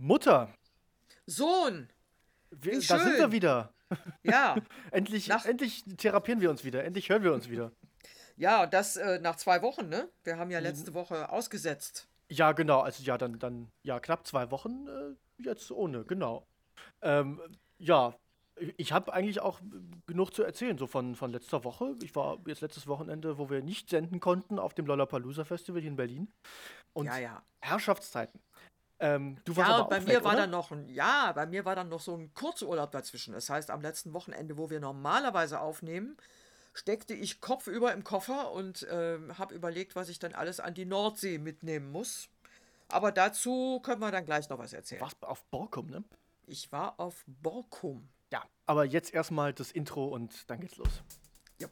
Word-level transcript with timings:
Mutter. 0.00 0.48
Sohn. 1.26 1.90
Wir, 2.50 2.80
da 2.80 2.98
sind 2.98 3.18
wir 3.18 3.32
wieder. 3.32 3.74
Ja. 4.22 4.56
endlich, 4.90 5.30
endlich 5.30 5.84
therapieren 5.98 6.40
wir 6.40 6.48
uns 6.48 6.64
wieder. 6.64 6.84
Endlich 6.84 7.10
hören 7.10 7.22
wir 7.22 7.34
uns 7.34 7.50
wieder. 7.50 7.70
Ja, 8.36 8.66
das 8.66 8.96
äh, 8.96 9.18
nach 9.20 9.36
zwei 9.36 9.60
Wochen, 9.60 9.90
ne? 9.90 10.08
Wir 10.24 10.38
haben 10.38 10.50
ja 10.50 10.58
letzte 10.58 10.94
Woche 10.94 11.30
ausgesetzt. 11.30 12.08
Ja, 12.30 12.52
genau. 12.52 12.80
Also 12.80 13.02
ja, 13.02 13.18
dann, 13.18 13.38
dann 13.38 13.70
ja, 13.82 14.00
knapp 14.00 14.26
zwei 14.26 14.50
Wochen 14.50 14.86
äh, 14.88 15.42
jetzt 15.42 15.70
ohne, 15.70 16.04
genau. 16.04 16.46
Ähm, 17.02 17.38
ja, 17.76 18.14
ich 18.78 18.92
habe 18.92 19.12
eigentlich 19.12 19.40
auch 19.40 19.60
genug 20.06 20.32
zu 20.32 20.42
erzählen, 20.42 20.78
so 20.78 20.86
von, 20.86 21.14
von 21.14 21.30
letzter 21.30 21.62
Woche. 21.64 21.94
Ich 22.02 22.16
war 22.16 22.38
jetzt 22.46 22.62
letztes 22.62 22.86
Wochenende, 22.86 23.36
wo 23.36 23.50
wir 23.50 23.62
nicht 23.62 23.90
senden 23.90 24.18
konnten, 24.18 24.58
auf 24.58 24.72
dem 24.72 24.86
Lollapalooza 24.86 25.44
Festival 25.44 25.82
hier 25.82 25.90
in 25.90 25.96
Berlin. 25.96 26.32
Und 26.94 27.06
ja, 27.06 27.18
ja. 27.18 27.42
Herrschaftszeiten. 27.60 28.40
Ähm, 29.00 29.38
du 29.44 29.56
warst 29.56 29.70
ja, 29.70 29.76
aber 29.76 29.88
bei 29.88 30.00
mir 30.00 30.08
weg, 30.08 30.24
war 30.24 30.32
oder? 30.32 30.42
dann 30.42 30.50
noch 30.50 30.70
ein, 30.70 30.88
ja, 30.88 31.32
bei 31.32 31.46
mir 31.46 31.64
war 31.64 31.74
dann 31.74 31.88
noch 31.88 32.00
so 32.00 32.14
ein 32.14 32.32
Kurzurlaub 32.34 32.92
dazwischen. 32.92 33.32
Das 33.32 33.48
heißt, 33.48 33.70
am 33.70 33.80
letzten 33.80 34.12
Wochenende, 34.12 34.58
wo 34.58 34.68
wir 34.68 34.78
normalerweise 34.78 35.60
aufnehmen, 35.60 36.16
steckte 36.74 37.14
ich 37.14 37.40
kopfüber 37.40 37.92
im 37.92 38.04
Koffer 38.04 38.52
und 38.52 38.82
äh, 38.84 39.18
habe 39.38 39.54
überlegt, 39.54 39.96
was 39.96 40.08
ich 40.10 40.18
dann 40.18 40.34
alles 40.34 40.60
an 40.60 40.74
die 40.74 40.84
Nordsee 40.84 41.38
mitnehmen 41.38 41.90
muss. 41.90 42.28
Aber 42.88 43.10
dazu 43.10 43.80
können 43.82 44.00
wir 44.00 44.10
dann 44.10 44.26
gleich 44.26 44.48
noch 44.48 44.58
was 44.58 44.72
erzählen. 44.72 45.00
Warst 45.00 45.22
auf 45.22 45.44
Borkum, 45.46 45.86
ne? 45.86 46.04
Ich 46.46 46.70
war 46.72 46.98
auf 47.00 47.24
Borkum. 47.26 48.08
Ja, 48.32 48.44
aber 48.66 48.84
jetzt 48.84 49.14
erstmal 49.14 49.52
das 49.52 49.72
Intro 49.72 50.06
und 50.06 50.50
dann 50.50 50.60
geht's 50.60 50.76
los. 50.76 51.02
Ja. 51.58 51.68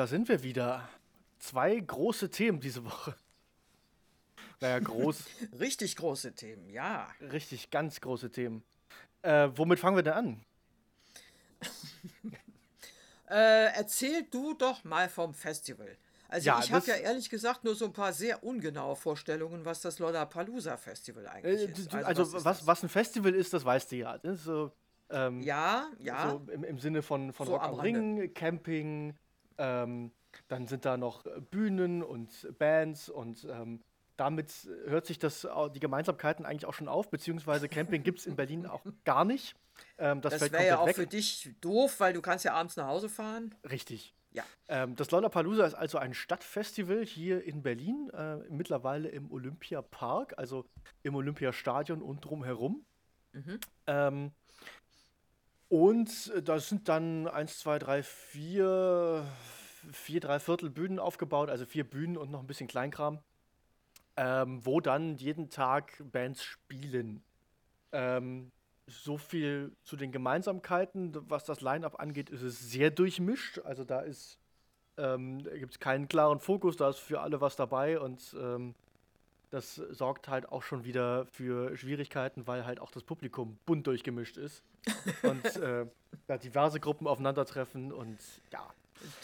Da 0.00 0.06
sind 0.06 0.30
wir 0.30 0.42
wieder. 0.42 0.88
Zwei 1.40 1.78
große 1.78 2.30
Themen 2.30 2.58
diese 2.58 2.82
Woche. 2.86 3.14
Naja, 4.60 4.78
groß. 4.78 5.24
Richtig 5.60 5.94
große 5.94 6.34
Themen, 6.34 6.70
ja. 6.70 7.06
Richtig, 7.20 7.70
ganz 7.70 8.00
große 8.00 8.30
Themen. 8.30 8.62
Äh, 9.20 9.50
womit 9.54 9.78
fangen 9.78 9.96
wir 9.96 10.02
denn 10.02 10.14
an? 10.14 10.44
äh, 13.28 13.74
erzähl 13.74 14.22
du 14.30 14.54
doch 14.54 14.84
mal 14.84 15.10
vom 15.10 15.34
Festival. 15.34 15.94
Also 16.28 16.46
ja, 16.46 16.60
ich 16.60 16.72
habe 16.72 16.86
ja 16.86 16.94
ehrlich 16.94 17.28
gesagt 17.28 17.64
nur 17.64 17.74
so 17.74 17.84
ein 17.84 17.92
paar 17.92 18.14
sehr 18.14 18.42
ungenaue 18.42 18.96
Vorstellungen, 18.96 19.66
was 19.66 19.82
das 19.82 19.98
Lollapalooza 19.98 20.78
Festival 20.78 21.28
eigentlich 21.28 21.68
äh, 21.68 21.72
ist. 21.72 21.94
Also, 21.94 22.06
also 22.06 22.32
was, 22.32 22.44
was, 22.46 22.66
was, 22.66 22.82
ein 22.84 22.88
Festival 22.88 23.34
ist, 23.34 23.52
das 23.52 23.66
weißt 23.66 23.92
du 23.92 23.96
ja. 23.96 24.18
So, 24.22 24.72
ähm, 25.10 25.42
ja, 25.42 25.90
ja. 25.98 26.30
So 26.30 26.50
im, 26.50 26.64
im 26.64 26.78
Sinne 26.78 27.02
von, 27.02 27.34
von 27.34 27.46
so 27.46 27.52
Rock 27.52 27.64
am 27.64 27.80
Ring, 27.80 28.32
Camping, 28.32 29.14
ähm, 29.60 30.10
dann 30.48 30.66
sind 30.66 30.84
da 30.84 30.96
noch 30.96 31.26
äh, 31.26 31.40
Bühnen 31.40 32.02
und 32.02 32.48
Bands 32.58 33.08
und 33.08 33.46
ähm, 33.50 33.80
damit 34.16 34.68
hört 34.86 35.06
sich 35.06 35.18
das, 35.18 35.48
die 35.74 35.80
Gemeinsamkeiten 35.80 36.44
eigentlich 36.44 36.66
auch 36.66 36.74
schon 36.74 36.88
auf, 36.88 37.10
beziehungsweise 37.10 37.70
Camping 37.70 38.02
gibt 38.02 38.18
es 38.18 38.26
in 38.26 38.36
Berlin 38.36 38.66
auch 38.66 38.84
gar 39.04 39.24
nicht. 39.24 39.54
Ähm, 39.96 40.20
das 40.20 40.38
das 40.38 40.52
wäre 40.52 40.66
ja 40.66 40.78
auch 40.78 40.86
weg. 40.86 40.96
für 40.96 41.06
dich 41.06 41.54
doof, 41.62 42.00
weil 42.00 42.12
du 42.12 42.20
kannst 42.20 42.44
ja 42.44 42.52
abends 42.52 42.76
nach 42.76 42.86
Hause 42.86 43.08
fahren. 43.08 43.54
Richtig. 43.68 44.14
Ja. 44.32 44.44
Ähm, 44.68 44.94
das 44.94 45.10
Lollapalooza 45.10 45.66
ist 45.66 45.74
also 45.74 45.98
ein 45.98 46.12
Stadtfestival 46.12 47.04
hier 47.04 47.42
in 47.42 47.62
Berlin, 47.62 48.10
äh, 48.10 48.36
mittlerweile 48.50 49.08
im 49.08 49.30
Olympiapark, 49.30 50.34
also 50.36 50.66
im 51.02 51.14
Olympiastadion 51.14 52.02
und 52.02 52.24
drumherum. 52.24 52.84
Mhm. 53.32 53.58
Ähm, 53.86 54.32
und 55.70 56.32
äh, 56.34 56.42
da 56.42 56.58
sind 56.58 56.88
dann 56.88 57.26
1, 57.26 57.60
2, 57.60 57.78
3, 57.78 58.02
4, 58.02 59.24
4, 59.92 60.20
3 60.20 60.38
Viertel 60.40 60.68
Bühnen 60.68 60.98
aufgebaut, 60.98 61.48
also 61.48 61.64
vier 61.64 61.88
Bühnen 61.88 62.18
und 62.18 62.30
noch 62.30 62.40
ein 62.40 62.46
bisschen 62.46 62.68
Kleinkram, 62.68 63.20
ähm, 64.16 64.60
wo 64.66 64.80
dann 64.80 65.16
jeden 65.16 65.48
Tag 65.48 66.02
Bands 66.12 66.42
spielen. 66.42 67.22
Ähm, 67.92 68.50
so 68.86 69.16
viel 69.16 69.72
zu 69.84 69.96
den 69.96 70.10
Gemeinsamkeiten. 70.10 71.16
Was 71.30 71.44
das 71.44 71.60
Line-Up 71.60 72.00
angeht, 72.00 72.28
ist 72.28 72.42
es 72.42 72.58
sehr 72.58 72.90
durchmischt. 72.90 73.60
Also 73.60 73.84
da 73.84 74.00
ist 74.00 74.40
ähm, 74.98 75.38
gibt 75.38 75.74
es 75.74 75.78
keinen 75.78 76.08
klaren 76.08 76.40
Fokus, 76.40 76.76
da 76.76 76.90
ist 76.90 76.98
für 76.98 77.20
alle 77.20 77.40
was 77.40 77.54
dabei 77.54 78.00
und 78.00 78.36
ähm, 78.38 78.74
das 79.50 79.74
sorgt 79.74 80.28
halt 80.28 80.50
auch 80.50 80.62
schon 80.62 80.84
wieder 80.84 81.26
für 81.26 81.76
Schwierigkeiten, 81.76 82.46
weil 82.46 82.64
halt 82.64 82.80
auch 82.80 82.90
das 82.90 83.02
Publikum 83.02 83.58
bunt 83.66 83.86
durchgemischt 83.86 84.36
ist 84.36 84.62
und 85.22 85.44
äh, 85.56 85.86
da 86.26 86.38
diverse 86.38 86.80
Gruppen 86.80 87.06
aufeinandertreffen 87.06 87.92
und 87.92 88.18
ja. 88.52 88.66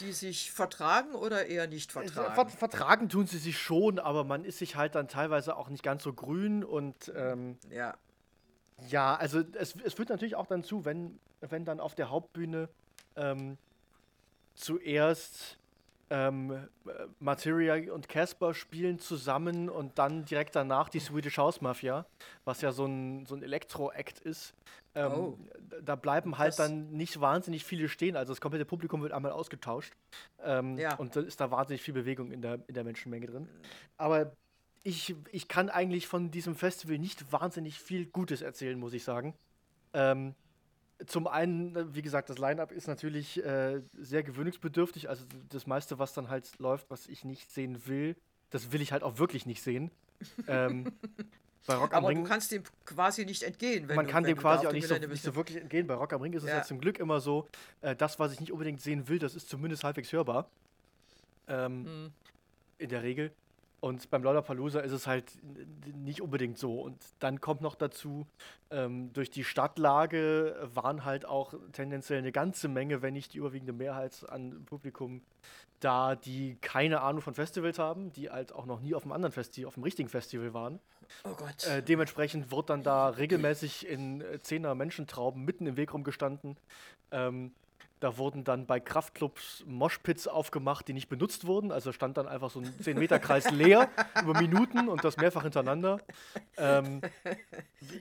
Die 0.01 0.13
sich 0.13 0.53
vertragen 0.53 1.15
oder 1.15 1.47
eher 1.47 1.67
nicht 1.67 1.93
vertragen? 1.93 2.35
Ver 2.35 2.49
vertragen 2.49 3.09
tun 3.11 3.27
sie 3.27 3.39
sich 3.39 3.59
schon, 3.59 3.99
aber 3.99 4.25
man 4.25 4.45
ist 4.45 4.59
sich 4.59 4.75
halt 4.75 4.95
dann 4.95 5.07
teilweise 5.07 5.55
auch 5.57 5.69
nicht 5.69 5.83
ganz 5.83 6.03
so 6.03 6.15
grün 6.15 6.65
und 6.65 7.13
ähm, 7.15 7.59
ja. 7.71 7.95
Ja, 8.89 9.15
also 9.17 9.43
es, 9.53 9.75
es 9.77 9.95
führt 9.95 10.09
natürlich 10.09 10.35
auch 10.35 10.47
dann 10.47 10.65
zu, 10.65 10.85
wenn, 10.85 11.19
wenn 11.41 11.65
dann 11.65 11.81
auf 11.81 11.95
der 11.95 12.11
Hauptbühne 12.11 12.69
ähm, 13.17 13.59
zuerst 14.55 15.59
ähm, 16.11 16.69
Materia 17.19 17.93
und 17.93 18.09
Casper 18.09 18.55
spielen 18.55 18.99
zusammen 18.99 19.69
und 19.69 19.99
dann 19.99 20.25
direkt 20.25 20.55
danach 20.55 20.89
die 20.89 21.01
Swedish 21.01 21.39
House 21.39 21.61
Mafia, 21.61 22.07
was 22.45 22.61
ja 22.61 22.73
so 22.73 22.87
ein, 22.87 23.27
so 23.27 23.35
ein 23.35 23.43
Elektro-Act 23.43 24.21
ist. 24.21 24.55
Ähm, 24.95 25.13
oh. 25.13 25.39
Da 25.83 25.97
bleiben 25.97 26.39
halt 26.39 26.51
das 26.51 26.57
dann 26.57 26.93
nicht 26.93 27.21
wahnsinnig 27.21 27.65
viele 27.65 27.89
stehen, 27.89 28.17
also 28.17 28.33
das 28.33 28.41
komplette 28.41 28.65
Publikum 28.65 29.03
wird 29.03 29.13
einmal 29.13 29.33
ausgetauscht. 29.33 29.95
Ähm, 30.43 30.79
ja. 30.79 30.95
Und 30.97 31.17
dann 31.17 31.27
ist 31.27 31.41
da 31.41 31.51
wahnsinnig 31.51 31.83
viel 31.83 31.95
Bewegung 31.95 32.31
in 32.31 32.41
der, 32.41 32.61
in 32.67 32.75
der 32.75 32.85
Menschenmenge 32.85 33.27
drin. 33.27 33.49
Aber 33.97 34.33
ich, 34.85 35.17
ich 35.33 35.49
kann 35.49 35.69
eigentlich 35.69 36.07
von 36.07 36.31
diesem 36.31 36.55
Festival 36.55 36.99
nicht 36.99 37.33
wahnsinnig 37.33 37.81
viel 37.81 38.07
Gutes 38.07 38.41
erzählen, 38.43 38.79
muss 38.79 38.95
ich 38.95 39.03
sagen. 39.03 39.35
Ähm, 39.93 40.35
zum 41.05 41.27
einen, 41.27 41.77
äh, 41.77 41.95
wie 41.95 42.03
gesagt, 42.03 42.31
das 42.31 42.39
Line-Up 42.39 42.73
ist 42.73 42.87
natürlich 42.89 43.45
äh, 43.45 43.83
sehr 43.95 44.23
gewöhnungsbedürftig. 44.23 45.09
Also 45.09 45.25
das 45.49 45.67
meiste, 45.67 45.99
was 45.99 46.15
dann 46.15 46.29
halt 46.29 46.59
läuft, 46.59 46.91
was 46.91 47.07
ich 47.07 47.25
nicht 47.25 47.51
sehen 47.51 47.87
will, 47.87 48.17
das 48.51 48.73
will 48.73 48.81
ich 48.81 48.93
halt 48.93 49.03
auch 49.03 49.19
wirklich 49.19 49.47
nicht 49.47 49.63
sehen. 49.63 49.91
ähm, 50.49 50.93
bei 51.67 51.75
Rock 51.75 51.93
am 51.93 51.99
Aber 51.99 52.09
Ring, 52.09 52.23
du 52.23 52.29
kannst 52.29 52.53
dem 52.53 52.63
quasi 52.85 53.27
nicht 53.27 53.43
entgehen. 53.43 53.87
man 53.87 54.07
du, 54.07 54.13
kann 54.13 54.25
dem 54.25 54.39
quasi 54.39 54.67
auch 54.67 54.73
nicht 54.73 54.89
so, 54.89 54.97
nicht 54.97 55.23
so, 55.23 55.35
wirklich 55.35 55.59
entgehen. 55.59 55.87
Bei 55.87 55.95
Rock 55.95 56.13
am 56.13 56.23
Ring 56.23 56.33
ist 56.33 56.45
es 56.45 56.49
ja. 56.49 56.57
ja 56.57 56.63
zum 56.63 56.81
Glück 56.81 56.99
immer 56.99 57.21
so, 57.21 57.49
äh, 57.83 57.95
das, 57.95 58.19
was 58.19 58.33
ich 58.33 58.41
nicht 58.41 58.53
unbedingt 58.53 58.81
sehen 58.81 59.09
will, 59.09 59.19
das 59.19 59.35
ist 59.35 59.49
zumindest 59.49 59.85
halbwegs 59.85 60.13
hörbar. 60.13 60.49
Ähm, 61.49 61.85
hm. 61.85 62.13
In 62.79 62.89
der 62.89 63.03
Regel. 63.03 63.33
Und 63.81 64.11
beim 64.11 64.23
Lollapalooza 64.23 64.81
ist 64.81 64.93
es 64.93 65.07
halt 65.07 65.33
nicht 65.95 66.23
unbedingt 66.23 66.59
so. 66.59 66.81
Und 66.81 66.97
dann 67.19 67.41
kommt 67.41 67.61
noch 67.61 67.75
dazu, 67.75 68.27
ähm, 68.71 69.13
durch 69.13 69.31
die 69.31 69.45
Stadtlage 69.45 70.69
waren 70.75 71.05
halt 71.05 71.27
auch 71.27 71.55
tendenziell 71.73 72.19
eine 72.19 72.33
ganze 72.33 72.69
Menge, 72.69 73.03
wenn 73.03 73.13
nicht 73.13 73.35
die 73.35 73.39
überwiegende 73.39 73.73
Mehrheit 73.73 74.25
an 74.29 74.65
Publikum 74.65 75.23
da, 75.81 76.17
die 76.17 76.57
keine 76.63 77.03
Ahnung 77.03 77.21
von 77.21 77.35
Festivals 77.35 77.79
haben, 77.79 78.13
die 78.13 78.31
halt 78.31 78.53
auch 78.53 78.65
noch 78.65 78.81
nie 78.81 78.95
auf 78.95 79.03
einem 79.03 79.13
anderen 79.13 79.33
Festival, 79.33 79.69
auf 79.69 79.77
einem 79.77 79.85
richtigen 79.85 80.09
Festival 80.09 80.55
waren. 80.55 80.81
Oh 81.25 81.35
Gott. 81.37 81.67
Äh, 81.67 81.83
dementsprechend 81.83 82.51
wurde 82.51 82.69
dann 82.69 82.83
da 82.83 83.11
regelmäßig 83.11 83.87
in 83.87 84.23
äh, 84.23 84.41
Zehner 84.41 84.75
Menschentrauben 84.75 85.45
mitten 85.45 85.67
im 85.67 85.77
Weg 85.77 85.93
rumgestanden. 85.93 86.57
Ähm, 87.11 87.53
da 88.01 88.19
wurden 88.19 88.45
dann 88.45 88.67
bei 88.67 88.79
Kraftclubs 88.79 89.65
Moshpits 89.67 90.29
aufgemacht, 90.29 90.87
die 90.87 90.93
nicht 90.93 91.09
benutzt 91.09 91.47
wurden. 91.47 91.73
Also 91.73 91.93
stand 91.93 92.19
dann 92.19 92.29
einfach 92.29 92.51
so 92.51 92.61
ein 92.61 92.67
10-Meter-Kreis 92.67 93.51
leer 93.53 93.89
über 94.23 94.39
Minuten 94.39 94.89
und 94.89 95.03
das 95.03 95.17
mehrfach 95.17 95.43
hintereinander. 95.43 95.99
Ähm, 96.59 97.01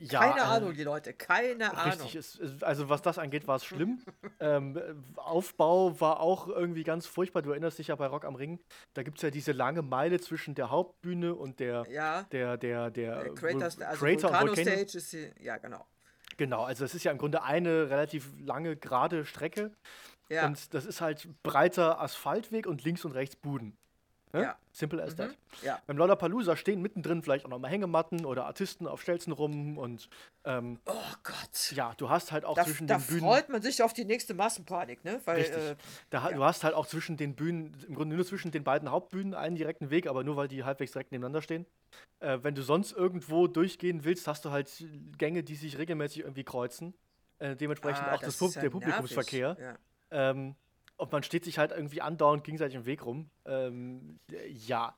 ja, 0.02 0.20
keine 0.20 0.40
äh, 0.40 0.42
Ahnung, 0.42 0.74
die 0.74 0.82
Leute, 0.82 1.14
keine 1.14 1.72
richtig, 1.72 1.92
Ahnung. 1.92 2.08
Ist, 2.12 2.62
also 2.62 2.88
was 2.88 3.00
das 3.00 3.18
angeht, 3.18 3.48
war 3.48 3.56
es 3.56 3.64
schlimm. 3.64 4.02
ähm, 4.40 4.78
Aufbau 5.16 5.98
war 5.98 6.20
auch 6.20 6.48
irgendwie 6.48 6.84
ganz 6.84 7.06
furchtbar. 7.06 7.42
Du 7.42 7.50
erinnerst 7.50 7.78
dich 7.78 7.88
ja 7.88 7.96
bei 7.96 8.06
Rock 8.06 8.26
am 8.26 8.34
Ring. 8.34 8.60
Da 8.92 9.02
gibt 9.02 9.18
es 9.18 9.22
ja 9.22 9.30
diese 9.30 9.52
lange 9.52 9.80
Meile 9.80 10.20
zwischen 10.20 10.54
der 10.54 10.70
Hauptbühne 10.70 11.34
und 11.34 11.58
der, 11.58 11.86
ja. 11.90 12.24
der, 12.24 12.58
der, 12.58 12.90
der, 12.90 13.24
der 13.24 13.34
Crater, 13.34 13.64
also 13.64 14.04
Crater 14.04 14.28
Volcano 14.28 14.54
Stage 14.54 14.98
ist 14.98 15.12
die, 15.12 15.30
ja 15.40 15.56
genau. 15.56 15.86
Genau, 16.36 16.64
also 16.64 16.84
es 16.84 16.94
ist 16.94 17.04
ja 17.04 17.12
im 17.12 17.18
Grunde 17.18 17.42
eine 17.42 17.90
relativ 17.90 18.32
lange, 18.38 18.76
gerade 18.76 19.24
Strecke. 19.24 19.72
Ja. 20.28 20.46
Und 20.46 20.74
das 20.74 20.84
ist 20.84 21.00
halt 21.00 21.28
breiter 21.42 22.00
Asphaltweg 22.00 22.66
und 22.66 22.84
links 22.84 23.04
und 23.04 23.12
rechts 23.12 23.36
Buden. 23.36 23.76
Ja. 24.32 24.56
Simple 24.72 25.02
as 25.02 25.12
mhm. 25.12 25.16
that. 25.16 25.30
Ja. 25.62 25.80
Beim 25.86 25.96
Lollapalooza 25.96 26.56
stehen 26.56 26.82
mittendrin 26.82 27.22
vielleicht 27.22 27.46
auch 27.46 27.50
nochmal 27.50 27.70
Hängematten 27.70 28.24
oder 28.26 28.44
Artisten 28.46 28.86
auf 28.86 29.00
Stelzen 29.00 29.32
rum 29.32 29.78
und 29.78 30.08
ähm, 30.44 30.78
Oh 30.84 30.92
Gott. 31.22 31.72
Ja, 31.72 31.94
du 31.96 32.10
hast 32.10 32.32
halt 32.32 32.44
auch 32.44 32.56
da, 32.56 32.64
zwischen 32.64 32.86
da 32.86 32.98
den 32.98 33.06
Bühnen. 33.06 33.20
Da 33.20 33.26
freut 33.26 33.48
man 33.48 33.62
sich 33.62 33.82
auf 33.82 33.92
die 33.92 34.04
nächste 34.04 34.34
Massenpanik, 34.34 35.04
ne? 35.04 35.20
Weil, 35.24 35.38
Richtig. 35.38 35.56
Äh, 35.56 35.76
da, 36.10 36.28
ja. 36.28 36.36
Du 36.36 36.44
hast 36.44 36.64
halt 36.64 36.74
auch 36.74 36.86
zwischen 36.86 37.16
den 37.16 37.34
Bühnen, 37.34 37.76
im 37.88 37.94
Grunde 37.94 38.16
nur 38.16 38.26
zwischen 38.26 38.50
den 38.50 38.64
beiden 38.64 38.90
Hauptbühnen 38.90 39.34
einen 39.34 39.56
direkten 39.56 39.90
Weg, 39.90 40.06
aber 40.06 40.24
nur 40.24 40.36
weil 40.36 40.48
die 40.48 40.64
halbwegs 40.64 40.92
direkt 40.92 41.12
nebeneinander 41.12 41.42
stehen. 41.42 41.64
Äh, 42.20 42.38
wenn 42.42 42.54
du 42.54 42.62
sonst 42.62 42.92
irgendwo 42.92 43.46
durchgehen 43.46 44.04
willst, 44.04 44.26
hast 44.26 44.44
du 44.44 44.50
halt 44.50 44.84
Gänge, 45.16 45.42
die 45.42 45.54
sich 45.54 45.78
regelmäßig 45.78 46.20
irgendwie 46.20 46.44
kreuzen. 46.44 46.94
Äh, 47.38 47.56
dementsprechend 47.56 48.04
ah, 48.06 48.14
auch 48.14 48.20
das, 48.20 48.38
das 48.38 48.54
ja 48.54 48.62
der 48.62 48.70
Publikumsverkehr. 48.70 49.56
Ja. 49.60 49.76
Ähm, 50.10 50.54
und 50.96 51.12
man 51.12 51.22
steht 51.22 51.44
sich 51.44 51.58
halt 51.58 51.72
irgendwie 51.72 52.00
andauernd 52.00 52.44
gegenseitig 52.44 52.76
im 52.76 52.86
Weg 52.86 53.04
rum. 53.04 53.30
Ähm, 53.44 54.18
ja. 54.48 54.96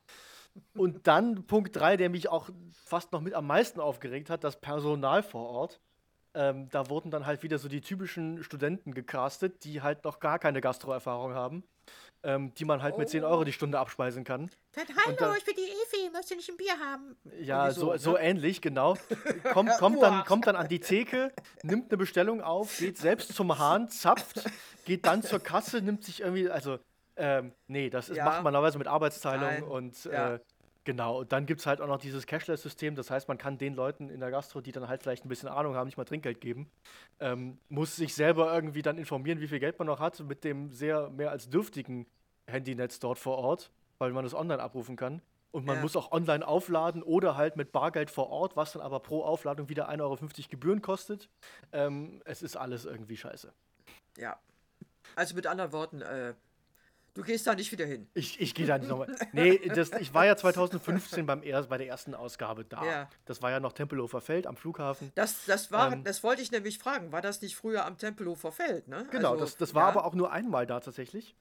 Und 0.74 1.06
dann 1.06 1.46
Punkt 1.46 1.76
3, 1.76 1.96
der 1.96 2.10
mich 2.10 2.28
auch 2.28 2.50
fast 2.72 3.12
noch 3.12 3.20
mit 3.20 3.34
am 3.34 3.46
meisten 3.46 3.80
aufgeregt 3.80 4.30
hat, 4.30 4.44
das 4.44 4.60
Personal 4.60 5.22
vor 5.22 5.48
Ort. 5.48 5.80
Ähm, 6.34 6.68
da 6.70 6.88
wurden 6.88 7.10
dann 7.10 7.26
halt 7.26 7.42
wieder 7.42 7.58
so 7.58 7.68
die 7.68 7.80
typischen 7.80 8.42
Studenten 8.42 8.92
gecastet, 8.92 9.64
die 9.64 9.82
halt 9.82 10.04
noch 10.04 10.20
gar 10.20 10.38
keine 10.38 10.60
Gastro-Erfahrung 10.60 11.34
haben 11.34 11.64
ähm, 12.22 12.52
die 12.54 12.64
man 12.64 12.82
halt 12.82 12.94
oh. 12.96 12.98
mit 12.98 13.08
10 13.08 13.24
Euro 13.24 13.44
die 13.44 13.52
Stunde 13.52 13.78
abspeisen 13.78 14.24
kann. 14.24 14.50
Dann 14.72 14.86
hallo, 15.04 15.16
dann, 15.18 15.36
ich 15.36 15.44
bin 15.44 15.54
die 15.56 15.62
Evi, 15.62 16.10
möchte 16.12 16.36
nicht 16.36 16.48
ein 16.48 16.56
Bier 16.56 16.78
haben? 16.78 17.16
Ja, 17.40 17.70
so, 17.70 17.96
so, 17.96 18.12
ne? 18.12 18.20
ähnlich, 18.20 18.60
genau. 18.60 18.96
Kommt, 19.52 19.70
kommt, 19.78 20.02
dann, 20.02 20.24
kommt 20.24 20.46
dann 20.46 20.56
an 20.56 20.68
die 20.68 20.80
Theke, 20.80 21.32
nimmt 21.62 21.90
eine 21.90 21.98
Bestellung 21.98 22.42
auf, 22.42 22.78
geht 22.78 22.98
selbst 22.98 23.34
zum 23.34 23.58
Hahn, 23.58 23.88
zapft, 23.88 24.44
geht 24.84 25.06
dann 25.06 25.22
zur 25.22 25.40
Kasse, 25.40 25.80
nimmt 25.80 26.04
sich 26.04 26.20
irgendwie, 26.20 26.48
also, 26.50 26.78
ähm, 27.16 27.52
nee, 27.66 27.90
das 27.90 28.08
ist, 28.08 28.16
ja. 28.16 28.24
macht 28.24 28.44
man 28.44 28.52
normalerweise 28.52 28.78
mit 28.78 28.86
Arbeitsteilung 28.86 29.42
Nein. 29.42 29.62
und 29.64 30.04
ja. 30.04 30.34
äh, 30.34 30.38
Genau, 30.88 31.18
und 31.18 31.32
dann 31.32 31.44
gibt 31.44 31.60
es 31.60 31.66
halt 31.66 31.82
auch 31.82 31.86
noch 31.86 31.98
dieses 31.98 32.26
Cashless-System, 32.26 32.94
das 32.94 33.10
heißt, 33.10 33.28
man 33.28 33.36
kann 33.36 33.58
den 33.58 33.74
Leuten 33.74 34.08
in 34.08 34.20
der 34.20 34.30
Gastro, 34.30 34.62
die 34.62 34.72
dann 34.72 34.88
halt 34.88 35.02
vielleicht 35.02 35.22
ein 35.22 35.28
bisschen 35.28 35.50
Ahnung 35.50 35.74
haben, 35.74 35.84
nicht 35.86 35.98
mal 35.98 36.06
Trinkgeld 36.06 36.40
geben, 36.40 36.70
ähm, 37.20 37.58
muss 37.68 37.94
sich 37.94 38.14
selber 38.14 38.54
irgendwie 38.54 38.80
dann 38.80 38.96
informieren, 38.96 39.38
wie 39.38 39.48
viel 39.48 39.58
Geld 39.58 39.78
man 39.78 39.84
noch 39.84 40.00
hat, 40.00 40.18
mit 40.20 40.44
dem 40.44 40.72
sehr 40.72 41.10
mehr 41.10 41.30
als 41.30 41.50
dürftigen 41.50 42.06
Handynetz 42.46 43.00
dort 43.00 43.18
vor 43.18 43.36
Ort, 43.36 43.70
weil 43.98 44.12
man 44.12 44.24
das 44.24 44.32
online 44.32 44.62
abrufen 44.62 44.96
kann. 44.96 45.20
Und 45.50 45.66
man 45.66 45.76
ja. 45.76 45.82
muss 45.82 45.94
auch 45.94 46.10
online 46.10 46.48
aufladen 46.48 47.02
oder 47.02 47.36
halt 47.36 47.56
mit 47.56 47.70
Bargeld 47.70 48.10
vor 48.10 48.30
Ort, 48.30 48.56
was 48.56 48.72
dann 48.72 48.80
aber 48.80 49.00
pro 49.00 49.22
Aufladung 49.24 49.68
wieder 49.68 49.90
1,50 49.90 50.00
Euro 50.00 50.16
Gebühren 50.48 50.80
kostet. 50.80 51.28
Ähm, 51.70 52.22
es 52.24 52.40
ist 52.40 52.56
alles 52.56 52.86
irgendwie 52.86 53.18
scheiße. 53.18 53.52
Ja. 54.16 54.38
Also 55.16 55.34
mit 55.34 55.46
anderen 55.46 55.72
Worten, 55.72 56.00
äh, 56.00 56.32
Du 57.14 57.22
gehst 57.22 57.46
da 57.46 57.54
nicht 57.54 57.72
wieder 57.72 57.86
hin. 57.86 58.08
Ich, 58.14 58.40
ich 58.40 58.54
gehe 58.54 58.66
da 58.66 58.78
nicht 58.78 58.88
nochmal. 58.88 59.14
Nee, 59.32 59.58
das, 59.74 59.90
ich 59.92 60.14
war 60.14 60.24
ja 60.24 60.36
2015 60.36 61.26
beim 61.26 61.42
er, 61.42 61.62
bei 61.64 61.78
der 61.78 61.88
ersten 61.88 62.14
Ausgabe 62.14 62.64
da. 62.64 62.84
Ja. 62.84 63.10
Das 63.24 63.42
war 63.42 63.50
ja 63.50 63.60
noch 63.60 63.72
Tempelhofer 63.72 64.20
Feld 64.20 64.46
am 64.46 64.56
Flughafen. 64.56 65.10
Das, 65.14 65.44
das, 65.46 65.72
war, 65.72 65.92
ähm, 65.92 66.04
das 66.04 66.22
wollte 66.22 66.42
ich 66.42 66.52
nämlich 66.52 66.78
fragen. 66.78 67.10
War 67.12 67.22
das 67.22 67.42
nicht 67.42 67.56
früher 67.56 67.84
am 67.84 67.98
Tempelhofer 67.98 68.52
Feld? 68.52 68.88
Ne? 68.88 69.06
Genau, 69.10 69.32
also, 69.32 69.44
das, 69.44 69.56
das 69.56 69.74
war 69.74 69.82
ja. 69.82 69.88
aber 69.88 70.04
auch 70.04 70.14
nur 70.14 70.32
einmal 70.32 70.66
da 70.66 70.80
tatsächlich. 70.80 71.34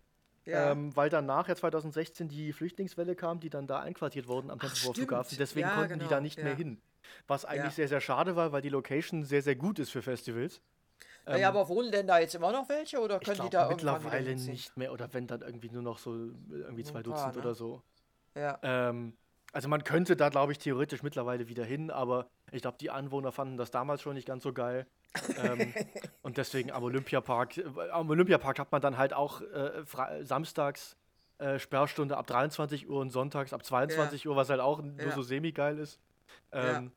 Ja. 0.45 0.71
Ähm, 0.71 0.95
weil 0.95 1.09
danach 1.09 1.47
ja 1.49 1.55
2016 1.55 2.29
die 2.29 2.53
Flüchtlingswelle 2.53 3.15
kam, 3.15 3.39
die 3.39 3.49
dann 3.49 3.67
da 3.67 3.79
einquartiert 3.81 4.27
wurden 4.27 4.49
am 4.49 4.59
Tempelhofer 4.59 4.95
Flughafen. 4.95 5.37
Deswegen 5.37 5.67
ja, 5.67 5.75
konnten 5.75 5.93
genau. 5.93 6.05
die 6.05 6.09
da 6.09 6.21
nicht 6.21 6.41
mehr 6.41 6.55
hin. 6.55 6.81
Was 7.27 7.45
eigentlich 7.45 7.73
sehr, 7.73 7.87
sehr 7.87 8.01
schade 8.01 8.35
war, 8.35 8.51
weil 8.51 8.61
die 8.61 8.69
Location 8.69 9.23
sehr, 9.23 9.41
sehr 9.41 9.55
gut 9.55 9.79
ist 9.79 9.91
für 9.91 10.01
Festivals. 10.01 10.61
Ähm, 11.27 11.41
ja, 11.41 11.49
aber 11.49 11.67
wohnen 11.67 11.91
denn 11.91 12.07
da 12.07 12.19
jetzt 12.19 12.35
immer 12.35 12.53
noch 12.53 12.69
welche 12.69 12.99
oder 12.99 13.19
können 13.19 13.41
die 13.43 13.49
da 13.49 13.67
mittlerweile 13.67 14.33
nicht 14.35 14.77
mehr 14.77 14.93
oder 14.93 15.13
wenn 15.13 15.27
dann 15.27 15.41
irgendwie 15.41 15.69
nur 15.69 15.81
noch 15.81 15.97
so 15.97 16.13
irgendwie 16.49 16.83
zwei 16.83 17.03
paar, 17.03 17.03
Dutzend 17.03 17.35
ne? 17.35 17.41
oder 17.41 17.53
so. 17.53 17.81
Ja. 18.33 18.57
Ähm, 18.61 19.13
also 19.51 19.67
man 19.67 19.83
könnte 19.83 20.15
da 20.15 20.29
glaube 20.29 20.53
ich 20.53 20.59
theoretisch 20.59 21.03
mittlerweile 21.03 21.49
wieder 21.49 21.65
hin, 21.65 21.91
aber 21.91 22.27
ich 22.51 22.61
glaube 22.61 22.77
die 22.79 22.89
Anwohner 22.89 23.33
fanden 23.33 23.57
das 23.57 23.71
damals 23.71 24.01
schon 24.01 24.13
nicht 24.13 24.27
ganz 24.27 24.43
so 24.43 24.53
geil. 24.53 24.87
ähm, 25.43 25.73
und 26.21 26.37
deswegen 26.37 26.71
am 26.71 26.83
Olympiapark, 26.83 27.57
äh, 27.57 27.63
am 27.91 28.09
Olympiapark 28.09 28.59
hat 28.59 28.71
man 28.71 28.81
dann 28.81 28.97
halt 28.97 29.13
auch 29.13 29.41
äh, 29.41 29.83
samstags 30.21 30.95
äh, 31.39 31.59
Sperrstunde 31.59 32.15
ab 32.15 32.27
23 32.27 32.89
Uhr 32.89 33.01
und 33.01 33.09
sonntags 33.09 33.51
ab 33.51 33.65
22 33.65 34.23
ja. 34.23 34.29
Uhr, 34.29 34.37
was 34.37 34.49
halt 34.49 34.61
auch 34.61 34.81
nur 34.81 34.97
ja. 34.97 35.11
so 35.11 35.21
semi-geil 35.21 35.77
ist. 35.77 35.99
Ähm, 36.51 36.91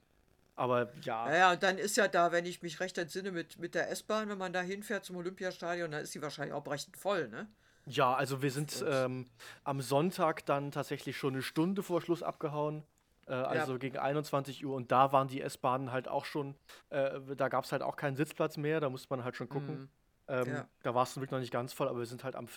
aber 0.60 0.92
ja. 1.02 1.24
Naja, 1.24 1.52
und 1.52 1.62
dann 1.62 1.78
ist 1.78 1.96
ja 1.96 2.06
da, 2.06 2.32
wenn 2.32 2.44
ich 2.44 2.60
mich 2.60 2.80
recht 2.80 2.98
entsinne, 2.98 3.32
mit, 3.32 3.58
mit 3.58 3.74
der 3.74 3.90
S-Bahn, 3.90 4.28
wenn 4.28 4.36
man 4.36 4.52
da 4.52 4.60
hinfährt 4.60 5.06
zum 5.06 5.16
Olympiastadion, 5.16 5.90
dann 5.90 6.02
ist 6.02 6.12
sie 6.12 6.20
wahrscheinlich 6.20 6.52
auch 6.52 6.62
brechend 6.62 6.98
voll, 6.98 7.28
ne? 7.28 7.48
Ja, 7.86 8.12
also 8.12 8.42
wir 8.42 8.50
sind 8.50 8.84
ähm, 8.86 9.26
am 9.64 9.80
Sonntag 9.80 10.44
dann 10.44 10.70
tatsächlich 10.70 11.16
schon 11.16 11.32
eine 11.32 11.42
Stunde 11.42 11.82
vor 11.82 12.02
Schluss 12.02 12.22
abgehauen. 12.22 12.84
Äh, 13.26 13.32
also 13.32 13.72
ja. 13.72 13.78
gegen 13.78 13.96
21 13.96 14.64
Uhr 14.66 14.76
und 14.76 14.92
da 14.92 15.12
waren 15.12 15.28
die 15.28 15.40
S-Bahnen 15.40 15.92
halt 15.92 16.08
auch 16.08 16.26
schon, 16.26 16.54
äh, 16.90 17.18
da 17.36 17.48
gab 17.48 17.64
es 17.64 17.72
halt 17.72 17.82
auch 17.82 17.96
keinen 17.96 18.16
Sitzplatz 18.16 18.58
mehr, 18.58 18.80
da 18.80 18.90
musste 18.90 19.08
man 19.08 19.24
halt 19.24 19.36
schon 19.36 19.48
gucken. 19.48 19.80
Mhm. 19.80 19.88
Ähm, 20.28 20.46
ja. 20.46 20.68
Da 20.82 20.94
war 20.94 21.04
es 21.04 21.16
wirklich 21.16 21.30
noch 21.30 21.40
nicht 21.40 21.52
ganz 21.52 21.72
voll, 21.72 21.88
aber 21.88 22.00
wir 22.00 22.06
sind 22.06 22.22
halt 22.22 22.36
am 22.36 22.48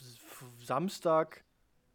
Samstag 0.61 1.45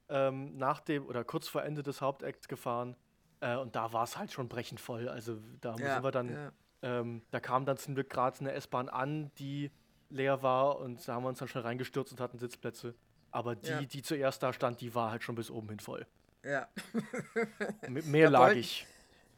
ähm, 0.08 0.56
nach 0.56 0.80
dem 0.80 1.06
oder 1.06 1.22
kurz 1.22 1.48
vor 1.48 1.62
Ende 1.62 1.82
des 1.82 2.00
Hauptakts 2.00 2.48
gefahren. 2.48 2.96
Äh, 3.40 3.56
und 3.56 3.76
da 3.76 3.92
war 3.92 4.04
es 4.04 4.18
halt 4.18 4.32
schon 4.32 4.48
brechend 4.48 4.80
voll. 4.80 5.08
Also 5.08 5.38
da 5.60 5.76
ja, 5.76 5.94
sind 5.94 6.04
wir 6.04 6.10
dann, 6.10 6.32
ja. 6.32 6.52
ähm, 6.82 7.22
da 7.30 7.40
kam 7.40 7.64
dann 7.64 7.76
zum 7.76 7.94
Glück 7.94 8.10
gerade 8.10 8.40
eine 8.40 8.52
S-Bahn 8.52 8.88
an, 8.88 9.30
die 9.38 9.70
leer 10.10 10.42
war 10.42 10.78
und 10.78 11.06
da 11.06 11.14
haben 11.14 11.24
wir 11.24 11.28
uns 11.28 11.38
dann 11.38 11.48
schon 11.48 11.62
reingestürzt 11.62 12.12
und 12.12 12.20
hatten 12.20 12.38
Sitzplätze. 12.38 12.94
Aber 13.30 13.54
die, 13.56 13.68
ja. 13.68 13.82
die 13.82 14.02
zuerst 14.02 14.42
da 14.42 14.52
stand, 14.52 14.80
die 14.80 14.94
war 14.94 15.10
halt 15.10 15.22
schon 15.22 15.34
bis 15.34 15.50
oben 15.50 15.68
hin 15.68 15.80
voll. 15.80 16.06
Ja. 16.44 16.68
mehr 17.88 18.30
lag 18.30 18.54
ich. 18.54 18.86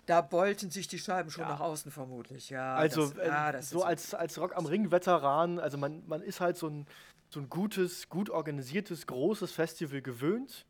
Da 0.06 0.20
beulten 0.20 0.70
sich 0.70 0.88
die 0.88 0.98
Scheiben 0.98 1.30
schon 1.30 1.44
ja. 1.44 1.50
nach 1.50 1.60
außen 1.60 1.90
vermutlich, 1.90 2.50
ja. 2.50 2.74
Also 2.74 3.10
das, 3.10 3.18
äh, 3.18 3.28
ja, 3.28 3.62
so 3.62 3.82
als, 3.82 4.14
als 4.14 4.38
Rock 4.38 4.56
am 4.56 4.66
Ring-Veteran, 4.66 5.58
also 5.58 5.76
man, 5.76 6.06
man 6.06 6.22
ist 6.22 6.40
halt 6.40 6.56
so 6.56 6.68
ein, 6.68 6.86
so 7.28 7.40
ein 7.40 7.48
gutes, 7.48 8.08
gut 8.08 8.30
organisiertes, 8.30 9.06
großes 9.06 9.52
Festival 9.52 10.02
gewöhnt 10.02 10.66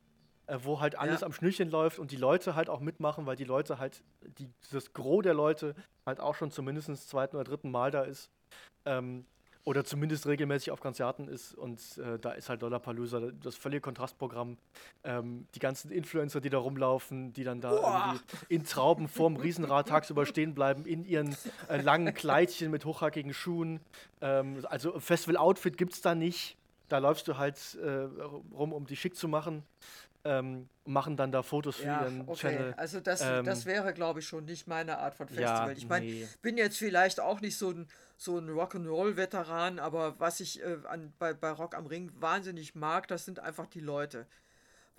äh, 0.50 0.58
wo 0.64 0.80
halt 0.80 0.98
alles 0.98 1.20
ja. 1.20 1.26
am 1.26 1.32
Schnürchen 1.32 1.70
läuft 1.70 1.98
und 2.00 2.10
die 2.10 2.16
Leute 2.16 2.56
halt 2.56 2.68
auch 2.68 2.80
mitmachen, 2.80 3.24
weil 3.24 3.36
die 3.36 3.44
Leute 3.44 3.78
halt, 3.78 4.02
die, 4.38 4.48
das 4.72 4.92
Gros 4.92 5.22
der 5.22 5.34
Leute 5.34 5.76
halt 6.04 6.18
auch 6.18 6.34
schon 6.34 6.50
zumindest 6.50 7.08
zweiten 7.08 7.36
oder 7.36 7.44
dritten 7.44 7.70
Mal 7.70 7.92
da 7.92 8.02
ist. 8.02 8.30
Ähm, 8.84 9.24
oder 9.64 9.84
zumindest 9.84 10.26
regelmäßig 10.26 10.70
auf 10.72 10.80
Konzerten 10.80 11.28
ist 11.28 11.54
und 11.54 11.80
äh, 11.98 12.18
da 12.18 12.32
ist 12.32 12.48
halt 12.48 12.62
Lollapalooza 12.62 13.20
das 13.42 13.54
völlige 13.54 13.82
Kontrastprogramm. 13.82 14.56
Ähm, 15.04 15.46
die 15.54 15.58
ganzen 15.60 15.92
Influencer, 15.92 16.40
die 16.40 16.48
da 16.48 16.58
rumlaufen, 16.58 17.32
die 17.34 17.44
dann 17.44 17.60
da 17.60 17.70
Boah. 17.70 18.04
irgendwie 18.06 18.54
in 18.54 18.64
Trauben 18.64 19.06
vorm 19.06 19.36
Riesenrad 19.36 19.88
tagsüber 19.88 20.26
stehen 20.26 20.54
bleiben, 20.54 20.86
in 20.86 21.04
ihren 21.04 21.36
äh, 21.68 21.80
langen 21.80 22.12
Kleidchen 22.14 22.70
mit 22.70 22.86
hochhackigen 22.86 23.34
Schuhen. 23.34 23.80
Ähm, 24.20 24.64
also 24.68 24.98
Festival-Outfit 24.98 25.76
gibt 25.76 25.92
es 25.92 26.00
da 26.00 26.14
nicht. 26.14 26.56
Da 26.88 26.98
läufst 26.98 27.28
du 27.28 27.36
halt 27.36 27.78
äh, 27.80 28.08
rum, 28.52 28.72
um 28.72 28.86
die 28.86 28.96
schick 28.96 29.14
zu 29.14 29.28
machen 29.28 29.62
ähm, 30.24 30.68
machen 30.84 31.16
dann 31.16 31.32
da 31.32 31.42
Fotos 31.42 31.76
für 31.76 31.86
ja, 31.86 32.02
ihren 32.02 32.22
okay. 32.22 32.36
Channel. 32.36 32.74
Also 32.76 33.00
das, 33.00 33.20
ähm, 33.22 33.44
das 33.44 33.64
wäre, 33.66 33.92
glaube 33.94 34.20
ich, 34.20 34.26
schon 34.26 34.44
nicht 34.44 34.66
meine 34.66 34.98
Art 34.98 35.14
von 35.14 35.28
Festival. 35.28 35.68
Ja, 35.68 35.72
ich 35.76 35.88
meine, 35.88 36.06
nee. 36.06 36.28
bin 36.42 36.56
jetzt 36.56 36.78
vielleicht 36.78 37.20
auch 37.20 37.40
nicht 37.40 37.56
so 37.56 37.70
ein, 37.70 37.88
so 38.16 38.38
ein 38.38 38.48
Rock'n'Roll-Veteran, 38.48 39.78
aber 39.78 40.18
was 40.18 40.40
ich 40.40 40.62
äh, 40.62 40.78
an, 40.88 41.12
bei, 41.18 41.32
bei 41.32 41.50
Rock 41.50 41.76
am 41.76 41.86
Ring 41.86 42.10
wahnsinnig 42.18 42.74
mag, 42.74 43.08
das 43.08 43.24
sind 43.24 43.40
einfach 43.40 43.66
die 43.66 43.80
Leute. 43.80 44.26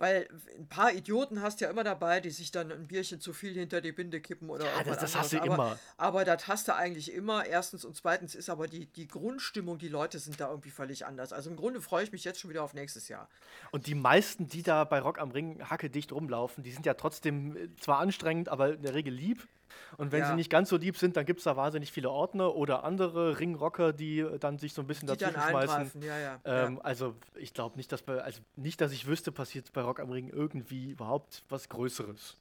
Weil 0.02 0.28
ein 0.58 0.66
paar 0.66 0.92
Idioten 0.92 1.42
hast 1.42 1.60
du 1.60 1.64
ja 1.64 1.70
immer 1.70 1.84
dabei, 1.84 2.18
die 2.18 2.30
sich 2.30 2.50
dann 2.50 2.72
ein 2.72 2.88
Bierchen 2.88 3.20
zu 3.20 3.32
viel 3.32 3.54
hinter 3.54 3.80
die 3.80 3.92
Binde 3.92 4.20
kippen 4.20 4.50
oder 4.50 4.64
ja, 4.64 4.82
das, 4.82 4.98
das 4.98 5.14
hast 5.14 5.32
du 5.32 5.36
aber, 5.36 5.46
immer. 5.46 5.78
Aber 5.96 6.24
das 6.24 6.48
hast 6.48 6.66
du 6.66 6.74
eigentlich 6.74 7.12
immer. 7.12 7.46
Erstens 7.46 7.84
und 7.84 7.96
zweitens 7.96 8.34
ist 8.34 8.50
aber 8.50 8.66
die, 8.66 8.86
die 8.86 9.06
Grundstimmung, 9.06 9.78
die 9.78 9.86
Leute 9.86 10.18
sind 10.18 10.40
da 10.40 10.50
irgendwie 10.50 10.70
völlig 10.70 11.06
anders. 11.06 11.32
Also 11.32 11.50
im 11.50 11.56
Grunde 11.56 11.80
freue 11.80 12.02
ich 12.02 12.10
mich 12.10 12.24
jetzt 12.24 12.40
schon 12.40 12.50
wieder 12.50 12.64
auf 12.64 12.74
nächstes 12.74 13.06
Jahr. 13.06 13.28
Und 13.70 13.86
die 13.86 13.94
meisten, 13.94 14.48
die 14.48 14.64
da 14.64 14.82
bei 14.82 14.98
Rock 14.98 15.20
am 15.20 15.30
Ring 15.30 15.62
hacke 15.70 15.88
dicht 15.88 16.10
rumlaufen, 16.10 16.64
die 16.64 16.72
sind 16.72 16.84
ja 16.84 16.94
trotzdem 16.94 17.56
äh, 17.56 17.68
zwar 17.76 18.00
anstrengend, 18.00 18.48
aber 18.48 18.74
in 18.74 18.82
der 18.82 18.94
Regel 18.94 19.14
lieb. 19.14 19.46
Und 19.96 20.12
wenn 20.12 20.20
ja. 20.20 20.28
sie 20.28 20.34
nicht 20.34 20.50
ganz 20.50 20.68
so 20.68 20.76
lieb 20.76 20.96
sind, 20.96 21.16
dann 21.16 21.26
gibt 21.26 21.40
es 21.40 21.44
da 21.44 21.56
wahnsinnig 21.56 21.92
viele 21.92 22.10
Ordner 22.10 22.54
oder 22.54 22.84
andere 22.84 23.38
Ringrocker, 23.38 23.92
die 23.92 24.26
dann 24.40 24.58
sich 24.58 24.72
so 24.72 24.82
ein 24.82 24.86
bisschen 24.86 25.08
dazwischen 25.08 25.40
schmeißen. 25.40 26.02
Ja, 26.02 26.18
ja. 26.18 26.40
Ähm, 26.44 26.80
also 26.82 27.14
ich 27.34 27.54
glaube 27.54 27.76
nicht, 27.76 27.92
dass 27.92 28.02
bei, 28.02 28.20
also 28.20 28.40
nicht, 28.56 28.80
dass 28.80 28.92
ich 28.92 29.06
wüsste, 29.06 29.32
passiert 29.32 29.72
bei 29.72 29.82
Rock 29.82 30.00
am 30.00 30.10
Ring 30.10 30.28
irgendwie 30.28 30.90
überhaupt 30.90 31.44
was 31.48 31.68
Größeres. 31.68 32.36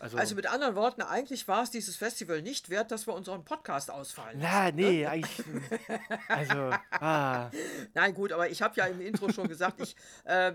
Also, 0.00 0.16
also, 0.16 0.34
mit 0.36 0.46
anderen 0.46 0.76
Worten, 0.76 1.02
eigentlich 1.02 1.48
war 1.48 1.64
es 1.64 1.70
dieses 1.70 1.96
Festival 1.96 2.40
nicht 2.40 2.70
wert, 2.70 2.92
dass 2.92 3.08
wir 3.08 3.14
unseren 3.14 3.44
Podcast 3.44 3.90
ausfallen. 3.90 4.38
Na, 4.40 4.70
nee, 4.70 5.00
ne? 5.02 5.08
eigentlich. 5.10 5.44
also, 6.28 6.70
ah. 6.92 7.50
Nein, 7.94 8.14
gut, 8.14 8.32
aber 8.32 8.48
ich 8.48 8.62
habe 8.62 8.76
ja 8.76 8.86
im 8.86 9.00
Intro 9.00 9.32
schon 9.32 9.48
gesagt, 9.48 9.80
ich 9.80 9.96
äh, 10.24 10.52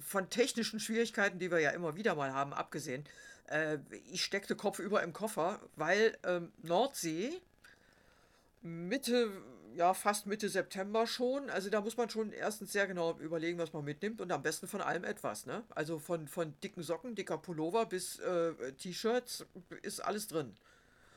von 0.00 0.28
technischen 0.30 0.80
Schwierigkeiten, 0.80 1.38
die 1.38 1.50
wir 1.50 1.60
ja 1.60 1.70
immer 1.70 1.94
wieder 1.96 2.16
mal 2.16 2.32
haben, 2.32 2.52
abgesehen, 2.52 3.04
äh, 3.48 3.78
ich 4.12 4.24
steckte 4.24 4.56
Kopf 4.56 4.78
über 4.78 5.02
im 5.02 5.12
Koffer, 5.12 5.60
weil 5.76 6.16
ähm, 6.24 6.52
Nordsee 6.62 7.40
Mitte 8.62 9.30
ja, 9.76 9.92
fast 9.94 10.26
Mitte 10.26 10.48
September 10.48 11.06
schon. 11.06 11.50
Also 11.50 11.70
da 11.70 11.80
muss 11.80 11.96
man 11.96 12.08
schon 12.08 12.32
erstens 12.32 12.72
sehr 12.72 12.86
genau 12.86 13.18
überlegen, 13.18 13.58
was 13.58 13.72
man 13.72 13.84
mitnimmt 13.84 14.20
und 14.20 14.32
am 14.32 14.42
besten 14.42 14.66
von 14.66 14.80
allem 14.80 15.04
etwas. 15.04 15.46
Ne? 15.46 15.62
Also 15.70 15.98
von, 15.98 16.26
von 16.28 16.54
dicken 16.62 16.82
Socken, 16.82 17.14
dicker 17.14 17.38
Pullover 17.38 17.86
bis 17.86 18.18
äh, 18.18 18.72
T-Shirts 18.72 19.44
ist 19.82 20.00
alles 20.00 20.28
drin. 20.28 20.56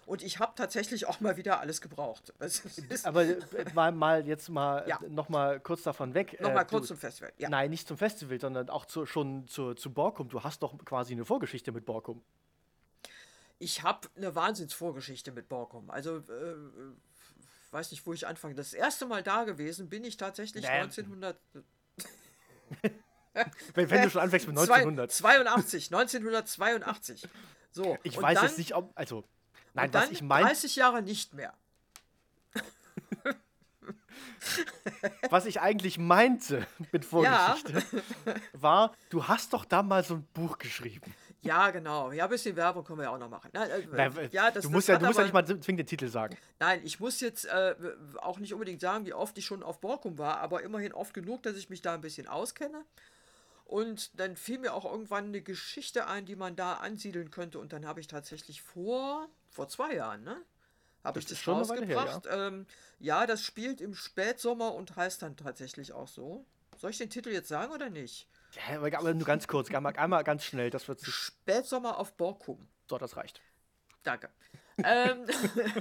Und 0.10 0.24
ich 0.24 0.40
habe 0.40 0.54
tatsächlich 0.56 1.06
auch 1.06 1.20
mal 1.20 1.38
wieder 1.38 1.60
alles 1.60 1.82
gebraucht. 1.82 2.34
Aber 3.04 3.26
äh, 3.26 3.38
mal, 3.76 3.92
mal 3.92 4.26
jetzt 4.26 4.50
mal 4.50 4.84
ja. 4.88 5.00
noch 5.08 5.30
mal 5.30 5.60
kurz 5.60 5.84
davon 5.84 6.16
weg. 6.16 6.42
Noch 6.42 6.52
mal 6.52 6.64
äh, 6.64 6.66
kurz 6.66 6.88
du, 6.88 6.96
zum 6.96 6.98
Festival. 6.98 7.32
Ja. 7.38 7.48
Nein, 7.48 7.70
nicht 7.70 7.88
zum 7.88 7.96
Festival, 7.96 8.42
sondern 8.42 8.72
auch 8.72 8.86
zu, 8.86 9.06
schon 9.06 9.48
zu, 9.48 9.76
zu 9.76 9.94
Borkum. 9.94 10.28
Du 10.28 10.42
hast 10.42 10.64
doch 10.64 10.76
quasi 10.84 11.14
eine 11.14 11.26
Vorgeschichte 11.26 11.72
mit 11.72 11.86
Borkum. 11.86 12.24
Ich 13.60 13.84
habe 13.84 14.08
eine 14.18 14.34
Wahnsinnsvorgeschichte 14.34 15.32
mit 15.32 15.48
Borkum. 15.48 15.92
Also 15.92 16.18
äh, 16.18 16.56
weiß 17.70 17.92
nicht, 17.92 18.04
wo 18.08 18.12
ich 18.12 18.26
anfange. 18.26 18.56
Das 18.56 18.74
erste 18.74 19.06
Mal 19.06 19.22
da 19.22 19.44
gewesen 19.44 19.90
bin 19.90 20.04
ich 20.04 20.18
tatsächlich 20.18 20.64
nee. 20.64 20.70
1900. 20.70 21.40
wenn, 23.76 23.90
wenn 23.92 24.02
du 24.02 24.10
schon 24.10 24.22
anfängst 24.24 24.48
mit 24.48 24.58
1900. 24.58 25.12
82, 25.12 25.94
1982. 25.94 27.28
So, 27.70 27.96
ich 28.02 28.20
weiß 28.20 28.40
dann, 28.40 28.48
jetzt 28.48 28.58
nicht, 28.58 28.74
ob. 28.74 28.92
Also, 28.96 29.24
nein, 29.74 29.94
was 29.94 30.12
ich 30.12 30.22
meine. 30.22 30.48
30 30.48 30.76
Jahre 30.76 31.02
nicht 31.02 31.34
mehr. 31.34 31.54
was 35.30 35.46
ich 35.46 35.62
eigentlich 35.62 35.98
meinte 35.98 36.66
mit 36.92 37.06
Vorgeschichte, 37.06 37.84
ja. 38.26 38.34
war, 38.54 38.94
du 39.10 39.28
hast 39.28 39.54
doch 39.54 39.66
da 39.66 39.84
mal 39.84 40.04
so 40.04 40.16
ein 40.16 40.28
Buch 40.34 40.58
geschrieben. 40.58 41.14
Ja, 41.42 41.72
genau. 41.72 42.12
Ja, 42.12 42.26
ein 42.26 42.30
bisschen 42.30 42.56
Werbung 42.56 42.84
können 42.84 43.00
wir 43.00 43.04
ja 43.04 43.12
auch 43.12 43.18
noch 43.18 43.30
machen. 43.30 43.50
Nein, 43.54 43.70
äh, 43.70 44.30
ja, 44.32 44.52
das, 44.52 44.64
du 44.64 44.70
musst, 44.70 44.90
ja, 44.90 44.98
du 44.98 45.06
musst 45.06 45.18
ja 45.18 45.24
nicht 45.24 45.34
mal 45.34 45.46
zwingend 45.46 45.80
den 45.80 45.86
Titel 45.86 46.10
sagen. 46.10 46.38
Nein, 46.60 46.82
ich 46.84 47.00
muss 47.00 47.22
jetzt 47.22 47.46
äh, 47.46 47.76
auch 48.18 48.40
nicht 48.40 48.54
unbedingt 48.54 48.82
sagen, 48.82 49.06
wie 49.06 49.14
oft 49.14 49.38
ich 49.38 49.46
schon 49.46 49.64
auf 49.64 49.80
Borkum 49.80 50.18
war, 50.18 50.40
aber 50.40 50.64
immerhin 50.64 50.92
oft 50.94 51.14
genug, 51.14 51.44
dass 51.44 51.56
ich 51.56 51.70
mich 51.70 51.82
da 51.82 51.94
ein 51.94 52.02
bisschen 52.02 52.28
auskenne. 52.28 52.84
Und 53.64 54.20
dann 54.20 54.36
fiel 54.36 54.60
mir 54.60 54.74
auch 54.74 54.84
irgendwann 54.84 55.28
eine 55.28 55.42
Geschichte 55.42 56.08
ein, 56.08 56.26
die 56.26 56.36
man 56.36 56.56
da 56.56 56.74
ansiedeln 56.74 57.30
könnte. 57.30 57.60
Und 57.60 57.72
dann 57.72 57.86
habe 57.86 58.00
ich 58.00 58.08
tatsächlich 58.08 58.62
vor, 58.62 59.30
vor 59.50 59.68
zwei 59.68 59.96
Jahren, 59.96 60.24
ne? 60.24 60.42
Habe 61.04 61.20
ich 61.20 61.26
das 61.26 61.40
schon 61.40 61.56
rausgebracht. 61.56 62.26
Her, 62.26 62.38
ja. 62.38 62.48
Ähm, 62.48 62.66
ja, 63.00 63.26
das 63.26 63.42
spielt 63.44 63.82
im 63.82 63.96
Spätsommer 63.96 64.74
und 64.74 64.96
heißt 64.96 65.22
dann 65.22 65.38
tatsächlich 65.38 65.94
auch 65.94 66.08
so. 66.08 66.46
Soll 66.78 66.92
ich 66.92 66.98
den 66.98 67.10
Titel 67.10 67.30
jetzt 67.30 67.48
sagen 67.48 67.72
oder 67.74 67.90
nicht? 67.90 68.28
Ja, 68.54 68.78
aber 68.78 69.14
nur 69.14 69.26
ganz 69.26 69.48
kurz, 69.48 69.74
einmal, 69.74 69.96
einmal 69.96 70.24
ganz 70.24 70.44
schnell. 70.44 70.70
Das 70.70 70.88
wird 70.88 71.02
Spätsommer 71.02 71.98
auf 71.98 72.14
Borkum. 72.14 72.68
So, 72.90 72.98
das 72.98 73.16
reicht. 73.16 73.42
Danke. 74.04 74.30
ähm, 74.84 75.26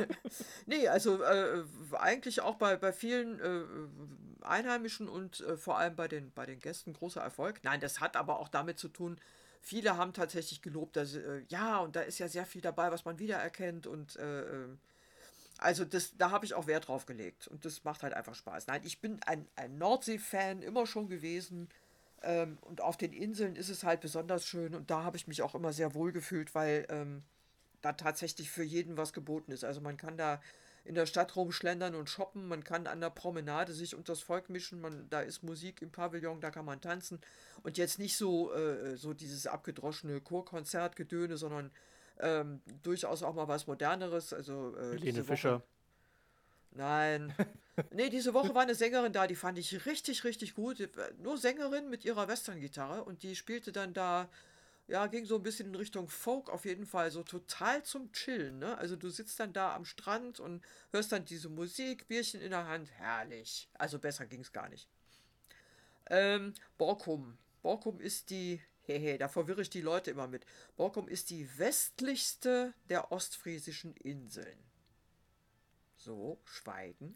nee, 0.67 0.89
also 0.89 1.23
äh, 1.23 1.65
eigentlich 1.93 2.41
auch 2.41 2.57
bei, 2.57 2.77
bei 2.77 2.93
vielen 2.93 3.41
äh, 3.41 4.45
Einheimischen 4.45 5.09
und 5.09 5.41
äh, 5.41 5.57
vor 5.57 5.79
allem 5.79 5.97
bei 5.97 6.09
den, 6.09 6.33
bei 6.33 6.47
den 6.47 6.59
Gästen 6.59 6.93
großer 6.93 7.21
Erfolg. 7.21 7.61
Nein, 7.63 7.81
das 7.81 8.01
hat 8.01 8.17
aber 8.17 8.39
auch 8.39 8.49
damit 8.49 8.79
zu 8.79 8.89
tun, 8.89 9.21
viele 9.61 9.97
haben 9.97 10.13
tatsächlich 10.13 10.63
gelobt, 10.63 10.97
dass, 10.97 11.15
äh, 11.15 11.43
ja, 11.49 11.79
und 11.79 11.97
da 11.97 12.01
ist 12.03 12.19
ja 12.19 12.29
sehr 12.29 12.47
viel 12.47 12.61
dabei, 12.61 12.91
was 12.91 13.05
man 13.05 13.19
wiedererkennt 13.19 13.87
und 13.87 14.17
äh, 14.17 14.43
äh, 14.43 14.69
also 15.59 15.85
das, 15.85 16.17
da 16.17 16.31
habe 16.31 16.45
ich 16.45 16.55
auch 16.55 16.67
Wert 16.69 16.89
drauf 16.89 17.05
gelegt 17.07 17.49
und 17.49 17.65
das 17.65 17.83
macht 17.85 18.03
halt 18.03 18.15
einfach 18.15 18.35
Spaß. 18.35 18.69
Nein, 18.69 18.83
ich 18.85 19.01
bin 19.01 19.21
ein, 19.25 19.47
ein 19.57 19.77
Nordsee-Fan 19.77 20.63
immer 20.63 20.87
schon 20.87 21.09
gewesen. 21.09 21.69
Ähm, 22.23 22.59
und 22.63 22.81
auf 22.81 22.97
den 22.97 23.13
Inseln 23.13 23.57
ist 23.57 23.69
es 23.69 23.85
halt 23.85 24.01
besonders 24.01 24.45
schön 24.45 24.75
und 24.75 24.91
da 24.91 25.05
habe 25.05 25.17
ich 25.17 25.29
mich 25.29 25.43
auch 25.43 25.55
immer 25.55 25.73
sehr 25.73 25.95
wohl 25.95 26.13
gefühlt, 26.13 26.55
weil 26.55 26.87
ähm, 26.89 27.23
da 27.81 27.93
tatsächlich 27.93 28.51
für 28.51 28.65
jeden 28.65 28.97
was 28.97 29.13
geboten 29.13 29.53
ist. 29.53 29.65
Also 29.65 29.81
man 29.81 29.97
kann 29.97 30.17
da 30.17 30.41
in 30.85 30.95
der 30.95 31.07
Stadt 31.07 31.37
rumschlendern 31.37 31.95
und 31.95 32.09
shoppen, 32.09 32.49
man 32.49 32.65
kann 32.65 32.87
an 32.87 33.01
der 33.01 33.11
Promenade 33.11 33.73
sich 33.73 33.95
unter 33.95 34.13
das 34.13 34.21
Volk 34.21 34.49
mischen, 34.49 34.81
man, 34.81 35.09
da 35.11 35.21
ist 35.21 35.43
Musik 35.43 35.83
im 35.83 35.91
Pavillon, 35.91 36.41
da 36.41 36.51
kann 36.51 36.65
man 36.65 36.81
tanzen 36.81 37.21
und 37.63 37.79
jetzt 37.79 37.99
nicht 37.99 38.17
so, 38.17 38.53
äh, 38.53 38.97
so 38.97 39.15
dieses 39.15 39.47
abgedroschene 39.47 40.21
Chorkonzertgedöne, 40.21 41.37
sondern 41.37 41.71
ähm, 42.21 42.61
durchaus 42.83 43.23
auch 43.23 43.35
mal 43.35 43.49
was 43.49 43.67
Moderneres. 43.67 44.33
Also, 44.33 44.77
äh, 44.77 44.93
Helene 44.93 45.25
Fischer. 45.25 45.63
Nein. 46.73 47.35
Nee, 47.93 48.11
diese 48.11 48.35
Woche 48.35 48.57
war 48.57 48.63
eine 48.63 48.75
Sängerin 48.75 49.13
da, 49.13 49.29
die 49.29 49.37
fand 49.37 49.57
ich 49.57 49.87
richtig, 49.87 50.25
richtig 50.25 50.57
gut. 50.57 50.89
Nur 51.23 51.39
Sängerin 51.39 51.89
mit 51.89 52.05
ihrer 52.05 52.27
Western-Gitarre 52.27 53.05
und 53.05 53.23
die 53.23 53.37
spielte 53.37 53.71
dann 53.71 53.95
da, 53.95 54.29
ja, 54.89 55.07
ging 55.07 55.27
so 55.27 55.37
ein 55.37 55.43
bisschen 55.43 55.69
in 55.69 55.75
Richtung 55.75 56.09
Folk 56.09 56.49
auf 56.49 56.65
jeden 56.65 56.87
Fall, 56.87 57.11
so 57.11 57.23
total 57.23 57.83
zum 57.83 58.11
Chillen, 58.13 58.59
ne? 58.59 58.77
Also 58.79 58.97
du 58.97 59.11
sitzt 59.11 59.39
dann 59.39 59.53
da 59.53 59.75
am 59.75 59.85
Strand 59.85 60.41
und 60.41 60.65
hörst 60.93 61.13
dann 61.13 61.27
diese 61.27 61.51
Musik, 61.51 62.09
Bierchen 62.09 62.41
in 62.41 62.51
der 62.51 62.67
Hand, 62.67 62.91
herrlich. 62.93 63.69
Also 63.75 63.99
besser 63.99 64.27
ging 64.27 64.41
es 64.41 64.53
gar 64.53 64.69
nicht. 64.71 64.89
Ähm, 66.07 66.55
Borkum. 66.79 67.37
Borkum 67.61 68.01
ist 68.01 68.31
die, 68.31 68.63
hehe, 68.81 69.19
da 69.19 69.29
verwirre 69.29 69.61
ich 69.61 69.69
die 69.69 69.83
Leute 69.83 70.11
immer 70.11 70.27
mit. 70.27 70.47
Borkum 70.77 71.07
ist 71.07 71.29
die 71.29 71.47
westlichste 71.59 72.73
der 72.89 73.13
ostfriesischen 73.13 73.95
Inseln. 73.95 74.59
So, 75.99 76.41
Schweigen. 76.47 77.15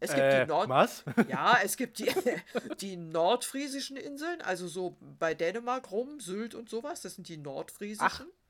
Es 0.00 0.10
gibt 0.10 0.22
äh, 0.22 0.44
die 0.44 0.48
Nord 0.48 0.68
was? 0.68 1.04
Ja, 1.28 1.58
es 1.62 1.76
gibt 1.76 1.98
die, 1.98 2.10
die 2.80 2.96
nordfriesischen 2.96 3.96
Inseln, 3.96 4.40
also 4.42 4.68
so 4.68 4.96
bei 5.18 5.34
Dänemark 5.34 5.90
rum, 5.90 6.20
Sylt 6.20 6.54
und 6.54 6.68
sowas, 6.68 7.00
das 7.00 7.16
sind 7.16 7.28
die 7.28 7.36
nordfriesischen. 7.36 8.26
Ach. 8.28 8.44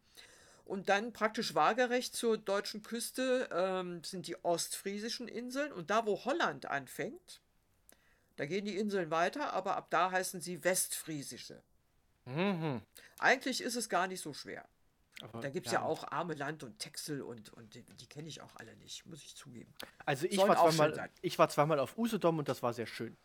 Und 0.64 0.88
dann 0.88 1.12
praktisch 1.12 1.54
waagerecht 1.54 2.16
zur 2.16 2.38
deutschen 2.38 2.82
Küste 2.82 3.48
ähm, 3.52 4.02
sind 4.02 4.26
die 4.26 4.42
ostfriesischen 4.44 5.28
Inseln. 5.28 5.72
Und 5.72 5.90
da, 5.90 6.06
wo 6.06 6.24
Holland 6.24 6.66
anfängt, 6.66 7.40
da 8.36 8.46
gehen 8.46 8.64
die 8.64 8.78
Inseln 8.78 9.10
weiter, 9.10 9.52
aber 9.52 9.76
ab 9.76 9.88
da 9.90 10.10
heißen 10.10 10.40
sie 10.40 10.64
westfriesische. 10.64 11.62
Mhm. 12.24 12.80
Eigentlich 13.18 13.60
ist 13.60 13.76
es 13.76 13.90
gar 13.90 14.06
nicht 14.06 14.22
so 14.22 14.32
schwer. 14.32 14.66
Aber, 15.22 15.40
da 15.40 15.48
gibt 15.48 15.66
es 15.66 15.72
ja. 15.72 15.80
ja. 15.80 15.86
auch 15.86 16.10
Arme 16.10 16.34
Land 16.34 16.64
und 16.64 16.78
Texel 16.78 17.22
und, 17.22 17.52
und 17.52 17.74
die, 17.74 17.82
die 17.82 18.06
kenne 18.06 18.28
ich 18.28 18.40
auch 18.40 18.56
alle 18.56 18.74
nicht, 18.76 19.06
muss 19.06 19.22
ich 19.22 19.36
zugeben. 19.36 19.72
Also 20.04 20.26
ich 20.26 20.38
war, 20.38 20.56
zweimal, 20.56 21.10
ich 21.22 21.38
war 21.38 21.48
zweimal 21.48 21.78
auf 21.78 21.96
Usedom 21.96 22.38
und 22.38 22.48
das 22.48 22.62
war 22.62 22.72
sehr 22.72 22.86
schön. 22.86 23.16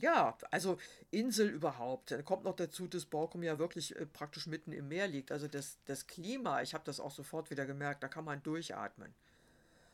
Ja, 0.00 0.36
also 0.50 0.78
Insel 1.10 1.48
überhaupt. 1.48 2.10
Da 2.10 2.22
kommt 2.22 2.44
noch 2.44 2.56
dazu, 2.56 2.86
dass 2.86 3.06
Borkum 3.06 3.42
ja 3.42 3.58
wirklich 3.58 3.96
äh, 3.96 4.06
praktisch 4.06 4.46
mitten 4.46 4.72
im 4.72 4.88
Meer 4.88 5.08
liegt. 5.08 5.32
Also 5.32 5.48
das, 5.48 5.78
das 5.86 6.06
Klima, 6.06 6.62
ich 6.62 6.74
habe 6.74 6.84
das 6.84 7.00
auch 7.00 7.12
sofort 7.12 7.50
wieder 7.50 7.64
gemerkt, 7.64 8.02
da 8.02 8.08
kann 8.08 8.24
man 8.24 8.42
durchatmen. 8.42 9.14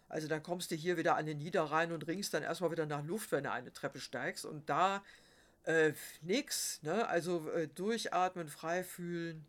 Also 0.08 0.26
dann 0.26 0.42
kommst 0.42 0.70
du 0.70 0.74
hier 0.74 0.96
wieder 0.96 1.16
an 1.16 1.26
den 1.26 1.38
Niederrhein 1.38 1.92
und 1.92 2.06
ringst 2.06 2.34
dann 2.34 2.42
erstmal 2.42 2.72
wieder 2.72 2.86
nach 2.86 3.04
Luft, 3.04 3.30
wenn 3.30 3.44
du 3.44 3.52
eine 3.52 3.72
Treppe 3.72 4.00
steigst. 4.00 4.44
Und 4.44 4.68
da 4.68 5.04
äh, 5.64 5.92
nix, 6.22 6.82
ne? 6.82 7.06
Also 7.06 7.48
äh, 7.50 7.68
durchatmen, 7.68 8.48
frei 8.48 8.82
fühlen. 8.82 9.46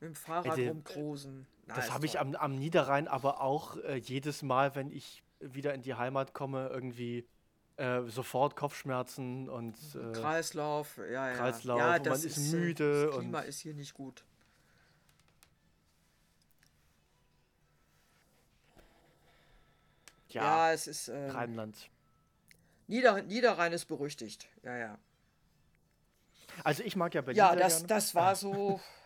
Mit 0.00 0.08
dem 0.08 0.14
Fahrrad 0.14 0.58
äh, 0.58 0.68
rumkrosen. 0.68 1.46
Na, 1.66 1.74
das 1.74 1.92
habe 1.92 2.06
ich 2.06 2.18
am, 2.18 2.34
am, 2.34 2.56
Niederrhein 2.56 3.06
aber 3.06 3.42
auch 3.42 3.76
äh, 3.76 3.96
jedes 3.96 4.42
Mal, 4.42 4.74
wenn 4.74 4.90
ich 4.90 5.22
wieder 5.40 5.74
in 5.74 5.82
die 5.82 5.94
Heimat 5.94 6.32
komme, 6.32 6.68
irgendwie 6.68 7.26
äh, 7.76 8.02
sofort 8.06 8.56
Kopfschmerzen 8.56 9.48
und 9.48 9.76
äh, 9.94 10.12
Kreislauf, 10.12 10.98
ja, 10.98 11.30
ja. 11.30 11.32
Kreislauf, 11.34 11.78
ja, 11.78 11.98
man 11.98 12.12
ist, 12.12 12.24
ist, 12.24 12.52
müde. 12.52 13.06
Das 13.06 13.18
Klima 13.18 13.40
ist 13.40 13.60
hier 13.60 13.74
nicht 13.74 13.94
gut. 13.94 14.24
Ja, 20.28 20.42
ja 20.42 20.72
es 20.72 20.86
ist. 20.86 21.08
Ähm, 21.08 21.30
Rheinland. 21.30 21.90
Nieder, 22.86 23.22
Niederrhein 23.22 23.72
ist 23.72 23.84
berüchtigt, 23.84 24.48
ja, 24.62 24.76
ja. 24.76 24.98
Also 26.64 26.82
ich 26.82 26.96
mag 26.96 27.14
ja 27.14 27.20
Berlin. 27.20 27.38
Ja, 27.38 27.54
das, 27.54 27.86
das 27.86 28.14
war 28.14 28.34
so. 28.34 28.80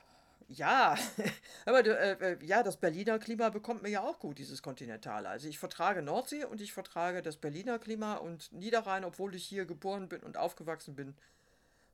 Ja, 0.48 0.96
aber 1.66 1.84
äh, 1.84 2.32
äh, 2.32 2.44
ja, 2.44 2.62
das 2.62 2.76
Berliner 2.76 3.18
Klima 3.18 3.48
bekommt 3.48 3.82
mir 3.82 3.88
ja 3.88 4.02
auch 4.02 4.18
gut, 4.18 4.38
dieses 4.38 4.62
Kontinentale. 4.62 5.28
Also 5.28 5.48
ich 5.48 5.58
vertrage 5.58 6.02
Nordsee 6.02 6.44
und 6.44 6.60
ich 6.60 6.72
vertrage 6.72 7.22
das 7.22 7.36
Berliner 7.36 7.78
Klima 7.78 8.16
und 8.16 8.52
Niederrhein, 8.52 9.04
obwohl 9.04 9.34
ich 9.34 9.44
hier 9.44 9.64
geboren 9.64 10.08
bin 10.08 10.22
und 10.22 10.36
aufgewachsen 10.36 10.94
bin, 10.94 11.14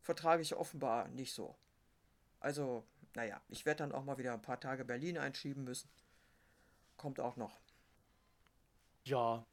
vertrage 0.03 0.43
ich 0.43 0.55
offenbar 0.55 1.09
nicht 1.09 1.33
so. 1.33 1.55
Also, 2.41 2.85
naja, 3.15 3.41
ich 3.49 3.67
werde 3.67 3.79
dann 3.79 3.93
auch 3.93 4.05
mal 4.05 4.19
wieder 4.19 4.33
ein 4.33 4.43
paar 4.43 4.59
Tage 4.59 4.85
Berlin 4.85 5.19
einschieben 5.19 5.65
müssen. 5.65 5.89
Kommt 6.97 7.21
auch 7.21 7.37
noch. 7.37 7.61
Ja. 9.05 9.45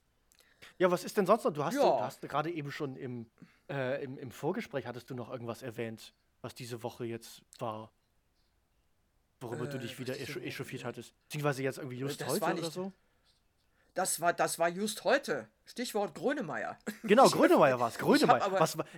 Ja, 0.80 0.90
was 0.90 1.04
ist 1.04 1.18
denn 1.18 1.26
sonst 1.26 1.44
noch? 1.44 1.54
Du 1.54 1.64
hast, 1.64 1.76
ja. 1.76 1.82
du 1.82 2.00
hast 2.02 2.22
gerade 2.22 2.52
eben 2.52 2.72
schon 2.72 2.96
im, 2.96 3.30
äh, 3.70 4.04
im, 4.04 4.18
im 4.18 4.32
Vorgespräch 4.32 4.88
hattest 4.88 5.10
du 5.10 5.16
noch 5.16 5.30
irgendwas 5.30 5.62
erwähnt, 5.62 6.14
was 6.42 6.56
diese 6.56 6.82
Woche 6.82 7.06
jetzt 7.06 7.44
war 7.60 7.92
worüber 9.40 9.66
äh, 9.66 9.70
du 9.70 9.80
dich 9.80 10.00
wieder 10.00 10.20
echauffiert 10.20 10.86
hattest. 10.86 11.14
Beziehungsweise 11.24 11.64
jetzt 11.64 11.78
irgendwie 11.78 11.98
just 11.98 12.26
heute 12.26 12.46
oder 12.46 12.72
so? 12.72 12.94
Das 13.98 14.22
war, 14.22 14.32
das 14.32 14.60
war 14.60 14.70
just 14.70 15.04
heute. 15.06 15.48
Stichwort 15.66 16.14
Grönemeyer. 16.14 16.78
Genau, 17.02 17.28
Grönemeyer 17.32 17.80
war 17.80 17.90
es. 17.90 17.98
Grönemeyer. 17.98 18.46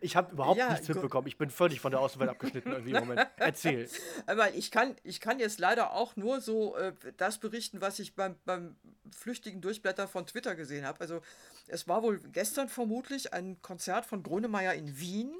Ich 0.02 0.18
habe 0.18 0.28
hab 0.28 0.34
überhaupt 0.34 0.58
ja, 0.58 0.72
nichts 0.72 0.90
mitbekommen. 0.90 1.26
Ich 1.28 1.38
bin 1.38 1.50
völlig 1.50 1.80
von 1.80 1.92
der 1.92 2.02
Außenwelt 2.02 2.30
abgeschnitten 2.30 2.74
irgendwie 2.74 2.92
im 2.92 3.08
Moment. 3.08 3.26
Erzähl. 3.38 3.90
Aber 4.26 4.54
ich 4.54 4.72
kann, 4.72 4.98
ich 5.04 5.22
kann 5.22 5.40
jetzt 5.40 5.58
leider 5.58 5.94
auch 5.94 6.18
nur 6.18 6.42
so 6.42 6.76
äh, 6.76 6.92
das 7.16 7.38
berichten, 7.38 7.80
was 7.80 8.00
ich 8.00 8.14
beim, 8.14 8.36
beim 8.44 8.76
flüchtigen 9.10 9.62
Durchblätter 9.62 10.10
von 10.10 10.28
Twitter 10.28 10.56
gesehen 10.56 10.86
habe. 10.86 11.00
Also 11.00 11.22
es 11.68 11.88
war 11.88 12.04
wohl 12.04 12.20
gestern 12.34 12.68
vermutlich 12.68 13.34
ein 13.34 13.62
Konzert 13.62 14.06
von 14.06 14.22
Grönemeyer 14.22 14.74
in 14.74 15.00
Wien 15.00 15.34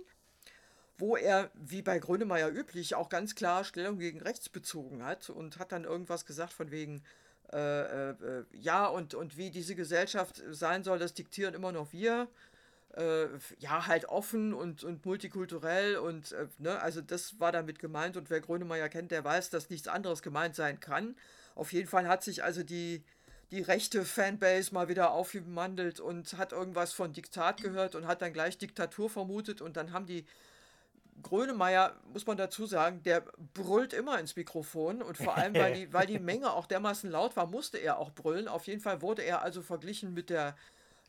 wo 1.00 1.16
er, 1.16 1.50
wie 1.56 1.82
bei 1.82 1.98
Grönemeyer 1.98 2.50
üblich, 2.50 2.96
auch 2.96 3.10
ganz 3.10 3.36
klar 3.36 3.64
Stellung 3.64 3.98
gegen 3.98 4.22
rechts 4.22 4.50
bezogen 4.50 5.04
hat 5.04 5.30
und 5.30 5.58
hat 5.58 5.72
dann 5.72 5.86
irgendwas 5.86 6.26
gesagt 6.26 6.54
von 6.54 6.72
wegen, 6.72 7.02
äh, 7.54 8.10
äh, 8.10 8.46
ja, 8.52 8.86
und, 8.86 9.14
und 9.14 9.38
wie 9.38 9.50
diese 9.50 9.76
Gesellschaft 9.76 10.44
sein 10.52 10.84
soll, 10.84 11.00
das 11.00 11.14
diktieren 11.14 11.54
immer 11.54 11.72
noch 11.72 11.92
wir. 11.94 12.28
Äh, 12.96 13.28
ja, 13.60 13.88
halt 13.88 14.06
offen 14.06 14.54
und, 14.54 14.84
und 14.84 15.06
multikulturell 15.06 15.98
und 15.98 16.32
äh, 16.32 16.48
ne, 16.58 16.82
also 16.82 17.02
das 17.02 17.40
war 17.40 17.52
damit 17.52 17.78
gemeint 17.78 18.18
und 18.18 18.32
wer 18.32 18.42
Grönemeyer 18.42 18.90
kennt, 18.90 19.12
der 19.12 19.24
weiß, 19.24 19.52
dass 19.52 19.70
nichts 19.70 19.88
anderes 19.88 20.24
gemeint 20.24 20.56
sein 20.56 20.80
kann. 20.80 21.16
Auf 21.54 21.72
jeden 21.72 21.88
Fall 21.88 22.08
hat 22.08 22.24
sich 22.24 22.44
also 22.44 22.64
die, 22.64 23.04
die 23.52 23.62
rechte 23.62 24.06
Fanbase 24.06 24.74
mal 24.74 24.90
wieder 24.90 25.12
aufgemandelt 25.12 26.00
und 26.00 26.34
hat 26.34 26.52
irgendwas 26.52 26.92
von 26.94 27.14
Diktat 27.14 27.62
gehört 27.62 27.94
und 27.94 28.08
hat 28.08 28.24
dann 28.24 28.34
gleich 28.34 28.58
Diktatur 28.58 29.10
vermutet 29.10 29.62
und 29.62 29.78
dann 29.78 29.94
haben 29.94 30.08
die 30.08 30.26
Grönemeyer, 31.22 31.96
muss 32.14 32.26
man 32.26 32.38
dazu 32.38 32.66
sagen, 32.66 33.04
der 33.04 33.24
brüllt 33.54 33.94
immer 33.94 34.20
ins 34.20 34.36
Mikrofon 34.36 35.02
und 35.02 35.18
vor 35.18 35.38
allem, 35.38 35.54
weil 35.54 35.74
die, 35.74 35.94
weil 35.94 36.08
die 36.08 36.20
Menge 36.20 36.52
auch 36.52 36.66
dermaßen 36.66 37.10
laut 37.10 37.36
war, 37.36 37.48
musste 37.48 37.78
er 37.78 37.98
auch 37.98 38.12
brüllen. 38.12 38.48
Auf 38.48 38.68
jeden 38.68 38.82
Fall 38.82 39.02
wurde 39.02 39.24
er 39.24 39.42
also 39.42 39.62
verglichen 39.62 40.14
mit 40.14 40.30
der 40.30 40.56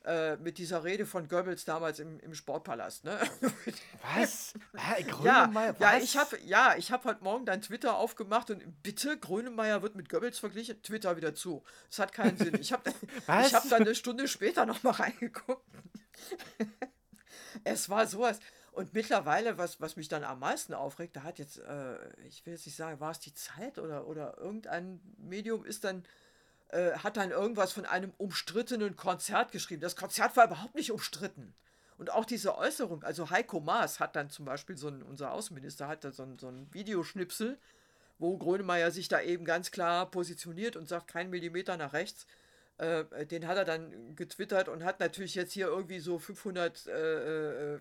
äh, 0.06 0.36
mit 0.36 0.56
dieser 0.56 0.82
Rede 0.82 1.04
von 1.04 1.28
Goebbels 1.28 1.66
damals 1.66 1.98
im, 1.98 2.18
im 2.20 2.34
Sportpalast. 2.34 3.04
Ne? 3.04 3.20
Was? 4.16 4.54
Ah, 4.74 4.94
Grönemeyer, 5.06 5.74
ja, 5.78 5.78
was? 5.78 5.78
ja, 5.78 5.98
ich 5.98 6.16
habe 6.16 6.38
ja, 6.46 6.74
hab 6.74 7.04
heute 7.04 7.22
Morgen 7.22 7.44
dein 7.44 7.60
Twitter 7.60 7.96
aufgemacht 7.96 8.50
und 8.50 8.82
bitte, 8.82 9.18
Grönemeyer 9.18 9.82
wird 9.82 9.96
mit 9.96 10.08
Goebbels 10.08 10.38
verglichen. 10.38 10.82
Twitter 10.82 11.18
wieder 11.18 11.34
zu. 11.34 11.62
Das 11.90 11.98
hat 11.98 12.12
keinen 12.14 12.38
Sinn. 12.38 12.56
Ich 12.58 12.72
habe 12.72 12.90
hab 13.28 13.68
dann 13.68 13.82
eine 13.82 13.94
Stunde 13.94 14.26
später 14.26 14.64
nochmal 14.64 14.94
reingeguckt. 14.94 15.66
es 17.64 17.90
war 17.90 18.06
sowas. 18.06 18.40
Und 18.72 18.94
mittlerweile, 18.94 19.58
was, 19.58 19.80
was 19.80 19.96
mich 19.96 20.08
dann 20.08 20.22
am 20.22 20.38
meisten 20.38 20.74
aufregt, 20.74 21.16
da 21.16 21.22
hat 21.22 21.38
jetzt, 21.38 21.58
äh, 21.58 21.96
ich 22.26 22.46
will 22.46 22.52
jetzt 22.54 22.66
nicht 22.66 22.76
sagen, 22.76 23.00
war 23.00 23.10
es 23.10 23.18
die 23.18 23.34
Zeit 23.34 23.78
oder, 23.78 24.06
oder 24.06 24.38
irgendein 24.38 25.00
Medium 25.18 25.64
ist 25.64 25.84
dann, 25.84 26.04
äh, 26.68 26.92
hat 26.92 27.16
dann 27.16 27.30
irgendwas 27.30 27.72
von 27.72 27.84
einem 27.84 28.12
umstrittenen 28.16 28.96
Konzert 28.96 29.50
geschrieben. 29.50 29.80
Das 29.80 29.96
Konzert 29.96 30.36
war 30.36 30.46
überhaupt 30.46 30.76
nicht 30.76 30.92
umstritten. 30.92 31.52
Und 31.98 32.10
auch 32.10 32.24
diese 32.24 32.56
Äußerung, 32.56 33.02
also 33.02 33.28
Heiko 33.28 33.60
Maas 33.60 34.00
hat 34.00 34.16
dann 34.16 34.30
zum 34.30 34.44
Beispiel 34.44 34.76
so 34.76 34.88
ein, 34.88 35.02
unser 35.02 35.32
Außenminister 35.32 35.86
hat 35.86 36.04
da 36.04 36.12
so 36.12 36.22
ein, 36.22 36.38
so 36.38 36.48
ein 36.48 36.72
Videoschnipsel, 36.72 37.58
wo 38.18 38.38
Grönemeyer 38.38 38.90
sich 38.90 39.08
da 39.08 39.20
eben 39.20 39.44
ganz 39.44 39.70
klar 39.70 40.10
positioniert 40.10 40.76
und 40.76 40.88
sagt, 40.88 41.08
kein 41.08 41.28
Millimeter 41.28 41.76
nach 41.76 41.92
rechts. 41.92 42.26
Äh, 42.80 43.26
den 43.26 43.46
hat 43.46 43.58
er 43.58 43.66
dann 43.66 44.16
getwittert 44.16 44.70
und 44.70 44.84
hat 44.84 45.00
natürlich 45.00 45.34
jetzt 45.34 45.52
hier 45.52 45.66
irgendwie 45.66 45.98
so 45.98 46.18
500 46.18 46.86
äh, 46.86 47.74
äh, 47.74 47.80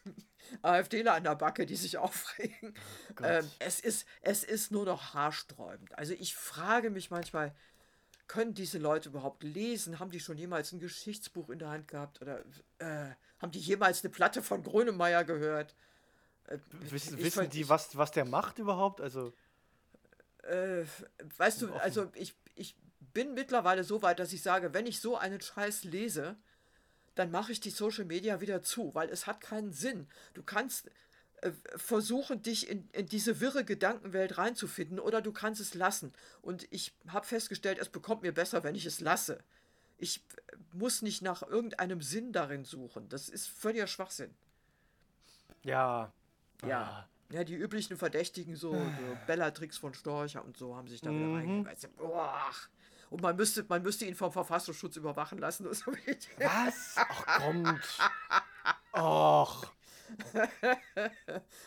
AfDler 0.62 1.14
an 1.14 1.24
der 1.24 1.34
Backe, 1.34 1.64
die 1.64 1.76
sich 1.76 1.96
aufregen. 1.96 2.74
Oh 3.18 3.24
ähm, 3.24 3.50
es, 3.58 3.80
ist, 3.80 4.06
es 4.20 4.44
ist 4.44 4.70
nur 4.70 4.84
noch 4.84 5.14
haarsträubend. 5.14 5.96
Also 5.96 6.12
ich 6.12 6.36
frage 6.36 6.90
mich 6.90 7.10
manchmal, 7.10 7.54
können 8.26 8.52
diese 8.52 8.76
Leute 8.76 9.08
überhaupt 9.08 9.42
lesen? 9.42 9.98
Haben 9.98 10.10
die 10.10 10.20
schon 10.20 10.36
jemals 10.36 10.72
ein 10.72 10.78
Geschichtsbuch 10.78 11.48
in 11.48 11.58
der 11.58 11.70
Hand 11.70 11.88
gehabt? 11.88 12.20
Oder 12.20 12.44
äh, 12.80 13.14
haben 13.38 13.50
die 13.50 13.60
jemals 13.60 14.04
eine 14.04 14.12
Platte 14.12 14.42
von 14.42 14.62
Grönemeyer 14.62 15.24
gehört? 15.24 15.74
Äh, 16.48 16.58
wissen, 16.90 17.16
wissen 17.16 17.48
die, 17.48 17.66
was, 17.70 17.96
was 17.96 18.10
der 18.10 18.26
macht 18.26 18.58
überhaupt? 18.58 19.00
Also. 19.00 19.32
Weißt 21.38 21.62
du, 21.62 21.72
also 21.72 22.10
ich, 22.14 22.34
ich 22.54 22.76
bin 23.12 23.34
mittlerweile 23.34 23.84
so 23.84 24.02
weit, 24.02 24.18
dass 24.18 24.32
ich 24.32 24.42
sage, 24.42 24.74
wenn 24.74 24.86
ich 24.86 25.00
so 25.00 25.16
einen 25.16 25.40
Scheiß 25.40 25.84
lese, 25.84 26.36
dann 27.14 27.30
mache 27.30 27.52
ich 27.52 27.60
die 27.60 27.70
Social 27.70 28.04
Media 28.04 28.40
wieder 28.40 28.62
zu, 28.62 28.94
weil 28.94 29.08
es 29.08 29.26
hat 29.26 29.40
keinen 29.40 29.72
Sinn. 29.72 30.08
Du 30.34 30.42
kannst 30.42 30.90
äh, 31.42 31.52
versuchen, 31.76 32.42
dich 32.42 32.68
in, 32.68 32.88
in 32.92 33.06
diese 33.06 33.40
wirre 33.40 33.64
Gedankenwelt 33.64 34.38
reinzufinden 34.38 34.98
oder 34.98 35.20
du 35.20 35.32
kannst 35.32 35.60
es 35.60 35.74
lassen. 35.74 36.12
Und 36.42 36.66
ich 36.70 36.94
habe 37.08 37.26
festgestellt, 37.26 37.78
es 37.78 37.88
bekommt 37.88 38.22
mir 38.22 38.32
besser, 38.32 38.64
wenn 38.64 38.74
ich 38.74 38.86
es 38.86 39.00
lasse. 39.00 39.42
Ich 39.98 40.24
äh, 40.36 40.56
muss 40.72 41.02
nicht 41.02 41.22
nach 41.22 41.42
irgendeinem 41.42 42.02
Sinn 42.02 42.32
darin 42.32 42.64
suchen. 42.64 43.08
Das 43.08 43.28
ist 43.28 43.46
völliger 43.46 43.86
Schwachsinn. 43.86 44.34
Ja. 45.62 46.12
Ja. 46.66 46.82
Ah. 46.82 47.08
Ja, 47.30 47.42
die 47.42 47.54
üblichen 47.54 47.96
Verdächtigen, 47.96 48.54
so, 48.54 48.72
so 48.72 48.78
Bellatrix 49.26 49.78
von 49.78 49.94
Storcher 49.94 50.44
und 50.44 50.56
so, 50.56 50.76
haben 50.76 50.88
sich 50.88 51.00
da 51.00 51.10
wieder 51.10 51.26
mhm. 51.26 51.34
reingesetzt. 51.34 51.96
Boah, 51.96 52.52
und 53.14 53.22
man 53.22 53.36
müsste, 53.36 53.64
man 53.68 53.80
müsste 53.80 54.06
ihn 54.06 54.16
vom 54.16 54.32
Verfassungsschutz 54.32 54.96
überwachen 54.96 55.38
lassen. 55.38 55.68
So 55.72 55.92
Was? 56.38 56.96
Ach, 56.96 57.38
kommt. 57.38 57.98
Och. 58.92 59.66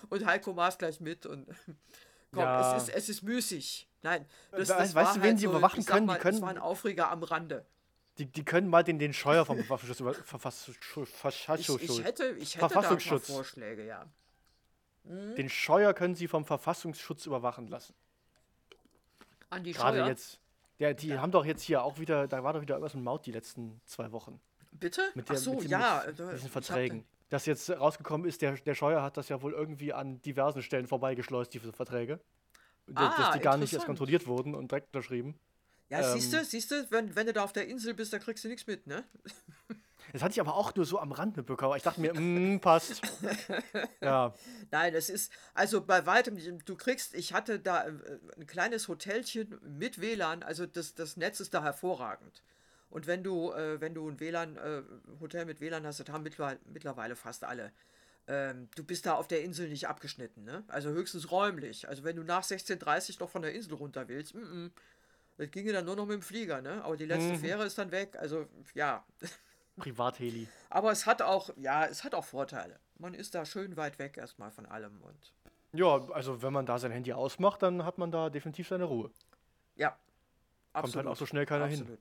und 0.10 0.26
Heiko 0.26 0.52
Maas 0.54 0.78
gleich 0.78 1.00
mit 1.00 1.26
und 1.26 1.48
komm, 2.34 2.44
ja. 2.44 2.76
es, 2.76 2.84
ist, 2.84 2.90
es 2.90 3.10
ist 3.10 3.22
müßig. 3.24 3.90
Nein, 4.02 4.26
das, 4.52 4.68
das 4.68 4.94
weißt 4.94 5.16
du, 5.16 5.22
wen 5.22 5.30
halt 5.30 5.40
sie 5.40 5.46
so, 5.46 5.52
überwachen 5.52 5.86
können? 5.86 6.06
Mal, 6.06 6.16
die 6.16 6.20
können. 6.20 6.36
Das 6.36 6.42
war 6.42 6.50
ein 6.50 6.58
Aufreger 6.58 7.10
am 7.10 7.24
Rande. 7.24 7.66
Die, 8.18 8.26
die 8.26 8.44
können 8.44 8.68
mal 8.70 8.84
den, 8.84 9.00
den 9.00 9.14
Scheuer 9.14 9.46
vom 9.46 9.64
Verfassungsschutz, 9.64 11.10
Verfassungsschutz, 11.10 11.82
ich, 11.82 11.90
ich 11.90 12.04
hätte, 12.04 12.36
ich 12.40 12.56
hätte 12.56 12.70
Verfassungsschutz. 12.70 13.28
Vorschläge, 13.28 13.86
ja. 13.86 14.06
Hm? 15.06 15.36
Den 15.36 15.50
Scheuer 15.50 15.94
können 15.94 16.16
sie 16.16 16.28
vom 16.28 16.44
Verfassungsschutz 16.44 17.26
überwachen 17.26 17.68
lassen. 17.68 17.94
An 19.50 19.64
die 19.64 19.72
Gerade 19.72 20.00
Scheuer? 20.00 20.08
jetzt. 20.08 20.42
Ja, 20.80 20.94
die 20.94 21.08
ja. 21.08 21.22
haben 21.22 21.32
doch 21.32 21.46
jetzt 21.46 21.64
hier 21.64 21.84
auch 21.84 22.00
wieder, 22.00 22.28
da 22.28 22.44
war 22.44 22.54
doch 22.54 22.62
wieder 22.62 22.76
irgendwas 22.76 22.94
mit 22.94 23.04
Maut 23.04 23.26
die 23.26 23.32
letzten 23.32 23.82
zwei 23.86 24.12
Wochen. 24.12 24.40
Bitte? 24.72 25.02
Mit 25.16 25.28
der, 25.28 25.36
Ach 25.36 25.40
so, 25.40 25.54
mit 25.54 25.64
den, 25.64 25.72
ja. 25.72 26.04
Mit 26.06 26.20
diesen 26.20 26.50
Verträgen. 26.50 27.06
Das 27.30 27.46
jetzt 27.46 27.70
rausgekommen 27.70 28.28
ist, 28.28 28.42
der, 28.42 28.54
der 28.54 28.76
Scheuer 28.76 29.02
hat 29.02 29.18
das 29.18 29.28
ja 29.30 29.42
wohl 29.42 29.54
irgendwie 29.54 29.92
an 29.92 30.22
diversen 30.22 30.62
Stellen 30.62 30.88
vorbeigeschleust, 30.88 31.54
diese 31.54 31.74
Verträge. 31.74 32.20
Ah, 32.96 33.16
dass 33.18 33.34
die 33.34 33.40
gar 33.40 33.58
nicht 33.58 33.74
erst 33.74 33.86
kontrolliert 33.86 34.28
wurden 34.28 34.56
und 34.56 34.72
direkt 34.72 34.96
unterschrieben. 34.96 35.38
Ja, 35.90 36.00
ähm, 36.00 36.20
siehst 36.20 36.34
du, 36.34 36.44
siehst 36.44 36.72
du, 36.72 36.90
wenn, 36.90 37.16
wenn 37.16 37.28
du 37.28 37.34
da 37.34 37.44
auf 37.44 37.54
der 37.54 37.68
Insel 37.68 37.94
bist, 37.94 38.14
dann 38.14 38.22
kriegst 38.22 38.44
du 38.44 38.48
nichts 38.48 38.68
mit, 38.68 38.88
ne? 38.88 39.04
Das 40.18 40.24
hatte 40.24 40.34
ich 40.34 40.40
aber 40.40 40.56
auch 40.56 40.74
nur 40.74 40.84
so 40.84 40.98
am 40.98 41.12
Rand 41.12 41.38
mitbekommen. 41.38 41.78
Ich 41.78 41.84
dachte 41.84 42.02
mir, 42.02 42.12
mm, 42.12 42.60
passt. 42.60 43.04
ja. 44.02 44.34
Nein, 44.72 44.96
es 44.96 45.12
ist, 45.12 45.32
also 45.54 45.80
bei 45.80 46.08
weitem, 46.08 46.40
du 46.66 46.76
kriegst, 46.76 47.14
ich 47.14 47.34
hatte 47.34 47.60
da 47.60 47.86
äh, 47.86 47.92
ein 48.36 48.48
kleines 48.48 48.88
Hotelchen 48.88 49.60
mit 49.78 50.02
WLAN, 50.02 50.42
also 50.42 50.66
das, 50.66 50.96
das 50.96 51.18
Netz 51.18 51.40
ist 51.40 51.54
da 51.54 51.62
hervorragend. 51.62 52.42
Und 52.90 53.06
wenn 53.06 53.24
du, 53.24 53.52
äh, 53.52 53.80
wenn 53.80 53.94
du 53.94 54.10
ein 54.10 54.20
WLAN, 54.20 54.58
äh, 54.58 54.82
Hotel 55.20 55.46
mit 55.46 55.62
WLAN 55.62 55.86
hast, 55.86 56.00
das 56.00 56.10
haben 56.10 56.24
mittlerweile, 56.24 56.60
mittlerweile 56.66 57.16
fast 57.16 57.44
alle. 57.44 57.72
Ähm, 58.28 58.70
du 58.76 58.84
bist 58.84 59.06
da 59.06 59.14
auf 59.14 59.28
der 59.28 59.44
Insel 59.44 59.70
nicht 59.70 59.88
abgeschnitten, 59.88 60.44
ne? 60.46 60.64
Also 60.68 60.90
höchstens 60.90 61.30
räumlich. 61.30 61.88
Also 61.88 62.04
wenn 62.04 62.16
du 62.16 62.24
nach 62.24 62.44
16.30 62.44 63.20
noch 63.20 63.30
von 63.30 63.44
der 63.44 63.54
Insel 63.54 63.76
runter 63.76 64.08
willst, 64.08 64.34
mm 64.34 64.40
-mm, 64.40 64.72
das 65.38 65.52
ginge 65.52 65.74
dann 65.74 65.86
nur 65.86 65.96
noch 65.96 66.08
mit 66.08 66.16
dem 66.16 66.22
Flieger, 66.24 66.64
ne? 66.64 66.84
Aber 66.84 66.98
die 66.98 67.06
letzte 67.06 67.34
mhm. 67.34 67.40
Fähre 67.40 67.66
ist 67.68 67.78
dann 67.78 67.92
weg. 67.92 68.16
Also, 68.18 68.48
ja. 68.74 69.06
Privatheli. 69.78 70.48
Aber 70.70 70.92
es 70.92 71.06
hat 71.06 71.22
auch, 71.22 71.50
ja, 71.56 71.86
es 71.86 72.04
hat 72.04 72.16
auch 72.16 72.26
Vorteile. 72.26 72.80
Man 72.98 73.14
ist 73.14 73.36
da 73.36 73.46
schön 73.46 73.78
weit 73.78 74.00
weg 74.00 74.18
erstmal 74.18 74.52
von 74.52 74.66
allem 74.66 75.02
und. 75.02 75.34
Ja, 75.74 76.10
also 76.12 76.42
wenn 76.42 76.54
man 76.54 76.66
da 76.66 76.80
sein 76.80 76.92
Handy 76.92 77.14
ausmacht, 77.14 77.62
dann 77.62 77.86
hat 77.86 77.98
man 77.98 78.12
da 78.12 78.30
definitiv 78.30 78.68
seine 78.68 78.86
Ruhe. 78.86 79.12
Ja. 79.76 79.98
Absolut. 80.74 80.94
Kommt 80.94 80.96
halt 80.96 81.08
auch 81.08 81.20
so 81.20 81.26
schnell 81.26 81.46
keiner 81.46 81.66
absolut. 81.66 81.88
hin. 81.88 81.98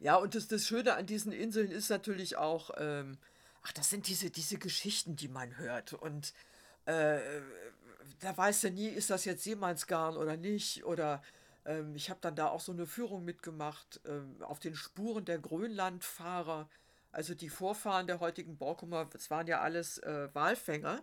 Ja, 0.00 0.16
und 0.16 0.34
das, 0.34 0.48
das 0.48 0.66
Schöne 0.66 0.94
an 0.94 1.06
diesen 1.06 1.32
Inseln 1.32 1.70
ist 1.70 1.88
natürlich 1.88 2.36
auch, 2.36 2.70
ähm, 2.76 3.18
ach, 3.62 3.72
das 3.72 3.88
sind 3.88 4.08
diese, 4.08 4.30
diese 4.30 4.58
Geschichten, 4.58 5.16
die 5.16 5.28
man 5.28 5.56
hört. 5.58 5.92
Und 5.92 6.34
äh, 6.86 7.20
da 8.20 8.36
weiß 8.36 8.62
ja 8.62 8.70
nie, 8.70 8.88
ist 8.88 9.10
das 9.10 9.24
jetzt 9.24 9.44
Seemannsgarn 9.44 10.16
oder 10.16 10.36
nicht. 10.36 10.84
Oder 10.84 11.22
ähm, 11.64 11.94
ich 11.94 12.10
habe 12.10 12.20
dann 12.20 12.34
da 12.34 12.48
auch 12.48 12.60
so 12.60 12.72
eine 12.72 12.86
Führung 12.86 13.24
mitgemacht 13.24 14.00
ähm, 14.06 14.36
auf 14.40 14.58
den 14.58 14.74
Spuren 14.74 15.24
der 15.24 15.38
Grönlandfahrer. 15.38 16.68
Also 17.12 17.34
die 17.34 17.50
Vorfahren 17.50 18.06
der 18.06 18.20
heutigen 18.20 18.56
Borkumer, 18.56 19.06
das 19.12 19.30
waren 19.30 19.46
ja 19.46 19.60
alles 19.60 19.98
äh, 19.98 20.28
Walfänger. 20.32 21.02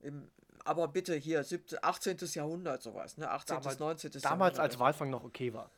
Im, 0.00 0.30
aber 0.64 0.88
bitte 0.88 1.14
hier, 1.14 1.42
17, 1.42 1.78
18. 1.82 2.16
Jahrhundert 2.34 2.82
sowas, 2.82 3.16
ne? 3.16 3.30
18. 3.30 3.56
Damals, 3.56 3.78
19. 3.78 4.10
Damals 4.10 4.24
Jahrhundert. 4.24 4.58
als 4.58 4.78
Walfang 4.78 5.10
noch 5.10 5.24
okay 5.24 5.52
war. 5.52 5.70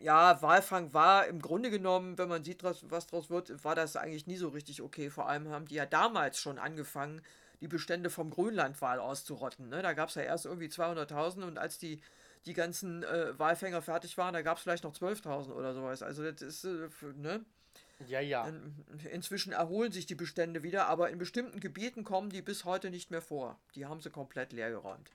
Ja, 0.00 0.40
Walfang 0.42 0.92
war 0.94 1.26
im 1.26 1.42
Grunde 1.42 1.70
genommen, 1.70 2.16
wenn 2.16 2.28
man 2.28 2.42
sieht, 2.44 2.62
was 2.62 3.06
daraus 3.06 3.30
wird, 3.30 3.64
war 3.64 3.74
das 3.74 3.96
eigentlich 3.96 4.26
nie 4.26 4.36
so 4.36 4.48
richtig 4.48 4.82
okay. 4.82 5.10
Vor 5.10 5.28
allem 5.28 5.48
haben 5.50 5.66
die 5.66 5.74
ja 5.74 5.86
damals 5.86 6.38
schon 6.38 6.58
angefangen, 6.58 7.22
die 7.60 7.68
Bestände 7.68 8.08
vom 8.08 8.30
Grönlandwal 8.30 8.98
auszurotten. 8.98 9.68
Ne? 9.68 9.82
Da 9.82 9.92
gab 9.92 10.08
es 10.08 10.14
ja 10.14 10.22
erst 10.22 10.46
irgendwie 10.46 10.68
200.000 10.68 11.42
und 11.42 11.58
als 11.58 11.78
die 11.78 12.00
die 12.46 12.54
ganzen 12.54 13.02
äh, 13.02 13.38
Walfänger 13.38 13.82
fertig 13.82 14.16
waren, 14.16 14.34
da 14.34 14.42
gab 14.42 14.56
es 14.56 14.62
vielleicht 14.62 14.84
noch 14.84 14.94
12.000 14.94 15.52
oder 15.52 15.74
sowas. 15.74 16.02
Also 16.02 16.22
das 16.22 16.42
ist, 16.42 16.64
äh, 16.64 16.88
ne? 17.16 17.44
Ja, 18.06 18.20
ja. 18.20 18.48
In, 18.48 18.84
inzwischen 19.12 19.52
erholen 19.52 19.92
sich 19.92 20.06
die 20.06 20.14
Bestände 20.14 20.62
wieder, 20.62 20.86
aber 20.86 21.10
in 21.10 21.18
bestimmten 21.18 21.60
Gebieten 21.60 22.04
kommen 22.04 22.30
die 22.30 22.42
bis 22.42 22.64
heute 22.64 22.90
nicht 22.90 23.10
mehr 23.10 23.20
vor. 23.20 23.58
Die 23.74 23.86
haben 23.86 24.00
sie 24.00 24.10
komplett 24.10 24.52
leergeräumt. 24.52 25.10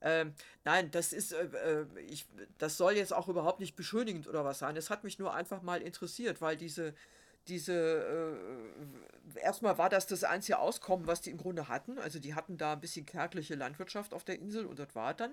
Ähm, 0.00 0.34
nein, 0.64 0.90
das 0.90 1.12
ist, 1.12 1.32
äh, 1.32 1.44
äh, 1.44 1.86
ich, 2.06 2.26
das 2.58 2.76
soll 2.76 2.92
jetzt 2.92 3.12
auch 3.12 3.28
überhaupt 3.28 3.60
nicht 3.60 3.76
beschönigend 3.76 4.28
oder 4.28 4.44
was 4.44 4.58
sein. 4.58 4.76
Es 4.76 4.90
hat 4.90 5.04
mich 5.04 5.18
nur 5.18 5.34
einfach 5.34 5.62
mal 5.62 5.80
interessiert, 5.82 6.40
weil 6.40 6.56
diese, 6.56 6.94
diese, 7.48 8.36
äh, 9.34 9.38
erstmal 9.40 9.78
war 9.78 9.88
das 9.88 10.06
das 10.06 10.24
einzige 10.24 10.58
Auskommen, 10.58 11.06
was 11.06 11.20
die 11.20 11.30
im 11.30 11.38
Grunde 11.38 11.68
hatten. 11.68 11.98
Also 11.98 12.18
die 12.18 12.34
hatten 12.34 12.58
da 12.58 12.74
ein 12.74 12.80
bisschen 12.80 13.06
kärgliche 13.06 13.54
Landwirtschaft 13.54 14.12
auf 14.12 14.24
der 14.24 14.38
Insel 14.38 14.66
und 14.66 14.78
das 14.78 14.94
war 14.94 15.14
dann. 15.14 15.32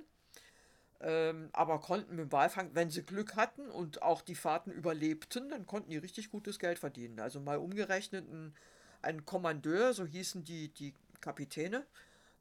Ähm, 1.04 1.50
aber 1.54 1.80
konnten 1.80 2.16
mit 2.16 2.26
dem 2.26 2.32
Walfang, 2.32 2.70
wenn 2.76 2.92
sie 2.92 3.04
Glück 3.04 3.36
hatten 3.36 3.70
und 3.72 4.04
auch 4.04 4.22
die 4.22 4.36
Fahrten 4.36 4.72
überlebten, 4.72 5.50
dann 5.50 5.66
konnten 5.66 5.90
die 5.90 5.98
richtig 5.98 6.30
gutes 6.30 6.60
Geld 6.60 6.78
verdienen. 6.78 7.20
Also 7.20 7.40
mal 7.40 7.58
umgerechnet 7.58 8.30
ein, 8.32 8.54
ein 9.02 9.26
Kommandeur, 9.26 9.94
so 9.94 10.06
hießen 10.06 10.44
die, 10.44 10.70
die 10.70 10.94
Kapitäne, 11.20 11.88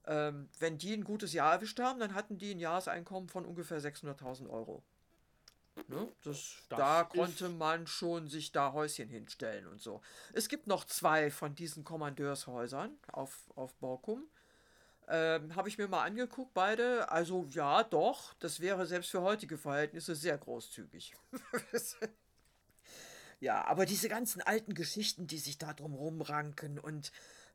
ähm, 0.07 0.49
wenn 0.59 0.77
die 0.77 0.93
ein 0.93 1.05
gutes 1.05 1.33
Jahr 1.33 1.55
erwischt 1.55 1.81
haben, 1.81 2.01
dann 2.01 2.15
hatten 2.15 2.37
die 2.37 2.53
ein 2.53 2.59
Jahreseinkommen 2.59 3.29
von 3.31 3.47
ungefähr 3.47 3.81
600.000 3.81 4.51
Euro. 4.51 4.83
Ne? 5.89 6.09
Das, 6.25 6.57
das 6.69 6.79
da 6.79 7.05
konnte 7.05 7.49
man 7.49 7.87
schon 7.87 8.29
sich 8.29 8.53
da 8.53 8.73
Häuschen 8.73 9.09
hinstellen 9.09 9.67
und 9.67 9.81
so. 9.81 10.01
Es 10.33 10.49
gibt 10.49 10.67
noch 10.67 10.85
zwei 10.85 11.31
von 11.31 11.55
diesen 11.55 11.85
Kommandeurshäusern 11.85 12.99
auf, 13.13 13.51
auf 13.55 13.75
Borkum. 13.77 14.25
Ähm, 15.13 15.57
Habe 15.57 15.69
ich 15.69 15.77
mir 15.77 15.89
mal 15.89 16.05
angeguckt, 16.05 16.55
beide. 16.55 17.11
Also 17.11 17.45
ja, 17.51 17.83
doch, 17.83 18.33
das 18.35 18.61
wäre 18.61 18.87
selbst 18.87 19.11
für 19.11 19.23
heutige 19.23 19.59
Verhältnisse 19.59 20.15
sehr 20.15 20.39
großzügig. 20.39 21.17
ja, 23.41 23.65
aber 23.65 23.87
diese 23.87 24.09
ganzen 24.09 24.41
alten 24.41 24.75
Geschichten, 24.75 25.27
die 25.27 25.39
sich 25.39 25.59
da 25.59 25.73
drum 25.75 25.95
rumranken 25.95 26.79
und 26.79 27.11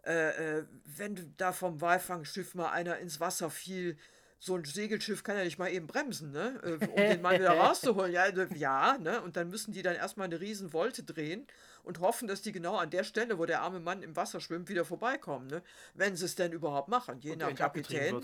äh, 0.05 0.57
äh, 0.59 0.65
wenn 0.83 1.33
da 1.37 1.53
vom 1.53 1.79
Walfangschiff 1.79 2.55
mal 2.55 2.71
einer 2.71 2.97
ins 2.97 3.21
Wasser 3.21 3.49
fiel, 3.49 3.97
so 4.39 4.55
ein 4.55 4.63
Segelschiff 4.63 5.23
kann 5.23 5.37
ja 5.37 5.43
nicht 5.43 5.57
mal 5.57 5.71
eben 5.71 5.87
bremsen, 5.87 6.31
ne? 6.31 6.59
Äh, 6.63 6.85
um 6.85 6.95
den 6.95 7.21
Mann 7.21 7.35
wieder 7.35 7.57
rauszuholen. 7.57 8.11
Ja, 8.11 8.23
also, 8.23 8.43
ja, 8.55 8.97
ne? 8.99 9.21
Und 9.21 9.37
dann 9.37 9.49
müssen 9.49 9.73
die 9.73 9.81
dann 9.81 9.95
erstmal 9.95 10.25
eine 10.25 10.39
riesen 10.39 10.73
Wolte 10.73 11.03
drehen 11.03 11.47
und 11.83 11.99
hoffen, 11.99 12.27
dass 12.27 12.41
die 12.41 12.51
genau 12.51 12.77
an 12.77 12.89
der 12.89 13.03
Stelle, 13.03 13.37
wo 13.37 13.45
der 13.45 13.61
arme 13.61 13.79
Mann 13.79 14.03
im 14.03 14.15
Wasser 14.15 14.39
schwimmt, 14.39 14.69
wieder 14.69 14.85
vorbeikommen, 14.85 15.47
ne? 15.47 15.61
Wenn 15.93 16.15
sie 16.15 16.25
es 16.25 16.35
denn 16.35 16.51
überhaupt 16.51 16.89
machen. 16.89 17.19
Je 17.19 17.31
und 17.31 17.39
nach 17.39 17.55
Kapitän. 17.55 18.21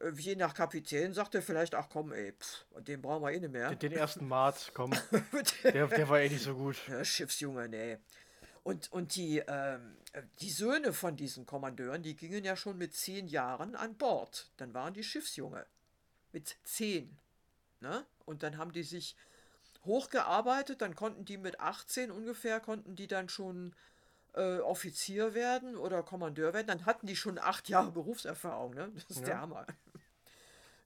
Äh, 0.00 0.10
je 0.16 0.36
nach 0.36 0.54
Kapitän 0.54 1.12
sagt 1.12 1.34
er 1.34 1.42
vielleicht, 1.42 1.74
ach 1.74 1.88
komm, 1.90 2.12
ey, 2.12 2.32
pff, 2.32 2.64
den 2.80 3.02
brauchen 3.02 3.22
wir 3.22 3.32
eh 3.32 3.40
nicht 3.40 3.52
mehr. 3.52 3.70
Den, 3.70 3.90
den 3.90 3.92
ersten 3.92 4.26
Mart, 4.26 4.70
komm. 4.74 4.92
der, 5.64 5.86
der 5.86 6.08
war 6.08 6.20
eh 6.20 6.28
nicht 6.28 6.42
so 6.42 6.54
gut. 6.54 6.76
Ja, 6.88 7.04
Schiffsjunge, 7.04 7.68
nee. 7.68 7.98
Und, 8.64 8.92
und 8.92 9.16
die, 9.16 9.38
ähm, 9.38 9.96
die 10.40 10.50
Söhne 10.50 10.92
von 10.92 11.16
diesen 11.16 11.46
Kommandeuren, 11.46 12.02
die 12.02 12.14
gingen 12.14 12.44
ja 12.44 12.56
schon 12.56 12.78
mit 12.78 12.94
zehn 12.94 13.26
Jahren 13.26 13.74
an 13.74 13.96
Bord. 13.96 14.50
Dann 14.56 14.72
waren 14.72 14.94
die 14.94 15.02
Schiffsjunge. 15.02 15.66
Mit 16.32 16.56
zehn. 16.64 17.18
Ne? 17.80 18.06
Und 18.24 18.42
dann 18.42 18.58
haben 18.58 18.72
die 18.72 18.84
sich 18.84 19.16
hochgearbeitet, 19.84 20.80
dann 20.80 20.94
konnten 20.94 21.24
die 21.24 21.38
mit 21.38 21.58
18 21.58 22.12
ungefähr, 22.12 22.60
konnten 22.60 22.94
die 22.94 23.08
dann 23.08 23.28
schon 23.28 23.74
äh, 24.34 24.58
Offizier 24.58 25.34
werden 25.34 25.76
oder 25.76 26.04
Kommandeur 26.04 26.54
werden. 26.54 26.68
Dann 26.68 26.86
hatten 26.86 27.06
die 27.06 27.16
schon 27.16 27.38
acht 27.38 27.68
Jahre 27.68 27.90
Berufserfahrung. 27.90 28.74
Ne? 28.74 28.90
Das 28.94 29.04
ist 29.04 29.20
ja. 29.20 29.26
der 29.26 29.40
Hammer. 29.40 29.66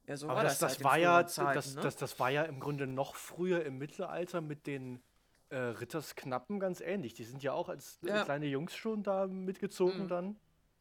Ja, 0.06 0.16
so 0.16 0.26
Aber 0.26 0.36
war 0.36 0.44
das, 0.44 0.58
das, 0.58 0.74
das 0.74 0.84
war 0.84 0.98
ja, 0.98 1.22
das, 1.22 1.74
ne? 1.74 1.80
das, 1.82 1.96
das 1.96 2.18
war 2.20 2.30
ja 2.30 2.44
im 2.44 2.60
Grunde 2.60 2.86
noch 2.86 3.16
früher 3.16 3.64
im 3.64 3.78
Mittelalter 3.78 4.40
mit 4.40 4.66
den 4.66 5.02
äh, 5.50 5.56
Ritters 5.56 6.16
Knappen 6.16 6.61
ganz 6.61 6.80
ähnlich. 6.80 7.14
Die 7.14 7.24
sind 7.24 7.42
ja 7.42 7.52
auch 7.52 7.68
als 7.68 7.98
ja. 8.02 8.24
kleine 8.24 8.46
Jungs 8.46 8.74
schon 8.74 9.02
da 9.02 9.26
mitgezogen 9.26 10.04
mhm. 10.04 10.09
dann. 10.09 10.37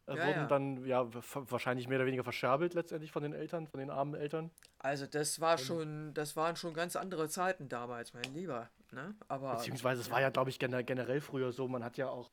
Äh, 0.08 0.18
ja, 0.18 0.28
wurden 0.28 0.40
ja. 0.42 0.48
dann 0.48 0.86
ja 0.86 1.10
wahrscheinlich 1.34 1.88
mehr 1.88 1.98
oder 1.98 2.06
weniger 2.06 2.24
verscherbelt 2.24 2.76
letztendlich 2.76 3.12
von 3.12 3.24
den 3.24 3.34
Eltern, 3.34 3.68
von 3.68 3.80
den 3.80 3.90
armen 3.90 4.14
Eltern. 4.14 4.52
Also 4.78 5.08
das 5.08 5.40
war 5.40 5.58
schon, 5.58 6.14
das 6.14 6.36
waren 6.36 6.56
schon 6.56 6.74
ganz 6.74 6.96
andere 6.96 7.28
Zeiten 7.28 7.70
damals, 7.70 8.14
mein 8.14 8.34
Lieber. 8.34 8.70
Ne? 8.92 9.16
Aber, 9.28 9.56
Beziehungsweise 9.56 10.02
es 10.02 10.12
war 10.12 10.22
ja, 10.22 10.30
glaube 10.30 10.52
ich, 10.52 10.60
generell 10.60 11.22
früher 11.22 11.52
so, 11.52 11.68
man 11.68 11.84
hat 11.84 11.98
ja 11.98 12.10
auch, 12.10 12.30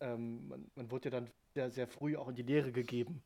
ähm, 0.00 0.48
man, 0.48 0.70
man, 0.74 0.90
wurde 0.90 1.10
ja 1.10 1.10
dann 1.12 1.30
sehr, 1.54 1.70
sehr 1.70 1.86
früh 1.86 2.16
auch 2.16 2.28
in 2.28 2.34
die 2.34 2.42
Lehre 2.42 2.72
gegeben. 2.72 3.22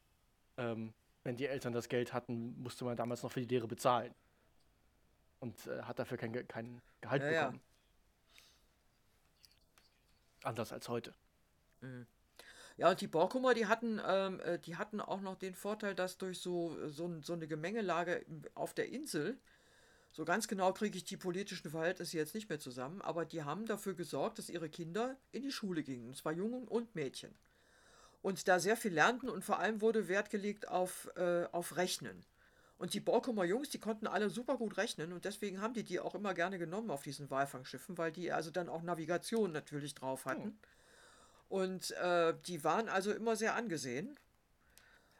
Ähm, 0.58 0.92
wenn 1.24 1.36
die 1.36 1.46
Eltern 1.46 1.72
das 1.72 1.88
Geld 1.88 2.12
hatten, 2.12 2.54
musste 2.62 2.84
man 2.84 2.96
damals 2.96 3.22
noch 3.22 3.32
für 3.32 3.40
die 3.40 3.48
Lehre 3.48 3.66
bezahlen. 3.66 4.14
Und 5.40 5.66
äh, 5.66 5.82
hat 5.82 5.98
dafür 5.98 6.18
kein, 6.18 6.46
kein 6.46 6.82
Gehalt 7.00 7.22
bekommen. 7.22 7.60
Anders 10.46 10.72
als 10.72 10.88
heute. 10.88 11.12
Mhm. 11.80 12.06
Ja, 12.76 12.90
und 12.90 13.00
die 13.00 13.08
Borkumer, 13.08 13.54
die 13.54 13.66
hatten, 13.66 14.00
ähm, 14.06 14.38
äh, 14.40 14.58
die 14.58 14.76
hatten 14.76 15.00
auch 15.00 15.20
noch 15.20 15.36
den 15.36 15.54
Vorteil, 15.54 15.94
dass 15.94 16.18
durch 16.18 16.38
so, 16.38 16.88
so, 16.88 17.20
so 17.22 17.32
eine 17.32 17.48
Gemengelage 17.48 18.24
auf 18.54 18.74
der 18.74 18.88
Insel, 18.90 19.38
so 20.12 20.24
ganz 20.24 20.46
genau 20.46 20.72
kriege 20.72 20.96
ich 20.96 21.04
die 21.04 21.16
politischen 21.16 21.70
Verhältnisse 21.70 22.16
jetzt 22.16 22.34
nicht 22.34 22.48
mehr 22.48 22.60
zusammen, 22.60 23.02
aber 23.02 23.24
die 23.24 23.42
haben 23.42 23.66
dafür 23.66 23.94
gesorgt, 23.94 24.38
dass 24.38 24.48
ihre 24.48 24.68
Kinder 24.68 25.16
in 25.32 25.42
die 25.42 25.50
Schule 25.50 25.82
gingen, 25.82 26.08
und 26.08 26.16
zwar 26.16 26.32
Jungen 26.32 26.68
und 26.68 26.94
Mädchen. 26.94 27.34
Und 28.22 28.46
da 28.46 28.60
sehr 28.60 28.76
viel 28.76 28.92
lernten 28.92 29.28
und 29.28 29.44
vor 29.44 29.58
allem 29.58 29.80
wurde 29.80 30.08
Wert 30.08 30.30
gelegt 30.30 30.68
auf, 30.68 31.10
äh, 31.16 31.46
auf 31.52 31.76
Rechnen. 31.76 32.24
Und 32.78 32.92
die 32.92 33.00
Borkumer 33.00 33.44
Jungs, 33.44 33.70
die 33.70 33.78
konnten 33.78 34.06
alle 34.06 34.28
super 34.28 34.58
gut 34.58 34.76
rechnen 34.76 35.12
und 35.12 35.24
deswegen 35.24 35.62
haben 35.62 35.72
die 35.72 35.84
die 35.84 35.98
auch 35.98 36.14
immer 36.14 36.34
gerne 36.34 36.58
genommen 36.58 36.90
auf 36.90 37.02
diesen 37.02 37.30
Walfangschiffen, 37.30 37.96
weil 37.96 38.12
die 38.12 38.32
also 38.32 38.50
dann 38.50 38.68
auch 38.68 38.82
Navigation 38.82 39.50
natürlich 39.52 39.94
drauf 39.94 40.26
hatten. 40.26 40.44
Hm. 40.44 40.58
Und 41.48 41.90
äh, 41.92 42.34
die 42.46 42.64
waren 42.64 42.88
also 42.88 43.12
immer 43.12 43.36
sehr 43.36 43.54
angesehen. 43.54 44.18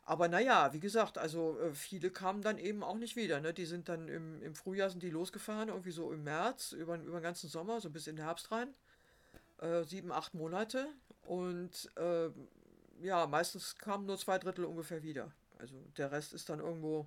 Aber 0.03 0.29
naja, 0.29 0.73
wie 0.73 0.81
gesagt, 0.81 1.19
also 1.19 1.59
äh, 1.59 1.75
viele 1.75 2.11
kamen 2.11 2.43
dann 2.43 2.59
eben 2.59 2.85
auch 2.85 2.97
nicht 2.97 3.17
wieder. 3.17 3.41
Ne? 3.41 3.55
Die 3.55 3.65
sind 3.65 3.89
dann 3.89 4.09
im, 4.09 4.43
im 4.43 4.55
Frühjahr 4.55 4.91
sind 4.91 5.03
die 5.03 5.11
losgefahren, 5.11 5.69
irgendwie 5.69 5.91
so 5.91 6.13
im 6.13 6.25
März, 6.25 6.73
über, 6.73 6.97
über 6.97 7.19
den 7.19 7.23
ganzen 7.23 7.49
Sommer, 7.49 7.81
so 7.81 7.91
bis 7.91 8.07
in 8.07 8.17
den 8.17 8.25
Herbst 8.25 8.53
rein. 8.53 8.75
Äh, 9.59 9.83
sieben, 9.83 10.13
acht 10.13 10.35
Monate. 10.35 10.89
Und 11.27 11.91
äh, 11.97 12.29
ja, 13.03 13.27
meistens 13.27 13.79
kamen 13.79 14.07
nur 14.07 14.19
zwei 14.19 14.39
Drittel 14.39 14.65
ungefähr 14.65 15.03
wieder. 15.03 15.33
Also 15.59 15.75
der 15.97 16.13
Rest 16.13 16.35
ist 16.35 16.49
dann 16.51 16.61
irgendwo 16.61 17.07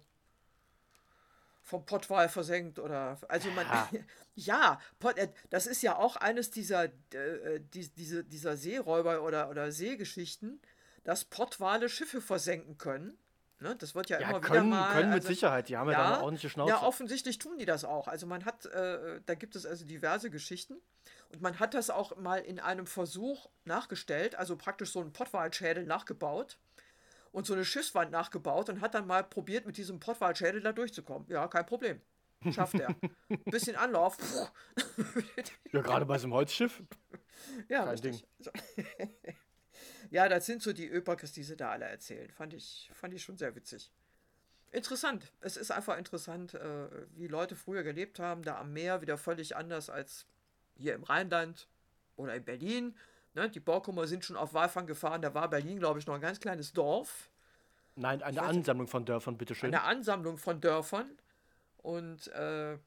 vom 1.70 1.86
Pottwal 1.86 2.30
versenkt 2.30 2.80
oder 2.80 3.18
also 3.28 3.50
man 3.52 3.66
ja, 3.68 3.90
ja 4.36 4.82
Pot, 4.98 5.18
äh, 5.18 5.30
das 5.52 5.68
ist 5.68 5.84
ja 5.84 5.96
auch 5.96 6.16
eines 6.16 6.50
dieser 6.50 6.86
äh, 6.86 7.60
die, 7.74 7.88
diese, 7.90 8.24
dieser 8.24 8.58
Seeräuber 8.58 9.24
oder 9.24 9.50
oder 9.50 9.72
Seegeschichten, 9.72 10.60
dass 11.04 11.26
Pottwale 11.26 11.88
Schiffe 11.88 12.22
versenken 12.22 12.78
können. 12.78 13.18
Ne? 13.60 13.76
Das 13.76 13.94
wird 13.94 14.10
ja, 14.10 14.20
ja 14.20 14.30
immer 14.30 14.42
können, 14.42 14.68
wieder 14.68 14.78
mal. 14.78 14.94
Können 14.94 15.10
mit 15.10 15.18
also, 15.18 15.28
Sicherheit, 15.28 15.70
die 15.70 15.78
haben 15.78 15.92
ja, 15.92 15.94
ja 15.94 16.04
da 16.04 16.14
eine 16.16 16.24
ordentliche 16.24 16.50
Schnauze. 16.50 16.72
Ja, 16.72 16.82
offensichtlich 16.82 17.38
tun 17.38 17.58
die 17.60 17.66
das 17.66 17.86
auch. 17.86 18.08
Also 18.08 18.26
man 18.26 18.46
hat, 18.46 18.66
äh, 18.66 19.22
da 19.26 19.36
gibt 19.36 19.56
es 19.56 19.66
also 19.66 19.86
diverse 19.86 20.32
Geschichten 20.32 20.76
und 21.32 21.42
man 21.42 21.60
hat 21.60 21.76
das 21.76 21.92
auch 21.92 22.18
mal 22.18 22.40
in 22.40 22.60
einem 22.60 22.88
Versuch 22.88 23.50
nachgestellt, 23.66 24.34
also 24.36 24.56
praktisch 24.56 24.92
so 24.92 25.02
einen 25.02 25.14
Pottwalschädel 25.14 25.86
nachgebaut 25.86 26.58
und 27.32 27.46
so 27.46 27.54
eine 27.54 27.66
Schiffswand 27.66 28.12
nachgebaut 28.12 28.70
und 28.70 28.82
hat 28.82 28.94
dann 28.94 29.08
mal 29.08 29.24
probiert, 29.24 29.66
mit 29.66 29.78
diesem 29.78 30.00
Pottwalschädel 30.00 30.62
da 30.62 30.72
durchzukommen. 30.72 31.28
Ja, 31.30 31.48
kein 31.48 31.66
Problem. 31.66 32.02
Schafft 32.52 32.76
er. 32.76 32.96
Bisschen 33.46 33.76
Anlauf. 33.76 34.18
ja, 35.72 35.82
gerade 35.82 36.06
bei 36.06 36.18
so 36.18 36.26
einem 36.26 36.34
Holzschiff. 36.34 36.82
Ja, 37.68 37.86
kein 37.86 37.98
Ding. 37.98 38.22
ja, 40.10 40.30
das 40.30 40.46
sind 40.46 40.62
so 40.62 40.74
die 40.74 40.90
Öpakes, 40.90 41.34
die 41.34 41.44
sie 41.44 41.58
da 41.58 41.72
alle 41.72 41.86
erzählen. 41.86 42.30
Fand 42.32 42.54
ich, 42.54 42.90
fand 42.94 43.14
ich 43.14 43.24
schon 43.24 43.38
sehr 43.38 43.56
witzig. 43.56 43.92
Interessant. 44.72 45.32
Es 45.42 45.58
ist 45.58 45.72
einfach 45.72 45.98
interessant, 45.98 46.54
äh, 46.54 46.88
wie 47.16 47.28
Leute 47.28 47.56
früher 47.56 47.84
gelebt 47.84 48.20
haben, 48.20 48.44
da 48.44 48.60
am 48.60 48.72
Meer 48.72 49.02
wieder 49.02 49.18
völlig 49.18 49.56
anders 49.56 49.90
als 49.90 50.26
hier 50.76 50.94
im 50.94 51.04
Rheinland 51.04 51.68
oder 52.16 52.36
in 52.36 52.46
Berlin 52.46 52.96
Ne, 53.34 53.50
die 53.50 53.60
Borkumer 53.60 54.08
sind 54.08 54.26
schon 54.26 54.36
auf 54.36 54.54
Walfang 54.54 54.88
gefahren. 54.88 55.22
Da 55.22 55.34
war 55.34 55.50
Berlin, 55.50 55.80
glaube 55.80 56.00
ich, 56.00 56.08
noch 56.08 56.16
ein 56.16 56.22
ganz 56.22 56.40
kleines 56.40 56.74
Dorf. 56.74 57.30
Nein, 57.96 58.24
eine 58.24 58.42
Ansammlung 58.42 58.88
von 58.88 59.06
Dörfern, 59.06 59.38
bitteschön. 59.38 59.68
Eine 59.68 59.84
Ansammlung 59.84 60.38
von 60.38 60.62
Dörfern. 60.62 61.10
Und 61.78 62.28
äh, 62.30 62.78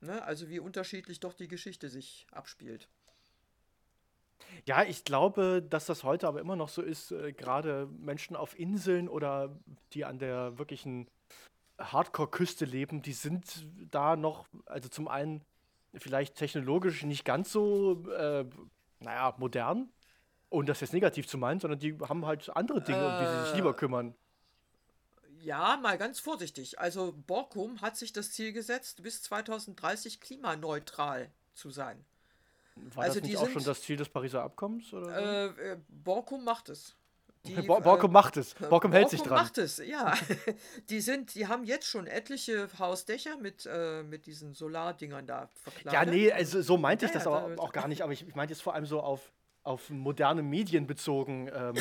ne, 0.00 0.22
also 0.22 0.48
wie 0.48 0.60
unterschiedlich 0.60 1.20
doch 1.20 1.34
die 1.34 1.48
Geschichte 1.48 1.88
sich 1.88 2.26
abspielt. 2.30 2.88
Ja, 4.64 4.84
ich 4.84 5.04
glaube, 5.04 5.64
dass 5.68 5.86
das 5.86 6.04
heute 6.04 6.28
aber 6.28 6.40
immer 6.40 6.56
noch 6.56 6.68
so 6.68 6.82
ist, 6.82 7.12
äh, 7.12 7.32
gerade 7.32 7.88
Menschen 7.98 8.36
auf 8.36 8.58
Inseln 8.58 9.08
oder 9.08 9.56
die 9.92 10.04
an 10.04 10.18
der 10.18 10.58
wirklichen 10.58 11.08
Hardcore-Küste 11.78 12.64
leben, 12.64 13.02
die 13.02 13.12
sind 13.12 13.66
da 13.90 14.16
noch, 14.16 14.46
also 14.66 14.88
zum 14.88 15.08
einen 15.08 15.44
vielleicht 15.94 16.36
technologisch 16.36 17.04
nicht 17.04 17.24
ganz 17.24 17.52
so 17.52 18.10
äh, 18.10 18.44
naja, 19.00 19.34
modern. 19.38 19.90
Und 20.48 20.68
das 20.68 20.80
jetzt 20.80 20.92
negativ 20.92 21.26
zu 21.26 21.38
meinen, 21.38 21.60
sondern 21.60 21.78
die 21.78 21.98
haben 22.08 22.24
halt 22.24 22.54
andere 22.56 22.80
Dinge, 22.80 23.00
äh, 23.00 23.04
um 23.04 23.18
die 23.18 23.26
sie 23.26 23.46
sich 23.46 23.54
lieber 23.56 23.70
äh, 23.70 23.74
kümmern. 23.74 24.14
Ja, 25.40 25.76
mal 25.76 25.98
ganz 25.98 26.20
vorsichtig. 26.20 26.78
Also 26.78 27.12
Borkum 27.26 27.80
hat 27.80 27.96
sich 27.96 28.12
das 28.12 28.32
Ziel 28.32 28.52
gesetzt, 28.52 29.02
bis 29.02 29.22
2030 29.22 30.20
klimaneutral 30.20 31.30
zu 31.54 31.70
sein. 31.70 32.04
War 32.76 33.04
also 33.04 33.20
das 33.20 33.28
nicht 33.28 33.38
auch 33.38 33.48
schon 33.48 33.64
das 33.64 33.82
Ziel 33.82 33.96
des 33.96 34.08
Pariser 34.08 34.42
Abkommens? 34.42 34.92
Oder 34.92 35.56
äh, 35.56 35.72
äh, 35.72 35.78
Borkum 35.88 36.44
macht 36.44 36.68
es. 36.68 36.94
Die, 37.46 37.62
Borkum 37.62 38.10
äh, 38.10 38.12
macht 38.12 38.36
es. 38.36 38.54
Borkum 38.54 38.92
hält 38.92 39.10
sich 39.10 39.22
dran. 39.22 39.38
macht 39.38 39.58
es, 39.58 39.78
ja. 39.78 40.14
die 40.90 41.00
sind, 41.00 41.34
die 41.34 41.46
haben 41.46 41.64
jetzt 41.64 41.86
schon 41.86 42.06
etliche 42.06 42.68
Hausdächer 42.78 43.36
mit, 43.36 43.68
äh, 43.70 44.02
mit 44.02 44.26
diesen 44.26 44.54
Solardingern 44.54 45.26
da 45.26 45.48
verkleidet. 45.62 45.92
Ja, 45.92 46.04
nee, 46.04 46.32
also 46.32 46.62
so 46.62 46.76
meinte 46.76 47.06
ich 47.06 47.12
ja, 47.12 47.18
das 47.18 47.24
ja, 47.24 47.32
aber 47.32 47.62
auch 47.62 47.72
gar 47.72 47.88
nicht, 47.88 48.02
aber 48.02 48.12
ich, 48.12 48.26
ich 48.26 48.34
meinte 48.34 48.52
jetzt 48.52 48.62
vor 48.62 48.74
allem 48.74 48.86
so 48.86 49.00
auf, 49.00 49.32
auf 49.62 49.90
moderne 49.90 50.42
Medien 50.42 50.86
bezogen, 50.86 51.50
ähm, 51.54 51.74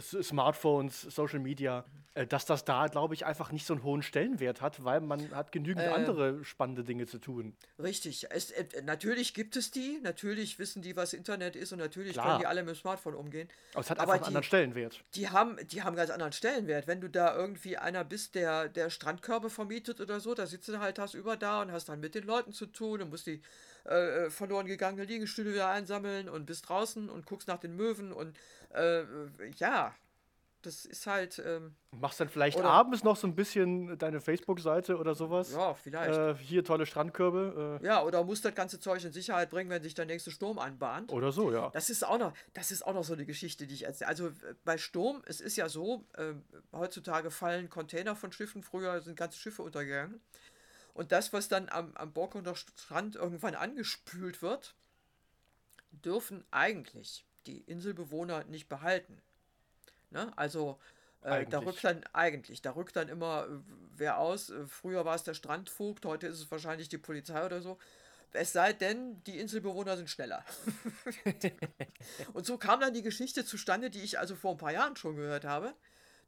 Smartphones, 0.00 1.02
Social 1.02 1.40
Media. 1.40 1.84
Äh, 2.14 2.26
dass 2.26 2.46
das 2.46 2.64
da, 2.64 2.86
glaube 2.86 3.14
ich, 3.14 3.26
einfach 3.26 3.50
nicht 3.50 3.66
so 3.66 3.74
einen 3.74 3.82
hohen 3.82 4.02
Stellenwert 4.02 4.60
hat, 4.60 4.84
weil 4.84 5.00
man 5.00 5.32
hat 5.32 5.50
genügend 5.50 5.84
äh, 5.84 5.88
andere 5.88 6.44
spannende 6.44 6.84
Dinge 6.84 7.06
zu 7.06 7.18
tun. 7.18 7.56
Richtig. 7.78 8.26
Es, 8.30 8.52
äh, 8.52 8.82
natürlich 8.82 9.34
gibt 9.34 9.56
es 9.56 9.72
die, 9.72 9.98
natürlich 10.02 10.60
wissen 10.60 10.80
die, 10.80 10.96
was 10.96 11.12
Internet 11.12 11.56
ist 11.56 11.72
und 11.72 11.80
natürlich 11.80 12.12
Klar. 12.12 12.26
können 12.26 12.40
die 12.40 12.46
alle 12.46 12.62
mit 12.62 12.76
dem 12.76 12.78
Smartphone 12.78 13.14
umgehen. 13.14 13.48
Aber 13.72 13.80
es 13.80 13.90
hat 13.90 13.98
einfach 13.98 14.14
einen 14.14 14.24
anderen 14.24 14.44
Stellenwert. 14.44 15.02
Die 15.14 15.28
haben, 15.28 15.56
die 15.66 15.82
haben 15.82 15.96
ganz 15.96 16.10
anderen 16.10 16.32
Stellenwert. 16.32 16.86
Wenn 16.86 17.00
du 17.00 17.10
da 17.10 17.34
irgendwie 17.34 17.76
einer 17.76 18.04
bist, 18.04 18.36
der, 18.36 18.68
der 18.68 18.90
Strandkörbe 18.90 19.50
vermietet 19.50 20.00
oder 20.00 20.20
so, 20.20 20.34
da 20.34 20.46
sitzt 20.46 20.68
du 20.68 20.78
halt 20.78 20.94
über 21.14 21.36
da 21.36 21.62
und 21.62 21.72
hast 21.72 21.88
dann 21.88 21.98
mit 21.98 22.14
den 22.14 22.24
Leuten 22.24 22.52
zu 22.52 22.66
tun 22.66 23.02
und 23.02 23.10
musst 23.10 23.26
die 23.26 23.42
äh, 23.86 24.26
äh, 24.26 24.30
verloren 24.30 24.66
gegangene 24.66 25.04
Liegestühle 25.04 25.52
wieder 25.52 25.68
einsammeln 25.68 26.28
und 26.28 26.46
bist 26.46 26.68
draußen 26.68 27.10
und 27.10 27.26
guckst 27.26 27.48
nach 27.48 27.58
den 27.58 27.74
Möwen 27.76 28.12
und 28.12 28.36
äh, 28.72 29.02
ja, 29.56 29.94
das 30.66 30.84
ist 30.84 31.06
halt. 31.06 31.42
Ähm, 31.44 31.74
Machst 31.92 32.20
dann 32.20 32.28
vielleicht 32.28 32.60
abends 32.60 33.04
noch 33.04 33.16
so 33.16 33.26
ein 33.26 33.34
bisschen 33.34 33.96
deine 33.98 34.20
Facebook-Seite 34.20 34.96
oder 34.96 35.14
sowas? 35.14 35.52
Ja, 35.52 35.74
vielleicht. 35.74 36.16
Äh, 36.16 36.34
hier 36.36 36.64
tolle 36.64 36.86
Strandkörbe. 36.86 37.80
Äh. 37.82 37.86
Ja, 37.86 38.02
oder 38.02 38.24
musst 38.24 38.44
das 38.44 38.54
ganze 38.54 38.80
Zeug 38.80 39.04
in 39.04 39.12
Sicherheit 39.12 39.50
bringen, 39.50 39.70
wenn 39.70 39.82
sich 39.82 39.94
der 39.94 40.06
nächste 40.06 40.30
Sturm 40.30 40.58
anbahnt. 40.58 41.12
Oder 41.12 41.32
so, 41.32 41.52
ja. 41.52 41.70
Das 41.70 41.90
ist 41.90 42.04
auch 42.04 42.18
noch, 42.18 42.32
das 42.52 42.70
ist 42.70 42.86
auch 42.86 42.94
noch 42.94 43.04
so 43.04 43.12
eine 43.12 43.26
Geschichte, 43.26 43.66
die 43.66 43.74
ich 43.74 43.84
erzähle. 43.84 44.08
Also 44.08 44.30
bei 44.64 44.78
Sturm, 44.78 45.22
es 45.26 45.40
ist 45.40 45.56
ja 45.56 45.68
so, 45.68 46.04
äh, 46.16 46.34
heutzutage 46.72 47.30
fallen 47.30 47.70
Container 47.70 48.16
von 48.16 48.32
Schiffen, 48.32 48.62
früher 48.62 49.00
sind 49.00 49.16
ganze 49.16 49.38
Schiffe 49.38 49.62
untergegangen. 49.62 50.20
Und 50.94 51.10
das, 51.12 51.32
was 51.32 51.48
dann 51.48 51.68
am, 51.68 51.92
am 51.96 52.12
Borkunder 52.12 52.54
Strand 52.54 53.16
irgendwann 53.16 53.54
angespült 53.54 54.42
wird, 54.42 54.74
dürfen 55.90 56.44
eigentlich 56.50 57.24
die 57.46 57.60
Inselbewohner 57.60 58.44
nicht 58.44 58.68
behalten. 58.68 59.20
Ne? 60.14 60.32
Also 60.36 60.78
äh, 61.22 61.44
da 61.46 61.58
rückt 61.58 61.84
dann 61.84 62.04
eigentlich, 62.12 62.62
da 62.62 62.70
rückt 62.70 62.96
dann 62.96 63.08
immer 63.08 63.46
äh, 63.46 63.58
wer 63.96 64.18
aus. 64.18 64.50
Äh, 64.50 64.66
früher 64.66 65.04
war 65.04 65.14
es 65.14 65.24
der 65.24 65.34
Strandvogt, 65.34 66.06
heute 66.06 66.26
ist 66.26 66.40
es 66.40 66.50
wahrscheinlich 66.50 66.88
die 66.88 66.98
Polizei 66.98 67.44
oder 67.44 67.60
so. 67.60 67.78
Es 68.32 68.52
sei 68.52 68.72
denn, 68.72 69.22
die 69.24 69.38
Inselbewohner 69.38 69.96
sind 69.96 70.10
schneller. 70.10 70.44
und 72.32 72.44
so 72.44 72.58
kam 72.58 72.80
dann 72.80 72.92
die 72.92 73.02
Geschichte 73.02 73.44
zustande, 73.44 73.90
die 73.90 74.02
ich 74.02 74.18
also 74.18 74.34
vor 74.34 74.52
ein 74.52 74.56
paar 74.56 74.72
Jahren 74.72 74.96
schon 74.96 75.14
gehört 75.14 75.44
habe, 75.44 75.72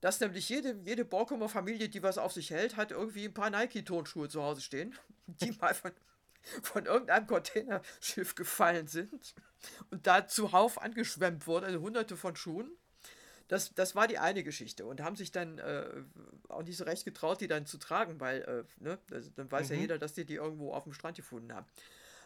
dass 0.00 0.20
nämlich 0.20 0.48
jede, 0.48 0.76
jede 0.84 1.04
Borkumer 1.04 1.48
Familie, 1.48 1.88
die 1.88 2.02
was 2.02 2.16
auf 2.16 2.32
sich 2.32 2.50
hält, 2.50 2.76
hat 2.76 2.92
irgendwie 2.92 3.24
ein 3.24 3.34
paar 3.34 3.50
Nike-Tonschuhe 3.50 4.28
zu 4.28 4.42
Hause 4.42 4.60
stehen, 4.60 4.94
die 5.26 5.52
mal 5.60 5.74
von, 5.74 5.92
von 6.62 6.86
irgendeinem 6.86 7.26
Containerschiff 7.26 8.34
gefallen 8.34 8.86
sind 8.86 9.34
und 9.90 10.06
da 10.06 10.26
zuhauf 10.28 10.80
angeschwemmt 10.80 11.46
wurden, 11.46 11.64
also 11.64 11.80
hunderte 11.80 12.16
von 12.16 12.36
Schuhen. 12.36 12.70
Das, 13.48 13.74
das 13.74 13.94
war 13.94 14.08
die 14.08 14.18
eine 14.18 14.42
Geschichte 14.42 14.86
und 14.86 15.00
haben 15.00 15.16
sich 15.16 15.30
dann 15.30 15.58
äh, 15.58 15.86
auch 16.48 16.62
nicht 16.62 16.76
so 16.76 16.84
recht 16.84 17.04
getraut, 17.04 17.40
die 17.40 17.46
dann 17.46 17.64
zu 17.64 17.78
tragen, 17.78 18.18
weil 18.18 18.42
äh, 18.42 18.82
ne, 18.82 18.98
also 19.12 19.30
dann 19.36 19.50
weiß 19.50 19.68
mhm. 19.68 19.74
ja 19.74 19.80
jeder, 19.82 19.98
dass 19.98 20.14
die 20.14 20.24
die 20.24 20.34
irgendwo 20.34 20.72
auf 20.72 20.84
dem 20.84 20.92
Strand 20.92 21.16
gefunden 21.16 21.52
haben. 21.54 21.66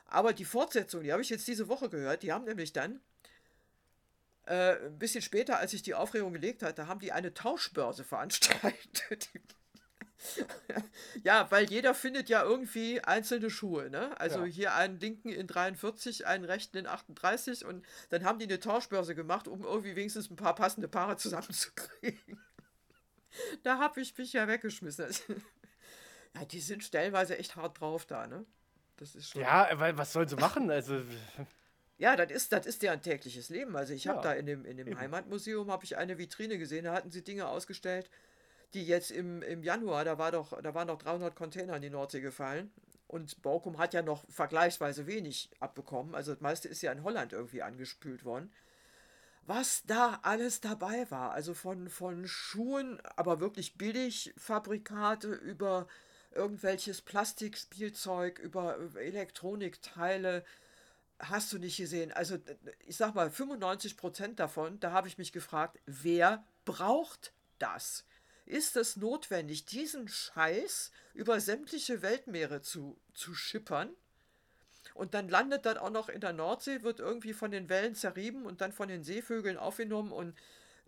Aber 0.06 0.32
die 0.32 0.44
Fortsetzung, 0.44 1.02
die 1.02 1.12
habe 1.12 1.22
ich 1.22 1.28
jetzt 1.28 1.46
diese 1.46 1.68
Woche 1.68 1.88
gehört, 1.88 2.22
die 2.22 2.32
haben 2.32 2.44
nämlich 2.44 2.72
dann 2.72 3.00
äh, 4.46 4.86
ein 4.86 4.98
bisschen 4.98 5.22
später, 5.22 5.58
als 5.58 5.72
ich 5.72 5.82
die 5.82 5.94
Aufregung 5.94 6.32
gelegt 6.32 6.62
hatte, 6.62 6.88
haben 6.88 7.00
die 7.00 7.12
eine 7.12 7.34
Tauschbörse 7.34 8.04
veranstaltet. 8.04 9.28
ja, 11.24 11.50
weil 11.50 11.70
jeder 11.70 11.94
findet 11.94 12.28
ja 12.28 12.42
irgendwie 12.42 13.00
einzelne 13.02 13.50
Schuhe, 13.50 13.90
ne? 13.90 14.18
Also 14.20 14.40
ja. 14.40 14.44
hier 14.44 14.74
einen 14.74 14.98
linken 15.00 15.30
in 15.30 15.46
43, 15.46 16.26
einen 16.26 16.44
rechten 16.44 16.76
in 16.76 16.86
38 16.86 17.64
und 17.64 17.86
dann 18.10 18.24
haben 18.24 18.38
die 18.38 18.44
eine 18.44 18.60
Tauschbörse 18.60 19.14
gemacht, 19.14 19.48
um 19.48 19.62
irgendwie 19.62 19.96
wenigstens 19.96 20.30
ein 20.30 20.36
paar 20.36 20.54
passende 20.54 20.88
Paare 20.88 21.16
zusammenzukriegen. 21.16 22.38
da 23.62 23.78
habe 23.78 24.00
ich 24.00 24.16
mich 24.16 24.32
ja 24.32 24.46
weggeschmissen. 24.46 25.06
ja, 26.34 26.44
die 26.44 26.60
sind 26.60 26.84
stellenweise 26.84 27.38
echt 27.38 27.56
hart 27.56 27.80
drauf 27.80 28.04
da, 28.06 28.26
ne? 28.26 28.44
Das 28.96 29.14
ist 29.14 29.30
schon. 29.30 29.42
Ja, 29.42 29.68
weil 29.74 29.96
was 29.96 30.12
sollen 30.12 30.28
sie 30.28 30.36
machen? 30.36 30.70
Also. 30.70 31.00
Ja, 31.96 32.16
das 32.16 32.30
ist, 32.30 32.52
das 32.52 32.66
ist 32.66 32.82
deren 32.82 33.00
tägliches 33.00 33.48
Leben. 33.48 33.76
Also 33.76 33.94
ich 33.94 34.08
habe 34.08 34.18
ja, 34.18 34.22
da 34.22 34.32
in 34.32 34.46
dem, 34.46 34.64
in 34.64 34.76
dem 34.76 34.98
Heimatmuseum 34.98 35.70
habe 35.70 35.84
ich 35.84 35.96
eine 35.96 36.18
Vitrine 36.18 36.58
gesehen, 36.58 36.84
da 36.84 36.94
hatten 36.94 37.10
sie 37.10 37.22
Dinge 37.22 37.48
ausgestellt, 37.48 38.10
die 38.74 38.86
jetzt 38.86 39.10
im, 39.10 39.42
im 39.42 39.62
Januar, 39.62 40.04
da, 40.04 40.18
war 40.18 40.32
doch, 40.32 40.60
da 40.60 40.74
waren 40.74 40.86
noch 40.86 40.98
300 40.98 41.34
Container 41.34 41.76
in 41.76 41.82
die 41.82 41.90
Nordsee 41.90 42.20
gefallen. 42.20 42.70
Und 43.06 43.42
Baukum 43.42 43.78
hat 43.78 43.92
ja 43.92 44.02
noch 44.02 44.24
vergleichsweise 44.30 45.06
wenig 45.06 45.50
abbekommen. 45.58 46.14
Also 46.14 46.32
das 46.32 46.40
meiste 46.40 46.68
ist 46.68 46.82
ja 46.82 46.92
in 46.92 47.02
Holland 47.02 47.32
irgendwie 47.32 47.62
angespült 47.62 48.24
worden. 48.24 48.52
Was 49.46 49.82
da 49.84 50.20
alles 50.22 50.60
dabei 50.60 51.10
war. 51.10 51.32
Also 51.32 51.54
von, 51.54 51.88
von 51.88 52.28
Schuhen, 52.28 53.00
aber 53.16 53.40
wirklich 53.40 53.76
billig 53.76 54.32
Fabrikate 54.36 55.32
über 55.32 55.88
irgendwelches 56.30 57.02
Plastikspielzeug, 57.02 58.38
über 58.38 58.78
Elektronikteile. 58.94 60.44
Hast 61.18 61.52
du 61.52 61.58
nicht 61.58 61.78
gesehen. 61.78 62.12
Also 62.12 62.38
ich 62.86 62.96
sag 62.96 63.16
mal, 63.16 63.28
95% 63.28 64.36
davon, 64.36 64.78
da 64.78 64.92
habe 64.92 65.08
ich 65.08 65.18
mich 65.18 65.32
gefragt, 65.32 65.80
wer 65.84 66.44
braucht 66.64 67.32
das? 67.58 68.04
Ist 68.50 68.76
es 68.76 68.96
notwendig, 68.96 69.64
diesen 69.64 70.08
Scheiß 70.08 70.90
über 71.14 71.40
sämtliche 71.40 72.02
Weltmeere 72.02 72.62
zu, 72.62 72.98
zu 73.14 73.34
schippern? 73.34 73.90
Und 74.94 75.14
dann 75.14 75.28
landet 75.28 75.66
das 75.66 75.78
auch 75.78 75.90
noch 75.90 76.08
in 76.08 76.20
der 76.20 76.32
Nordsee, 76.32 76.82
wird 76.82 77.00
irgendwie 77.00 77.32
von 77.32 77.50
den 77.50 77.68
Wellen 77.68 77.94
zerrieben 77.94 78.44
und 78.44 78.60
dann 78.60 78.72
von 78.72 78.88
den 78.88 79.04
Seevögeln 79.04 79.56
aufgenommen. 79.56 80.12
Und 80.12 80.36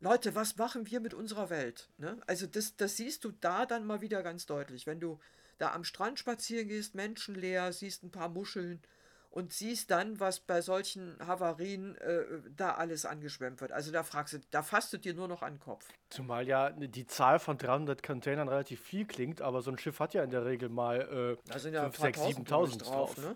Leute, 0.01 0.35
was 0.35 0.57
machen 0.57 0.91
wir 0.91 1.01
mit 1.01 1.15
unserer 1.15 1.51
Welt? 1.51 1.89
Ne? 1.99 2.21
Also 2.27 2.47
das, 2.47 2.77
das 2.77 2.97
siehst 2.97 3.25
du 3.25 3.33
da 3.41 3.65
dann 3.65 3.87
mal 3.87 4.01
wieder 4.01 4.23
ganz 4.23 4.47
deutlich. 4.47 4.87
Wenn 4.87 5.01
du 5.01 5.21
da 5.59 5.73
am 5.73 5.85
Strand 5.85 6.19
spazieren 6.19 6.69
gehst, 6.69 6.95
menschenleer, 6.95 7.73
siehst 7.73 8.03
ein 8.03 8.11
paar 8.11 8.29
Muscheln 8.29 8.83
und 9.33 9.55
siehst 9.55 9.91
dann, 9.91 10.21
was 10.21 10.41
bei 10.41 10.61
solchen 10.61 11.17
Havarien 11.27 11.97
äh, 11.97 12.25
da 12.55 12.75
alles 12.75 13.07
angeschwemmt 13.07 13.63
wird. 13.63 13.73
Also 13.73 13.91
da 13.91 14.03
fragst 14.03 14.35
du, 14.35 14.39
da 14.51 14.63
fasst 14.63 14.93
du 14.93 14.99
dir 14.99 15.15
nur 15.15 15.27
noch 15.27 15.43
an 15.43 15.55
den 15.55 15.59
Kopf. 15.59 15.89
Zumal 16.11 16.47
ja 16.47 16.71
die 16.71 17.07
Zahl 17.07 17.39
von 17.39 17.57
300 17.57 18.03
Containern 18.03 18.49
relativ 18.49 18.83
viel 18.83 19.07
klingt, 19.07 19.41
aber 19.41 19.63
so 19.63 19.71
ein 19.71 19.79
Schiff 19.79 20.01
hat 20.01 20.13
ja 20.13 20.23
in 20.23 20.31
der 20.31 20.45
Regel 20.45 20.69
mal 20.69 21.39
äh, 21.49 21.71
ja 21.71 21.91
5, 21.91 21.97
6, 21.97 22.21
7.000 22.21 22.85
drauf. 22.85 23.17
Ne? 23.17 23.35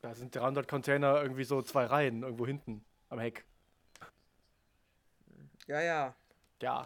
Da 0.00 0.16
sind 0.16 0.34
300 0.34 0.66
Container 0.66 1.22
irgendwie 1.22 1.44
so 1.44 1.62
zwei 1.62 1.86
Reihen 1.86 2.24
irgendwo 2.24 2.44
hinten 2.44 2.84
am 3.10 3.20
Heck. 3.20 3.44
Ja, 5.68 5.80
ja. 5.80 6.14
Ja. 6.60 6.84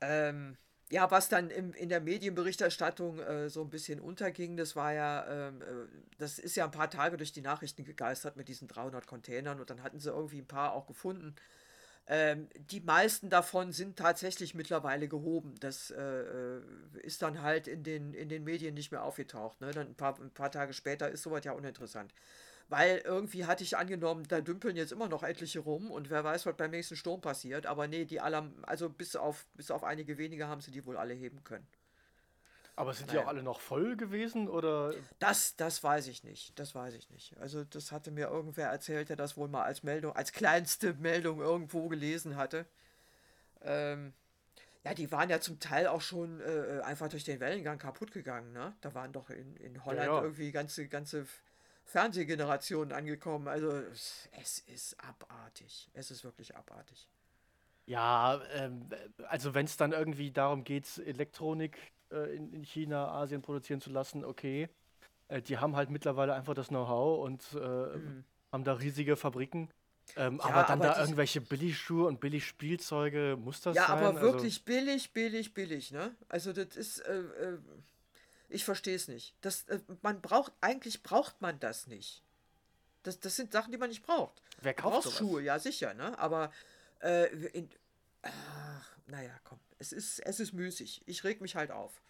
Ähm, 0.00 0.56
ja, 0.90 1.10
was 1.10 1.28
dann 1.28 1.50
im, 1.50 1.72
in 1.74 1.88
der 1.88 2.00
Medienberichterstattung 2.00 3.18
äh, 3.18 3.50
so 3.50 3.62
ein 3.62 3.70
bisschen 3.70 4.00
unterging, 4.00 4.56
das 4.56 4.74
war 4.74 4.92
ja, 4.92 5.48
ähm, 5.48 5.60
äh, 5.60 5.64
das 6.18 6.38
ist 6.38 6.56
ja 6.56 6.64
ein 6.64 6.70
paar 6.70 6.90
Tage 6.90 7.16
durch 7.16 7.32
die 7.32 7.42
Nachrichten 7.42 7.84
gegeistert 7.84 8.36
mit 8.36 8.48
diesen 8.48 8.68
300 8.68 9.06
Containern 9.06 9.60
und 9.60 9.68
dann 9.70 9.82
hatten 9.82 10.00
sie 10.00 10.10
irgendwie 10.10 10.38
ein 10.38 10.46
paar 10.46 10.72
auch 10.72 10.86
gefunden. 10.86 11.34
Ähm, 12.06 12.48
die 12.70 12.80
meisten 12.80 13.28
davon 13.28 13.72
sind 13.72 13.98
tatsächlich 13.98 14.54
mittlerweile 14.54 15.08
gehoben. 15.08 15.54
Das 15.60 15.90
äh, 15.90 16.00
äh 16.00 16.62
ist 17.02 17.20
dann 17.20 17.42
halt 17.42 17.68
in 17.68 17.82
den, 17.82 18.14
in 18.14 18.30
den 18.30 18.44
Medien 18.44 18.74
nicht 18.74 18.90
mehr 18.90 19.02
aufgetaucht. 19.02 19.60
Ne? 19.60 19.72
Dann 19.72 19.88
ein 19.88 19.94
paar, 19.94 20.18
ein 20.18 20.30
paar 20.30 20.50
Tage 20.50 20.72
später 20.72 21.10
ist 21.10 21.22
sowas 21.22 21.44
ja 21.44 21.52
uninteressant. 21.52 22.14
Weil 22.68 22.98
irgendwie 22.98 23.46
hatte 23.46 23.64
ich 23.64 23.78
angenommen, 23.78 24.24
da 24.28 24.42
dümpeln 24.42 24.76
jetzt 24.76 24.92
immer 24.92 25.08
noch 25.08 25.22
etliche 25.22 25.60
rum 25.60 25.90
und 25.90 26.10
wer 26.10 26.22
weiß, 26.22 26.44
was 26.44 26.56
beim 26.56 26.70
nächsten 26.70 26.96
Sturm 26.96 27.22
passiert. 27.22 27.64
Aber 27.64 27.88
nee, 27.88 28.04
die 28.04 28.20
alle, 28.20 28.52
also 28.62 28.90
bis 28.90 29.16
auf, 29.16 29.46
bis 29.54 29.70
auf 29.70 29.84
einige 29.84 30.18
wenige 30.18 30.48
haben 30.48 30.60
sie 30.60 30.70
die 30.70 30.84
wohl 30.84 30.98
alle 30.98 31.14
heben 31.14 31.42
können. 31.44 31.66
Aber 32.76 32.94
sind 32.94 33.08
naja. 33.08 33.20
die 33.20 33.24
auch 33.24 33.28
alle 33.28 33.42
noch 33.42 33.58
voll 33.58 33.96
gewesen 33.96 34.48
oder? 34.48 34.94
Das, 35.18 35.56
das 35.56 35.82
weiß 35.82 36.06
ich 36.08 36.22
nicht. 36.22 36.56
Das 36.58 36.74
weiß 36.74 36.94
ich 36.94 37.10
nicht. 37.10 37.36
Also 37.38 37.64
das 37.64 37.90
hatte 37.90 38.10
mir 38.10 38.28
irgendwer 38.28 38.68
erzählt, 38.68 39.08
der 39.08 39.16
das 39.16 39.36
wohl 39.36 39.48
mal 39.48 39.64
als 39.64 39.82
Meldung, 39.82 40.14
als 40.14 40.32
kleinste 40.32 40.94
Meldung 40.94 41.40
irgendwo 41.40 41.88
gelesen 41.88 42.36
hatte. 42.36 42.66
Ähm, 43.62 44.12
ja, 44.84 44.94
die 44.94 45.10
waren 45.10 45.28
ja 45.28 45.40
zum 45.40 45.58
Teil 45.58 45.88
auch 45.88 46.02
schon 46.02 46.40
äh, 46.40 46.80
einfach 46.84 47.08
durch 47.08 47.24
den 47.24 47.40
Wellengang 47.40 47.78
kaputt 47.78 48.12
gegangen. 48.12 48.52
Ne? 48.52 48.76
Da 48.80 48.94
waren 48.94 49.12
doch 49.12 49.30
in, 49.30 49.56
in 49.56 49.84
Holland 49.84 50.06
ja, 50.06 50.14
ja. 50.14 50.22
irgendwie 50.22 50.52
ganze, 50.52 50.86
ganze 50.86 51.26
Fernsehgenerationen 51.88 52.92
angekommen. 52.92 53.48
Also 53.48 53.70
es 54.40 54.58
ist 54.66 54.96
abartig. 55.02 55.88
Es 55.94 56.10
ist 56.10 56.22
wirklich 56.22 56.54
abartig. 56.54 57.08
Ja, 57.86 58.42
ähm, 58.52 58.86
also 59.28 59.54
wenn 59.54 59.64
es 59.64 59.78
dann 59.78 59.92
irgendwie 59.92 60.30
darum 60.30 60.64
geht, 60.64 60.98
Elektronik 60.98 61.78
äh, 62.12 62.36
in, 62.36 62.52
in, 62.52 62.62
China, 62.62 63.08
Asien 63.12 63.40
produzieren 63.40 63.80
zu 63.80 63.90
lassen, 63.90 64.24
okay. 64.24 64.68
Äh, 65.28 65.40
die 65.40 65.56
haben 65.56 65.76
halt 65.76 65.88
mittlerweile 65.88 66.34
einfach 66.34 66.52
das 66.52 66.68
Know-how 66.68 67.24
und 67.24 67.42
äh, 67.54 67.96
mhm. 67.96 68.24
haben 68.52 68.64
da 68.64 68.74
riesige 68.74 69.16
Fabriken. 69.16 69.70
Ähm, 70.16 70.36
ja, 70.42 70.44
aber 70.44 70.62
dann 70.64 70.82
aber 70.82 70.94
da 70.94 71.00
irgendwelche 71.00 71.40
Billigschuhe 71.40 72.06
und 72.06 72.20
Billigspielzeuge, 72.20 73.38
muss 73.42 73.62
das 73.62 73.76
ja, 73.76 73.86
sein? 73.86 73.96
Ja, 73.96 74.08
aber 74.08 74.16
also 74.18 74.32
wirklich 74.32 74.54
also, 74.54 74.64
billig, 74.66 75.12
billig, 75.14 75.54
billig, 75.54 75.90
ne? 75.90 76.14
Also 76.28 76.52
das 76.52 76.76
ist, 76.76 76.98
äh, 77.00 77.18
äh, 77.18 77.58
ich 78.48 78.64
verstehe 78.64 78.96
es 78.96 79.08
nicht. 79.08 79.34
Das, 79.40 79.64
äh, 79.64 79.80
man 80.02 80.20
braucht, 80.20 80.52
eigentlich 80.60 81.02
braucht 81.02 81.40
man 81.40 81.60
das 81.60 81.86
nicht. 81.86 82.22
Das, 83.02 83.20
das 83.20 83.36
sind 83.36 83.52
Sachen, 83.52 83.72
die 83.72 83.78
man 83.78 83.90
nicht 83.90 84.02
braucht. 84.02 84.42
Wer 84.60 84.74
kauft 84.74 85.04
sowas? 85.04 85.18
Schuhe, 85.18 85.42
ja 85.42 85.58
sicher, 85.58 85.94
ne? 85.94 86.18
Aber 86.18 86.52
äh, 87.00 87.26
in, 87.48 87.70
ach, 88.22 88.96
naja, 89.06 89.32
komm, 89.44 89.58
es 89.78 89.92
ist, 89.92 90.20
es 90.20 90.40
ist 90.40 90.52
müßig. 90.52 91.02
Ich 91.06 91.24
reg 91.24 91.40
mich 91.40 91.56
halt 91.56 91.70
auf. 91.70 92.02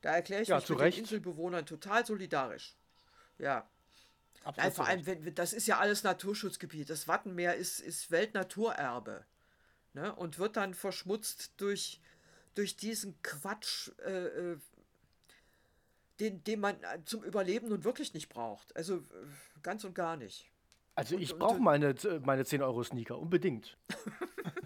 Da 0.00 0.14
erkläre 0.14 0.42
ich 0.42 0.48
ja, 0.48 0.56
mich 0.56 0.68
mit 0.68 0.78
Recht. 0.78 0.96
den 0.96 1.04
Inselbewohnern 1.04 1.66
total 1.66 2.06
solidarisch. 2.06 2.76
Ja. 3.38 3.68
Nein, 4.56 4.72
vor 4.72 4.86
allem, 4.86 5.04
wenn, 5.06 5.34
das 5.34 5.52
ist 5.52 5.66
ja 5.66 5.78
alles 5.78 6.04
Naturschutzgebiet. 6.04 6.88
Das 6.88 7.08
Wattenmeer 7.08 7.56
ist, 7.56 7.80
ist 7.80 8.10
Weltnaturerbe. 8.10 9.24
Ne? 9.92 10.14
Und 10.14 10.38
wird 10.38 10.56
dann 10.56 10.74
verschmutzt 10.74 11.52
durch, 11.56 12.00
durch 12.54 12.76
diesen 12.76 13.20
Quatsch, 13.22 13.90
äh, 14.04 14.26
äh 14.26 14.58
den, 16.20 16.42
den 16.44 16.60
man 16.60 16.76
äh, 16.82 17.04
zum 17.04 17.22
Überleben 17.22 17.68
nun 17.68 17.84
wirklich 17.84 18.14
nicht 18.14 18.28
braucht. 18.28 18.74
Also 18.76 18.96
äh, 18.96 19.02
ganz 19.62 19.84
und 19.84 19.94
gar 19.94 20.16
nicht. 20.16 20.50
Also 20.94 21.16
ich 21.16 21.36
brauche 21.36 21.60
meine, 21.60 21.94
meine 22.24 22.44
10 22.44 22.60
Euro 22.62 22.82
Sneaker, 22.82 23.18
unbedingt. 23.18 23.76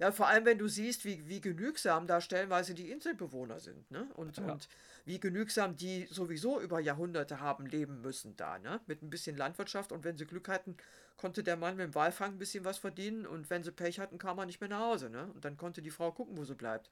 Ja, 0.00 0.12
vor 0.12 0.28
allem, 0.28 0.44
wenn 0.44 0.58
du 0.58 0.68
siehst, 0.68 1.04
wie, 1.04 1.28
wie 1.28 1.40
genügsam 1.40 2.06
da 2.06 2.20
stellenweise 2.20 2.74
die 2.74 2.90
Inselbewohner 2.90 3.58
sind, 3.58 3.90
ne? 3.90 4.08
Und, 4.14 4.36
ja. 4.36 4.52
und 4.52 4.68
wie 5.04 5.18
genügsam 5.18 5.76
die 5.76 6.06
sowieso 6.10 6.60
über 6.60 6.78
Jahrhunderte 6.78 7.40
haben 7.40 7.66
leben 7.66 8.00
müssen 8.00 8.36
da, 8.36 8.58
ne? 8.58 8.80
Mit 8.86 9.02
ein 9.02 9.10
bisschen 9.10 9.36
Landwirtschaft 9.36 9.90
und 9.90 10.04
wenn 10.04 10.16
sie 10.16 10.26
Glück 10.26 10.48
hatten, 10.48 10.76
konnte 11.16 11.42
der 11.42 11.56
Mann 11.56 11.76
mit 11.76 11.86
dem 11.86 11.94
Walfang 11.94 12.32
ein 12.32 12.38
bisschen 12.38 12.64
was 12.64 12.78
verdienen 12.78 13.26
und 13.26 13.50
wenn 13.50 13.64
sie 13.64 13.72
Pech 13.72 13.98
hatten, 13.98 14.18
kam 14.18 14.38
er 14.38 14.46
nicht 14.46 14.60
mehr 14.60 14.70
nach 14.70 14.80
Hause, 14.80 15.10
ne? 15.10 15.30
Und 15.34 15.44
dann 15.44 15.56
konnte 15.56 15.82
die 15.82 15.90
Frau 15.90 16.12
gucken, 16.12 16.36
wo 16.36 16.44
sie 16.44 16.54
bleibt. 16.54 16.90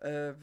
Äh, 0.00 0.34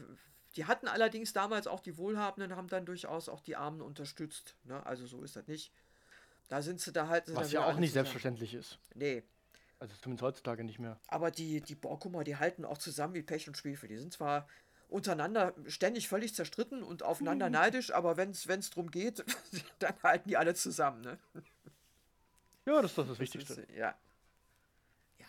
die 0.58 0.66
hatten 0.66 0.88
allerdings 0.88 1.32
damals 1.32 1.66
auch 1.66 1.80
die 1.80 1.96
Wohlhabenden, 1.96 2.54
haben 2.54 2.68
dann 2.68 2.84
durchaus 2.84 3.30
auch 3.30 3.40
die 3.40 3.56
Armen 3.56 3.80
unterstützt, 3.80 4.56
ne? 4.64 4.84
Also 4.84 5.06
so 5.06 5.22
ist 5.22 5.36
das 5.36 5.46
nicht. 5.46 5.72
Da 6.48 6.60
sind 6.60 6.80
sie 6.80 6.92
da 6.92 7.08
halt. 7.08 7.34
Was 7.34 7.52
ja 7.52 7.60
auch 7.60 7.66
nicht 7.66 7.90
zusammen. 7.90 7.92
selbstverständlich 7.92 8.54
ist. 8.54 8.78
Nee, 8.94 9.22
also 9.78 9.94
zumindest 10.00 10.22
heutzutage 10.22 10.64
nicht 10.64 10.78
mehr. 10.78 10.98
Aber 11.06 11.30
die, 11.30 11.60
die 11.60 11.74
Borkumer, 11.74 12.24
die 12.24 12.36
halten 12.36 12.64
auch 12.64 12.78
zusammen 12.78 13.14
wie 13.14 13.22
Pech 13.22 13.46
und 13.46 13.56
Schwefel. 13.56 13.88
Die 13.88 13.96
sind 13.96 14.12
zwar 14.12 14.48
untereinander 14.88 15.54
ständig 15.66 16.08
völlig 16.08 16.34
zerstritten 16.34 16.82
und 16.82 17.02
aufeinander 17.02 17.46
mhm. 17.46 17.52
neidisch, 17.52 17.92
aber 17.92 18.16
wenn 18.16 18.30
es 18.30 18.70
darum 18.70 18.90
geht, 18.90 19.24
dann 19.78 19.94
halten 20.02 20.28
die 20.28 20.36
alle 20.36 20.54
zusammen. 20.54 21.02
Ne? 21.02 21.18
Ja, 22.66 22.82
das 22.82 22.92
ist 22.92 22.98
das, 22.98 23.08
das 23.08 23.18
Wichtigste. 23.18 23.60
Ist, 23.62 23.70
ja. 23.76 23.94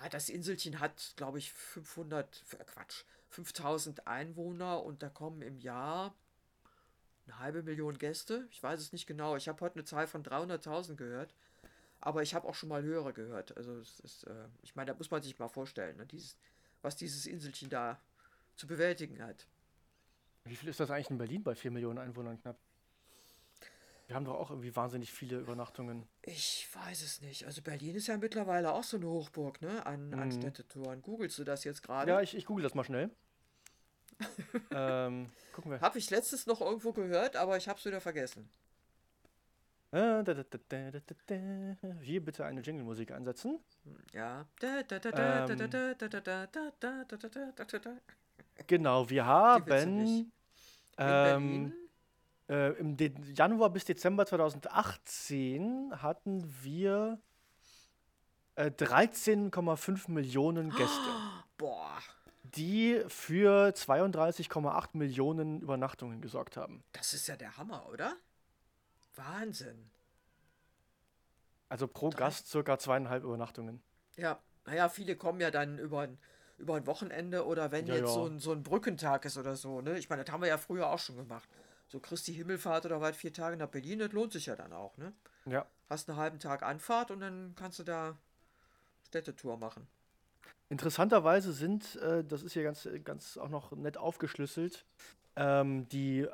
Ja, 0.02 0.10
das 0.10 0.30
Inselchen 0.30 0.80
hat, 0.80 1.14
glaube 1.16 1.40
ich, 1.40 1.52
500, 1.52 2.44
äh, 2.58 2.64
Quatsch, 2.64 3.04
5000 3.30 4.08
Einwohner 4.08 4.84
und 4.84 5.04
da 5.04 5.10
kommen 5.10 5.42
im 5.42 5.58
Jahr 5.60 6.14
eine 7.26 7.40
halbe 7.40 7.64
Million 7.64 7.98
Gäste. 7.98 8.48
Ich 8.52 8.62
weiß 8.62 8.80
es 8.80 8.92
nicht 8.92 9.08
genau. 9.08 9.36
Ich 9.36 9.48
habe 9.48 9.60
heute 9.62 9.76
eine 9.76 9.86
Zahl 9.86 10.08
von 10.08 10.24
300.000 10.24 10.96
gehört. 10.96 11.36
Aber 12.02 12.24
ich 12.24 12.34
habe 12.34 12.48
auch 12.48 12.56
schon 12.56 12.70
mal 12.70 12.82
höhere 12.82 13.14
gehört. 13.14 13.56
Also 13.58 13.78
es 13.78 14.00
ist, 14.00 14.24
äh, 14.24 14.48
ich 14.62 14.76
meine, 14.76 14.92
da 14.92 14.98
muss 14.98 15.12
man 15.12 15.22
sich 15.22 15.38
mal 15.38 15.50
vorstellen, 15.50 15.98
ne? 15.98 16.06
dieses, 16.06 16.38
was 16.82 16.96
dieses 16.96 17.26
Inselchen 17.26 17.70
da 17.70 18.00
zu 18.56 18.68
bewältigen 18.68 19.22
hat. 19.22 19.46
Wie 20.46 20.56
viel 20.56 20.70
ist 20.70 20.80
das 20.80 20.90
eigentlich 20.90 21.10
in 21.10 21.18
Berlin 21.18 21.44
bei 21.44 21.56
4 21.56 21.72
Millionen 21.72 22.00
Einwohnern 22.00 22.42
knapp? 22.42 22.58
Wir 24.10 24.16
haben 24.16 24.26
doch 24.26 24.40
auch 24.40 24.50
irgendwie 24.50 24.76
wahnsinnig 24.76 25.14
viele 25.14 25.38
Übernachtungen. 25.38 26.08
Ich 26.24 26.68
weiß 26.74 27.04
es 27.04 27.22
nicht. 27.22 27.46
Also 27.46 27.62
Berlin 27.62 27.94
ist 27.94 28.08
ja 28.08 28.18
mittlerweile 28.18 28.74
auch 28.74 28.84
so 28.84 28.98
eine 28.98 29.06
Hochburg, 29.06 29.62
ne? 29.62 29.86
An, 29.86 30.08
mhm. 30.08 30.20
an 30.20 30.32
Städtetouren. 30.32 31.04
Googlest 31.04 31.38
du 31.38 31.44
das 31.44 31.64
jetzt 31.64 31.84
gerade? 31.84 32.10
Ja, 32.10 32.20
ich, 32.20 32.36
ich 32.36 32.48
google 32.48 32.64
das 32.64 32.74
mal 32.74 32.84
schnell. 32.84 33.12
ähm, 34.72 35.30
gucken 35.54 35.70
wir. 35.70 35.82
Habe 35.82 36.00
ich 36.00 36.10
letztes 36.10 36.48
noch 36.48 36.60
irgendwo 36.60 36.92
gehört, 36.92 37.36
aber 37.36 37.56
ich 37.56 37.68
habe 37.68 37.78
es 37.78 37.86
wieder 37.86 38.02
vergessen. 38.02 38.50
Hier 42.02 42.26
bitte 42.26 42.46
eine 42.46 42.62
Jingle-Musik 42.62 43.12
einsetzen. 43.12 43.60
Ja. 44.12 44.48
genau, 48.66 49.08
wir 49.08 49.26
haben 49.28 50.32
ähm, 50.98 51.74
äh, 52.50 52.72
im 52.80 52.98
De 52.98 53.14
Januar 53.34 53.70
bis 53.70 53.86
Dezember 53.86 54.26
2018 54.26 56.02
hatten 56.02 56.54
wir 56.62 57.20
äh, 58.56 58.72
13,5 58.72 60.12
Millionen 60.12 60.72
Gäste. 60.72 61.10
Boah. 61.58 61.98
Die 62.44 63.04
für 63.08 63.70
32,8 63.70 64.90
Millionen 64.94 65.62
Übernachtungen 65.62 66.22
gesorgt 66.22 66.58
haben. 66.58 66.84
Das 66.94 67.14
ist 67.14 67.28
ja 67.28 67.38
der 67.38 67.58
Hammer, 67.58 67.88
oder? 67.92 68.16
Wahnsinn. 69.16 69.92
Also 71.68 71.88
pro 71.88 72.10
Drei. 72.10 72.20
Gast 72.20 72.48
circa 72.48 72.80
zweieinhalb 72.80 73.24
Übernachtungen. 73.24 73.84
Ja, 74.16 74.40
naja, 74.66 74.90
viele 74.90 75.16
kommen 75.16 75.40
ja 75.40 75.52
dann 75.52 75.78
über 75.78 76.02
ein, 76.02 76.18
über 76.58 76.76
ein 76.76 76.88
Wochenende 76.88 77.46
oder 77.46 77.72
wenn 77.72 77.86
ja, 77.86 77.96
jetzt 77.96 78.08
ja. 78.08 78.14
So, 78.14 78.26
ein, 78.26 78.40
so 78.40 78.52
ein 78.52 78.64
Brückentag 78.64 79.26
ist 79.26 79.38
oder 79.38 79.56
so. 79.56 79.82
Ne? 79.82 80.00
Ich 80.00 80.10
meine, 80.10 80.24
das 80.24 80.34
haben 80.34 80.42
wir 80.42 80.50
ja 80.50 80.58
früher 80.58 80.90
auch 80.90 81.00
schon 81.00 81.18
gemacht. 81.18 81.48
So 81.90 82.00
Christi 82.00 82.34
Himmelfahrt 82.34 82.86
oder 82.86 83.02
weit 83.02 83.16
vier 83.16 83.34
Tage 83.34 83.58
nach 83.58 83.68
Berlin, 83.68 84.00
das 84.00 84.12
lohnt 84.12 84.32
sich 84.32 84.46
ja 84.46 84.56
dann 84.56 84.74
auch. 84.74 84.96
Ne? 84.98 85.12
Ja. 85.46 85.66
Hast 85.90 86.08
einen 86.08 86.18
halben 86.18 86.40
Tag 86.40 86.64
Anfahrt 86.64 87.12
und 87.12 87.20
dann 87.20 87.54
kannst 87.56 87.80
du 87.80 87.84
da 87.84 88.16
Städtetour 89.08 89.58
machen. 89.58 89.88
Interessanterweise 90.70 91.52
sind, 91.52 91.96
äh, 91.96 92.24
das 92.24 92.44
ist 92.44 92.54
hier 92.54 92.62
ganz, 92.62 92.88
ganz 93.04 93.38
auch 93.38 93.50
noch 93.50 93.72
nett 93.72 93.98
aufgeschlüsselt, 93.98 94.86
ähm, 95.36 95.90
die 95.90 96.28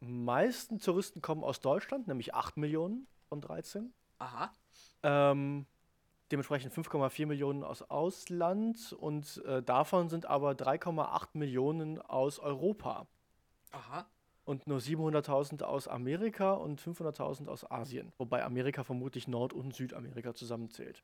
meisten 0.00 0.78
Touristen 0.78 1.20
kommen 1.20 1.44
aus 1.44 1.60
Deutschland, 1.60 2.08
nämlich 2.08 2.34
8 2.34 2.56
Millionen 2.56 3.06
von 3.28 3.40
13. 3.40 3.92
Aha. 4.18 4.50
Ähm, 5.02 5.66
dementsprechend 6.30 6.72
5,4 6.72 7.26
Millionen 7.26 7.64
aus 7.64 7.82
Ausland 7.82 8.92
und 8.94 9.44
äh, 9.44 9.62
davon 9.62 10.08
sind 10.08 10.26
aber 10.26 10.52
3,8 10.52 11.28
Millionen 11.34 12.00
aus 12.00 12.38
Europa. 12.38 13.06
Aha. 13.72 14.06
Und 14.44 14.66
nur 14.66 14.78
700.000 14.78 15.62
aus 15.62 15.86
Amerika 15.86 16.52
und 16.54 16.80
500.000 16.80 17.48
aus 17.48 17.70
Asien. 17.70 18.12
Wobei 18.18 18.44
Amerika 18.44 18.82
vermutlich 18.82 19.28
Nord- 19.28 19.52
und 19.52 19.74
Südamerika 19.74 20.34
zusammenzählt. 20.34 21.02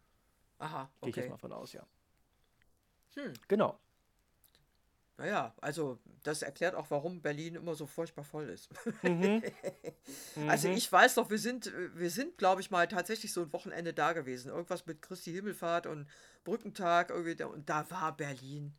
Aha, 0.59 0.83
okay. 0.83 0.91
Gehe 1.01 1.11
ich 1.11 1.17
jetzt 1.17 1.31
mal 1.31 1.37
von 1.37 1.53
aus, 1.53 1.73
ja. 1.73 1.87
Hm. 3.15 3.33
Genau. 3.47 3.79
Naja, 5.19 5.53
also 5.61 5.99
das 6.23 6.43
erklärt 6.43 6.77
auch, 6.77 6.87
warum 6.91 7.21
Berlin 7.21 7.57
immer 7.57 7.75
so 7.75 7.87
furchtbar 7.87 8.23
voll 8.23 8.49
ist. 8.49 8.71
Mhm. 9.03 9.43
also 10.49 10.69
mhm. 10.69 10.75
ich 10.75 10.91
weiß 10.91 11.17
doch, 11.17 11.29
wir 11.29 11.41
sind, 11.41 11.73
wir 11.95 12.11
sind, 12.11 12.39
glaube 12.39 12.61
ich, 12.61 12.71
mal 12.71 12.87
tatsächlich 12.87 13.33
so 13.33 13.43
ein 13.43 13.53
Wochenende 13.53 13.93
da 13.93 14.13
gewesen. 14.13 14.51
Irgendwas 14.51 14.87
mit 14.87 15.03
Christi 15.03 15.33
Himmelfahrt 15.33 15.87
und 15.87 16.07
Brückentag 16.45 17.11
irgendwie. 17.11 17.43
Und 17.43 17.69
da 17.69 17.91
war 17.91 18.17
Berlin 18.17 18.77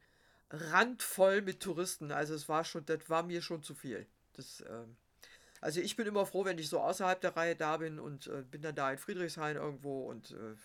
randvoll 0.50 1.42
mit 1.42 1.60
Touristen. 1.60 2.14
Also 2.14 2.34
es 2.36 2.48
war 2.48 2.64
schon, 2.64 2.86
das 2.86 3.10
war 3.10 3.24
mir 3.24 3.42
schon 3.42 3.62
zu 3.62 3.76
viel. 3.76 4.08
Das, 4.40 4.64
ähm, 4.68 4.96
also 5.62 5.82
ich 5.82 5.96
bin 5.96 6.08
immer 6.08 6.26
froh, 6.26 6.46
wenn 6.46 6.58
ich 6.58 6.70
so 6.70 6.80
außerhalb 6.80 7.20
der 7.20 7.36
Reihe 7.36 7.56
da 7.56 7.78
bin 7.78 8.00
und 8.00 8.28
äh, 8.28 8.44
bin 8.44 8.62
dann 8.62 8.76
da 8.76 8.92
in 8.92 8.98
Friedrichshain 8.98 9.58
irgendwo 9.58 10.10
und 10.10 10.32
äh, 10.32 10.56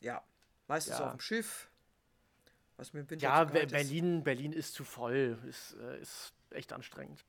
ja, 0.00 0.22
meistens 0.66 0.98
ja. 0.98 1.06
auf 1.06 1.12
dem 1.12 1.20
Schiff 1.20 1.68
was 2.76 2.92
mir 2.92 3.06
ja, 3.18 3.44
Berlin, 3.44 4.18
ist. 4.18 4.24
Berlin 4.24 4.52
ist 4.52 4.74
zu 4.74 4.84
voll. 4.84 5.38
Ist, 5.48 5.76
äh, 5.80 6.00
ist 6.00 6.32
echt 6.50 6.72
anstrengend. 6.72 7.24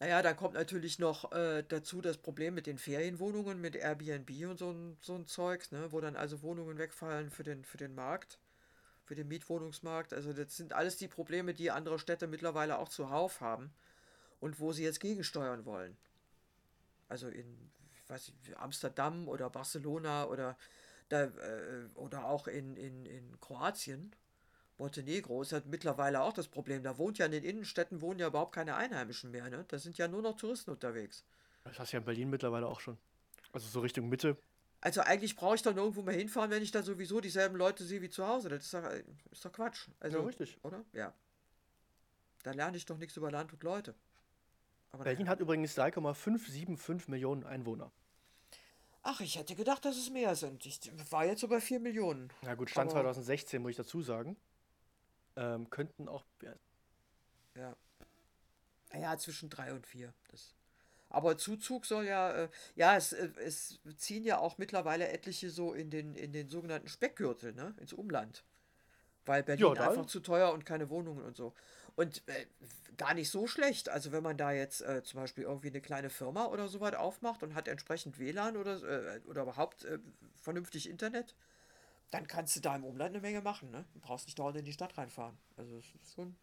Naja, 0.00 0.22
da 0.22 0.32
kommt 0.32 0.54
natürlich 0.54 0.98
noch 0.98 1.32
äh, 1.32 1.64
dazu 1.68 2.00
das 2.00 2.16
Problem 2.16 2.54
mit 2.54 2.66
den 2.66 2.78
Ferienwohnungen, 2.78 3.60
mit 3.60 3.74
Airbnb 3.74 4.30
und 4.48 4.58
so 4.58 4.70
ein, 4.70 4.96
so 5.00 5.14
ein 5.14 5.26
Zeugs, 5.26 5.72
ne? 5.72 5.90
wo 5.90 6.00
dann 6.00 6.16
also 6.16 6.40
Wohnungen 6.42 6.78
wegfallen 6.78 7.30
für 7.30 7.42
den, 7.42 7.64
für 7.64 7.78
den 7.78 7.94
Markt, 7.94 8.38
für 9.04 9.16
den 9.16 9.28
Mietwohnungsmarkt. 9.28 10.14
Also 10.14 10.32
das 10.32 10.56
sind 10.56 10.72
alles 10.72 10.96
die 10.96 11.08
Probleme, 11.08 11.52
die 11.52 11.70
andere 11.70 11.98
Städte 11.98 12.28
mittlerweile 12.28 12.78
auch 12.78 12.88
zuhauf 12.88 13.40
haben 13.40 13.72
und 14.40 14.60
wo 14.60 14.72
sie 14.72 14.84
jetzt 14.84 15.00
gegensteuern 15.00 15.64
wollen. 15.64 15.96
Also 17.08 17.28
in 17.28 17.68
weiß 18.08 18.28
ich, 18.28 18.58
Amsterdam 18.58 19.28
oder 19.28 19.50
Barcelona 19.50 20.26
oder, 20.26 20.56
da, 21.08 21.24
äh, 21.24 21.88
oder 21.94 22.24
auch 22.24 22.48
in, 22.48 22.76
in, 22.76 23.06
in 23.06 23.40
Kroatien 23.40 24.14
Montenegro 24.78 25.42
ist 25.42 25.52
halt 25.52 25.66
mittlerweile 25.66 26.22
auch 26.22 26.32
das 26.32 26.48
Problem. 26.48 26.82
Da 26.82 26.98
wohnt 26.98 27.18
ja 27.18 27.26
in 27.26 27.32
den 27.32 27.44
Innenstädten 27.44 28.00
wohnen 28.00 28.20
ja 28.20 28.28
überhaupt 28.28 28.54
keine 28.54 28.76
Einheimischen 28.76 29.30
mehr, 29.30 29.50
ne? 29.50 29.64
Da 29.68 29.78
sind 29.78 29.98
ja 29.98 30.06
nur 30.06 30.22
noch 30.22 30.36
Touristen 30.36 30.70
unterwegs. 30.70 31.24
Das 31.64 31.78
hast 31.78 31.92
du 31.92 31.96
ja 31.96 31.98
in 31.98 32.04
Berlin 32.04 32.30
mittlerweile 32.30 32.66
auch 32.66 32.80
schon. 32.80 32.96
Also 33.52 33.66
so 33.66 33.80
Richtung 33.80 34.08
Mitte. 34.08 34.36
Also 34.80 35.00
eigentlich 35.00 35.34
brauche 35.34 35.56
ich 35.56 35.62
doch 35.62 35.74
nirgendwo 35.74 36.02
mehr 36.02 36.14
hinfahren, 36.14 36.52
wenn 36.52 36.62
ich 36.62 36.70
da 36.70 36.82
sowieso 36.82 37.20
dieselben 37.20 37.56
Leute 37.56 37.82
sehe 37.82 38.00
wie 38.00 38.10
zu 38.10 38.26
Hause. 38.26 38.48
Das 38.48 38.62
ist 38.62 38.72
doch, 38.72 38.84
ist 39.32 39.44
doch 39.44 39.52
Quatsch. 39.52 39.88
Also, 39.98 40.18
ja, 40.18 40.24
richtig. 40.24 40.56
Oder? 40.62 40.84
Ja. 40.92 41.12
Da 42.44 42.52
lerne 42.52 42.76
ich 42.76 42.86
doch 42.86 42.98
nichts 42.98 43.16
über 43.16 43.32
Land 43.32 43.52
und 43.52 43.64
Leute. 43.64 43.96
Aber 44.92 45.04
Berlin 45.04 45.28
hat 45.28 45.40
übrigens 45.40 45.74
3,575 45.74 47.08
Millionen 47.08 47.44
Einwohner. 47.44 47.90
Ach, 49.02 49.20
ich 49.20 49.38
hätte 49.38 49.54
gedacht, 49.54 49.84
dass 49.84 49.96
es 49.96 50.10
mehr 50.10 50.34
sind. 50.34 50.66
Ich 50.66 50.80
war 51.10 51.24
jetzt 51.24 51.40
so 51.40 51.48
bei 51.48 51.60
4 51.60 51.80
Millionen. 51.80 52.30
Na 52.42 52.54
gut, 52.54 52.70
Stand 52.70 52.90
Aber 52.90 53.02
2016, 53.02 53.62
muss 53.62 53.70
ich 53.70 53.76
dazu 53.76 54.02
sagen. 54.02 54.36
Ähm, 55.36 55.70
könnten 55.70 56.08
auch. 56.08 56.24
Ja. 56.42 56.54
ja. 57.54 57.76
Naja, 58.92 59.18
zwischen 59.18 59.50
3 59.50 59.74
und 59.74 59.86
4. 59.86 60.12
Das 60.30 60.54
aber 61.10 61.38
Zuzug 61.38 61.86
soll 61.86 62.04
ja, 62.04 62.32
äh, 62.32 62.48
ja, 62.76 62.96
es, 62.96 63.12
äh, 63.12 63.30
es 63.38 63.80
ziehen 63.96 64.24
ja 64.24 64.38
auch 64.38 64.58
mittlerweile 64.58 65.08
etliche 65.08 65.50
so 65.50 65.72
in 65.72 65.90
den, 65.90 66.14
in 66.14 66.32
den 66.32 66.50
sogenannten 66.50 66.88
Speckgürtel, 66.88 67.54
ne, 67.54 67.74
ins 67.78 67.92
Umland. 67.92 68.44
Weil 69.24 69.42
Berlin 69.42 69.74
ja, 69.74 69.88
einfach 69.88 70.06
zu 70.06 70.20
teuer 70.20 70.52
und 70.52 70.66
keine 70.66 70.90
Wohnungen 70.90 71.24
und 71.24 71.36
so. 71.36 71.54
Und 71.98 72.22
äh, 72.28 72.46
gar 72.96 73.12
nicht 73.12 73.28
so 73.28 73.48
schlecht. 73.48 73.88
Also 73.88 74.12
wenn 74.12 74.22
man 74.22 74.36
da 74.36 74.52
jetzt 74.52 74.82
äh, 74.82 75.02
zum 75.02 75.18
Beispiel 75.18 75.42
irgendwie 75.42 75.66
eine 75.66 75.80
kleine 75.80 76.10
Firma 76.10 76.46
oder 76.46 76.68
so 76.68 76.78
weit 76.78 76.94
aufmacht 76.94 77.42
und 77.42 77.56
hat 77.56 77.66
entsprechend 77.66 78.20
WLAN 78.20 78.56
oder, 78.56 78.76
äh, 78.84 79.20
oder 79.26 79.42
überhaupt 79.42 79.84
äh, 79.84 79.98
vernünftig 80.40 80.88
Internet, 80.88 81.34
dann 82.12 82.28
kannst 82.28 82.54
du 82.54 82.60
da 82.60 82.76
im 82.76 82.84
Umland 82.84 83.10
eine 83.10 83.20
Menge 83.20 83.40
machen. 83.40 83.72
Ne? 83.72 83.84
Du 83.94 83.98
brauchst 83.98 84.26
nicht 84.26 84.38
dauernd 84.38 84.56
in 84.56 84.64
die 84.64 84.72
Stadt 84.72 84.96
reinfahren. 84.96 85.36
Also 85.56 85.74
das 85.74 85.86
ist 85.86 86.14
schon 86.14 86.36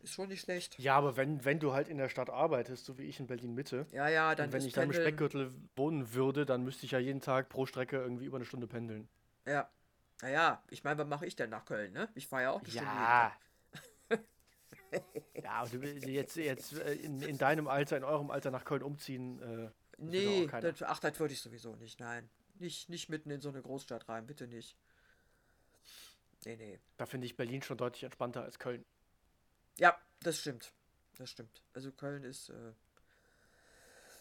ist 0.00 0.14
schon 0.14 0.28
nicht 0.28 0.42
schlecht. 0.42 0.78
Ja, 0.78 0.94
aber 0.96 1.16
wenn, 1.16 1.44
wenn 1.44 1.58
du 1.58 1.72
halt 1.72 1.88
in 1.88 1.98
der 1.98 2.08
Stadt 2.08 2.30
arbeitest, 2.30 2.84
so 2.84 2.98
wie 2.98 3.04
ich 3.04 3.18
in 3.18 3.26
Berlin 3.26 3.52
Mitte, 3.52 3.84
ja, 3.90 4.08
ja, 4.08 4.36
dann 4.36 4.46
und 4.46 4.52
wenn 4.52 4.64
ich 4.64 4.74
dann 4.74 4.84
im 4.84 4.92
Speckgürtel 4.92 5.52
wohnen 5.74 6.14
würde, 6.14 6.46
dann 6.46 6.62
müsste 6.62 6.86
ich 6.86 6.92
ja 6.92 7.00
jeden 7.00 7.20
Tag 7.20 7.48
pro 7.48 7.66
Strecke 7.66 7.96
irgendwie 7.96 8.26
über 8.26 8.36
eine 8.36 8.44
Stunde 8.44 8.68
pendeln. 8.68 9.08
Ja. 9.44 9.68
Naja, 10.22 10.62
ich 10.70 10.84
meine, 10.84 10.98
was 10.98 11.08
mache 11.08 11.26
ich 11.26 11.34
denn 11.34 11.50
nach 11.50 11.64
Köln, 11.64 11.92
ne? 11.92 12.08
Ich 12.14 12.28
fahre 12.28 12.44
ja 12.44 12.50
auch 12.52 12.62
eine 12.62 12.68
ja. 12.68 12.82
Stunde. 12.82 13.45
Ja, 15.42 15.62
und 15.62 15.72
du 15.72 15.78
jetzt, 15.78 16.36
jetzt 16.36 16.72
äh, 16.74 16.94
in, 16.94 17.20
in 17.22 17.38
deinem 17.38 17.68
Alter, 17.68 17.96
in 17.96 18.04
eurem 18.04 18.30
Alter 18.30 18.50
nach 18.50 18.64
Köln 18.64 18.82
umziehen. 18.82 19.40
Äh, 19.42 19.70
nee, 19.98 20.46
das, 20.46 20.82
ach, 20.82 21.00
das 21.00 21.18
würde 21.18 21.34
ich 21.34 21.40
sowieso 21.40 21.74
nicht, 21.76 22.00
nein. 22.00 22.28
Nicht, 22.58 22.88
nicht 22.88 23.08
mitten 23.08 23.30
in 23.30 23.40
so 23.40 23.50
eine 23.50 23.60
Großstadt 23.60 24.08
rein, 24.08 24.26
bitte 24.26 24.46
nicht. 24.46 24.76
Nee, 26.44 26.56
nee. 26.56 26.78
Da 26.96 27.06
finde 27.06 27.26
ich 27.26 27.36
Berlin 27.36 27.62
schon 27.62 27.76
deutlich 27.76 28.04
entspannter 28.04 28.42
als 28.42 28.58
Köln. 28.58 28.84
Ja, 29.78 29.98
das 30.20 30.38
stimmt. 30.38 30.72
Das 31.18 31.30
stimmt. 31.30 31.62
Also 31.74 31.92
Köln 31.92 32.24
ist 32.24 32.50
äh, 32.50 32.72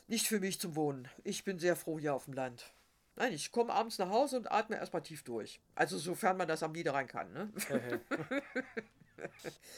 nicht 0.07 0.27
für 0.27 0.39
mich 0.39 0.59
zum 0.59 0.75
Wohnen. 0.75 1.07
Ich 1.23 1.43
bin 1.43 1.59
sehr 1.59 1.75
froh 1.75 1.99
hier 1.99 2.13
auf 2.13 2.25
dem 2.25 2.33
Land. 2.33 2.73
Nein, 3.15 3.33
ich 3.33 3.51
komme 3.51 3.73
abends 3.73 3.97
nach 3.97 4.09
Hause 4.09 4.37
und 4.37 4.51
atme 4.51 4.75
erstmal 4.75 5.01
tief 5.01 5.23
durch. 5.23 5.61
Also 5.73 5.97
sofern 5.97 6.35
man 6.35 6.47
das 6.47 6.63
am 6.63 6.73
Niederrhein 6.73 7.07
kann. 7.07 7.31
Ne? 7.31 7.51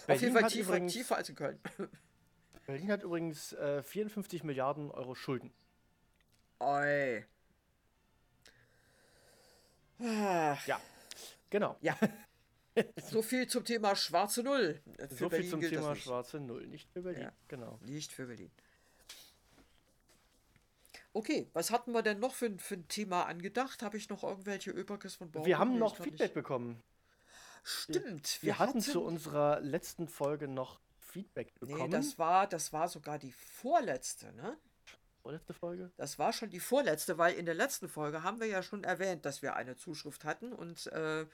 auf 0.07 0.21
jeden 0.21 0.33
Fall 0.33 0.49
tiefer, 0.49 0.69
übrigens, 0.69 0.93
tiefer 0.93 1.17
als 1.17 1.29
in 1.29 1.35
Köln. 1.35 1.59
Berlin 2.65 2.91
hat 2.91 3.03
übrigens 3.03 3.53
äh, 3.53 3.81
54 3.81 4.43
Milliarden 4.43 4.91
Euro 4.91 5.15
Schulden. 5.15 5.53
Oi. 6.59 7.23
Ach. 9.99 10.67
Ja, 10.67 10.81
genau. 11.49 11.77
Ja. 11.81 11.97
so 13.09 13.21
viel 13.21 13.47
zum 13.47 13.63
Thema 13.63 13.95
schwarze 13.95 14.43
Null. 14.43 14.81
Für 14.97 15.15
so 15.15 15.29
Berlin 15.29 15.43
viel 15.43 15.49
zum 15.49 15.61
Thema 15.61 15.95
schwarze 15.95 16.39
Null, 16.39 16.67
nicht 16.67 16.91
für 16.91 17.01
Berlin. 17.01 17.23
Ja, 17.23 17.31
genau. 17.47 17.79
Nicht 17.83 18.11
für 18.11 18.25
Berlin. 18.27 18.51
Okay, 21.13 21.49
was 21.53 21.71
hatten 21.71 21.93
wir 21.93 22.03
denn 22.03 22.19
noch 22.19 22.35
für, 22.35 22.59
für 22.59 22.75
ein 22.75 22.87
Thema 22.87 23.23
angedacht? 23.23 23.81
Habe 23.81 23.97
ich 23.97 24.09
noch 24.09 24.23
irgendwelche 24.23 24.69
Übriges 24.71 25.15
von 25.15 25.31
Bauern? 25.31 25.45
Wir 25.45 25.57
haben 25.57 25.79
noch 25.79 25.95
Feedback 25.95 26.19
nicht... 26.19 26.33
bekommen. 26.35 26.83
Stimmt. 27.67 28.41
Wir, 28.41 28.47
wir 28.47 28.59
hatten, 28.59 28.69
hatten 28.69 28.81
zu 28.81 29.03
unserer 29.03 29.59
letzten 29.59 30.07
Folge 30.07 30.47
noch 30.47 30.79
Feedback 31.01 31.53
bekommen. 31.59 31.83
Nee, 31.83 31.89
das 31.89 32.17
war, 32.17 32.47
das 32.47 32.71
war 32.71 32.87
sogar 32.87 33.19
die 33.19 33.33
vorletzte, 33.33 34.31
ne? 34.33 34.57
Vorletzte 35.21 35.53
Folge? 35.53 35.91
Das 35.97 36.17
war 36.17 36.31
schon 36.31 36.49
die 36.49 36.61
vorletzte, 36.61 37.17
weil 37.17 37.35
in 37.35 37.45
der 37.45 37.55
letzten 37.55 37.89
Folge 37.89 38.23
haben 38.23 38.39
wir 38.39 38.47
ja 38.47 38.63
schon 38.63 38.85
erwähnt, 38.85 39.25
dass 39.25 39.41
wir 39.41 39.57
eine 39.57 39.75
Zuschrift 39.75 40.23
hatten 40.23 40.53
und 40.53 40.87
äh, 40.87 41.25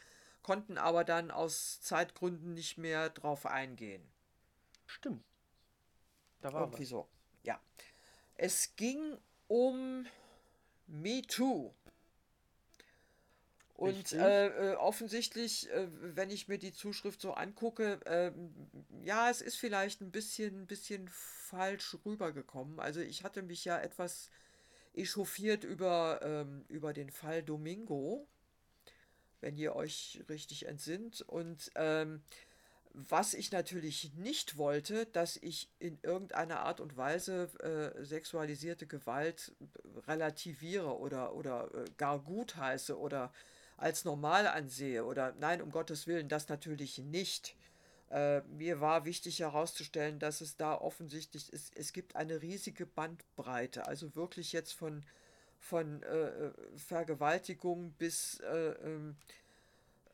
konnten 0.42 0.80
aber 0.80 1.04
dann 1.04 1.30
aus 1.30 1.80
Zeitgründen 1.82 2.56
nicht 2.56 2.80
mehr 2.80 3.12
drauf 3.12 3.46
eingehen. 3.46 4.04
Stimmt. 4.88 5.24
Da 6.42 6.52
war 6.52 6.62
Irgendwie 6.62 6.84
was. 6.84 6.90
so. 6.90 7.08
Ja. 7.44 7.60
Es 8.36 8.76
ging 8.76 9.20
um 9.48 10.08
Me 10.88 11.22
Too. 11.22 11.72
Und 13.76 14.14
äh, 14.14 14.74
äh, 14.74 14.76
offensichtlich, 14.76 15.70
äh, 15.72 15.88
wenn 16.16 16.30
ich 16.30 16.48
mir 16.48 16.58
die 16.58 16.74
Zuschrift 16.74 17.20
so 17.20 17.34
angucke, 17.34 18.00
äh, 18.06 18.32
ja, 19.04 19.30
es 19.30 19.42
ist 19.42 19.56
vielleicht 19.56 20.02
ein 20.02 20.12
bisschen, 20.12 20.68
bisschen 20.68 21.10
falsch 21.10 21.98
rübergekommen. 22.06 22.80
Also 22.80 23.02
ich 23.02 23.24
hatte 23.24 23.42
mich 23.42 23.66
ja 23.66 23.80
etwas 23.80 24.30
echauffiert 24.94 25.64
über, 25.64 26.20
ähm, 26.24 26.66
über 26.70 26.94
den 26.94 27.10
Fall 27.10 27.42
Domingo 27.42 28.28
wenn 29.44 29.58
ihr 29.58 29.76
euch 29.76 30.24
richtig 30.30 30.66
entsinnt. 30.66 31.22
Und 31.22 31.70
ähm, 31.76 32.24
was 32.94 33.34
ich 33.34 33.52
natürlich 33.52 34.14
nicht 34.16 34.58
wollte, 34.58 35.06
dass 35.08 35.36
ich 35.38 35.70
in 35.80 36.00
irgendeiner 36.02 36.62
Art 36.62 36.80
und 36.80 36.96
Weise 36.96 37.50
äh, 37.60 38.04
sexualisierte 38.04 38.88
Gewalt 38.88 39.52
relativiere 40.08 40.98
oder, 40.98 41.36
oder 41.36 41.70
äh, 41.74 41.86
gar 41.98 42.20
gut 42.20 42.56
heiße 42.56 42.98
oder 42.98 43.32
als 43.84 44.06
normal 44.06 44.48
ansehe 44.48 45.04
oder 45.04 45.36
nein, 45.40 45.62
um 45.62 45.70
Gottes 45.70 46.08
Willen, 46.08 46.30
das 46.30 46.48
natürlich 46.48 47.00
nicht. 47.00 47.58
Äh, 48.10 48.42
mir 48.44 48.80
war 48.80 49.04
wichtig 49.04 49.40
herauszustellen, 49.40 50.20
dass 50.20 50.40
es 50.40 50.56
da 50.56 50.76
offensichtlich 50.76 51.52
ist, 51.52 51.76
es 51.76 51.92
gibt 51.92 52.16
eine 52.16 52.42
riesige 52.42 52.86
Bandbreite, 52.86 53.86
also 53.86 54.16
wirklich 54.16 54.54
jetzt 54.54 54.72
von 54.74 55.04
von 55.60 56.04
äh, 56.04 56.48
äh, 56.48 56.52
Vergewaltigung 56.76 57.94
bis 57.94 58.40
äh, 58.42 58.72
ähm, 58.84 59.16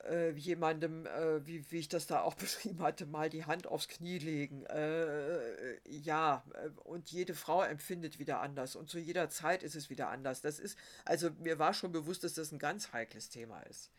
äh, 0.06 0.32
jemandem, 0.32 1.06
äh, 1.06 1.46
wie, 1.46 1.70
wie 1.72 1.80
ich 1.80 1.90
das 1.90 2.08
da 2.08 2.22
auch 2.22 2.34
beschrieben 2.36 2.82
hatte, 2.82 3.06
mal 3.06 3.30
die 3.30 3.46
Hand 3.46 3.68
aufs 3.68 3.88
Knie 3.88 4.18
legen. 4.18 4.66
Äh, 4.66 5.80
ja, 5.90 6.44
äh, 6.54 6.70
und 6.84 7.12
jede 7.12 7.34
Frau 7.34 7.64
empfindet 7.64 8.20
wieder 8.20 8.40
anders 8.42 8.76
und 8.76 8.90
zu 8.90 9.00
jeder 9.00 9.30
Zeit 9.30 9.64
ist 9.64 9.76
es 9.76 9.90
wieder 9.90 10.10
anders. 10.10 10.42
Das 10.42 10.60
ist, 10.60 10.78
also 11.06 11.30
mir 11.40 11.60
war 11.60 11.74
schon 11.74 11.92
bewusst, 11.92 12.24
dass 12.24 12.34
das 12.34 12.52
ein 12.52 12.60
ganz 12.60 12.94
heikles 12.94 13.30
Thema 13.30 13.60
ist. 13.62 13.92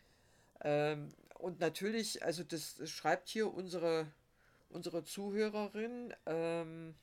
Ähm, 0.63 1.09
und 1.35 1.59
natürlich, 1.59 2.23
also 2.23 2.43
das, 2.43 2.75
das, 2.77 2.89
schreibt 2.89 3.29
hier 3.29 3.53
unsere, 3.53 4.07
unsere 4.69 5.03
Zuhörerin. 5.03 6.13
Ähm, 6.25 6.95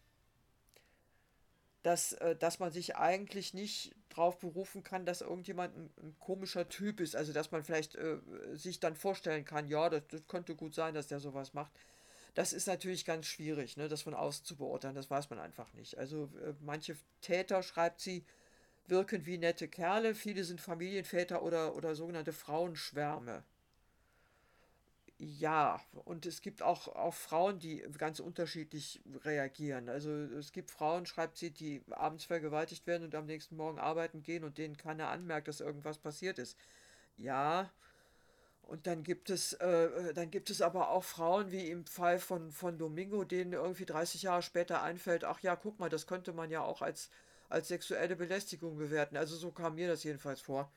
dass, 1.89 2.13
äh, 2.13 2.37
dass 2.37 2.59
man 2.59 2.71
sich 2.71 2.97
eigentlich 2.97 3.55
nicht 3.55 3.95
darauf 4.11 4.39
berufen 4.39 4.83
kann, 4.83 5.07
dass 5.07 5.23
irgendjemand 5.23 5.75
ein, 5.75 5.91
ein, 6.03 6.17
komischer 6.21 6.69
Typ 6.69 7.01
ist. 7.01 7.17
Also 7.17 7.33
dass 7.33 7.51
man 7.51 7.65
vielleicht 7.65 7.97
äh, 7.97 8.19
sich 8.53 8.79
dann 8.79 8.95
vorstellen 8.95 9.47
kann, 9.47 9.69
ja, 9.69 9.89
das, 9.89 10.03
das, 10.11 10.21
könnte 10.29 10.55
gut 10.55 10.75
sein, 10.75 10.93
dass 10.93 11.07
der 11.07 11.19
sowas 11.19 11.55
macht. 11.55 11.73
Das 12.35 12.53
ist 12.53 12.67
natürlich 12.67 13.07
ganz 13.07 13.25
schwierig, 13.25 13.79
ne, 13.79 13.89
das 13.89 14.03
von 14.03 14.13
außen 14.13 14.45
zu 14.45 14.57
beurteilen. 14.57 14.97
Das 14.97 15.09
weiß 15.09 15.31
man 15.31 15.39
einfach 15.39 15.73
nicht. 15.73 15.97
Also 15.97 16.25
äh, 16.45 16.53
manche 16.61 16.95
Täter, 17.23 17.63
schreibt 17.63 18.03
sie, 18.03 18.23
wirken 18.87 19.25
wie 19.25 19.39
nette 19.39 19.67
Kerle. 19.67 20.15
Viele 20.15 20.45
sind 20.45 20.61
Familienväter 20.61 21.43
oder, 21.43 21.75
oder 21.75 21.95
sogenannte 21.95 22.35
Frauenschwärme 22.35 23.45
ja, 25.19 25.81
und 26.05 26.27
es 26.27 26.43
gibt 26.43 26.63
auch, 26.63 26.87
auch 26.89 27.15
Frauen, 27.15 27.59
die 27.59 27.79
ganz 27.99 28.21
unterschiedlich 28.21 29.01
reagieren. 29.25 29.89
Also 29.89 30.11
es 30.13 30.53
gibt 30.53 30.71
Frauen, 30.71 31.07
schreibt 31.07 31.37
sie, 31.39 31.51
die 31.51 31.83
abends 31.91 32.25
vergewaltigt 32.25 32.87
werden 32.87 33.05
und 33.05 33.15
am 33.17 33.27
nächsten 33.27 33.57
Morgen 33.57 33.81
arbeiten 33.81 34.23
gehen 34.23 34.45
und 34.45 34.59
denen 34.59 34.77
keiner 34.77 35.09
anmerkt, 35.09 35.49
dass 35.49 35.61
irgendwas 35.61 35.99
passiert 35.99 36.39
ist. 36.39 36.57
Ja, 37.17 37.71
und 38.63 38.87
dann 38.87 39.03
gibt 39.03 39.31
es, 39.31 39.55
äh, 39.55 40.15
dann 40.15 40.31
gibt 40.31 40.51
es 40.51 40.63
aber 40.63 40.91
auch 40.91 41.05
Frauen, 41.05 41.51
wie 41.53 41.71
im 41.71 41.87
Fall 41.87 42.19
von, 42.19 42.53
von 42.53 42.79
Domingo, 42.79 43.25
denen 43.25 43.55
irgendwie 43.55 43.87
30 43.87 44.23
Jahre 44.23 44.43
später 44.43 44.83
einfällt, 44.83 45.25
ach 45.25 45.41
ja, 45.41 45.57
guck 45.57 45.79
mal, 45.81 45.89
das 45.89 46.07
könnte 46.07 46.33
man 46.33 46.51
ja 46.51 46.63
auch 46.63 46.83
als, 46.83 47.11
als 47.49 47.69
sexuelle 47.69 48.17
Belästigung 48.17 48.77
bewerten. 48.77 49.17
Also 49.17 49.37
so 49.37 49.51
kam 49.53 49.77
mir 49.77 49.89
das 49.89 50.05
jedenfalls 50.05 50.41
vor. 50.43 50.71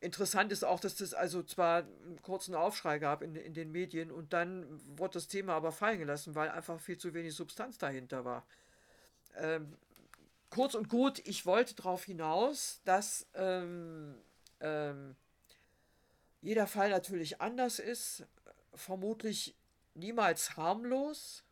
Interessant 0.00 0.50
ist 0.50 0.64
auch, 0.64 0.80
dass 0.80 0.96
das 0.96 1.12
also 1.12 1.42
zwar 1.42 1.82
einen 1.82 2.20
kurzen 2.22 2.54
Aufschrei 2.54 2.98
gab 2.98 3.20
in, 3.20 3.36
in 3.36 3.52
den 3.52 3.70
Medien 3.70 4.10
und 4.10 4.32
dann 4.32 4.66
wurde 4.96 5.14
das 5.14 5.28
Thema 5.28 5.54
aber 5.54 5.72
fallen 5.72 5.98
gelassen, 5.98 6.34
weil 6.34 6.48
einfach 6.48 6.80
viel 6.80 6.96
zu 6.96 7.12
wenig 7.12 7.34
Substanz 7.34 7.76
dahinter 7.76 8.24
war. 8.24 8.46
Ähm, 9.36 9.76
kurz 10.48 10.74
und 10.74 10.88
gut, 10.88 11.20
ich 11.26 11.44
wollte 11.44 11.74
darauf 11.74 12.04
hinaus, 12.04 12.80
dass 12.84 13.26
ähm, 13.34 14.14
ähm, 14.60 15.16
jeder 16.40 16.66
Fall 16.66 16.88
natürlich 16.88 17.42
anders 17.42 17.78
ist, 17.78 18.24
vermutlich 18.74 19.54
niemals 19.94 20.56
harmlos, 20.56 21.44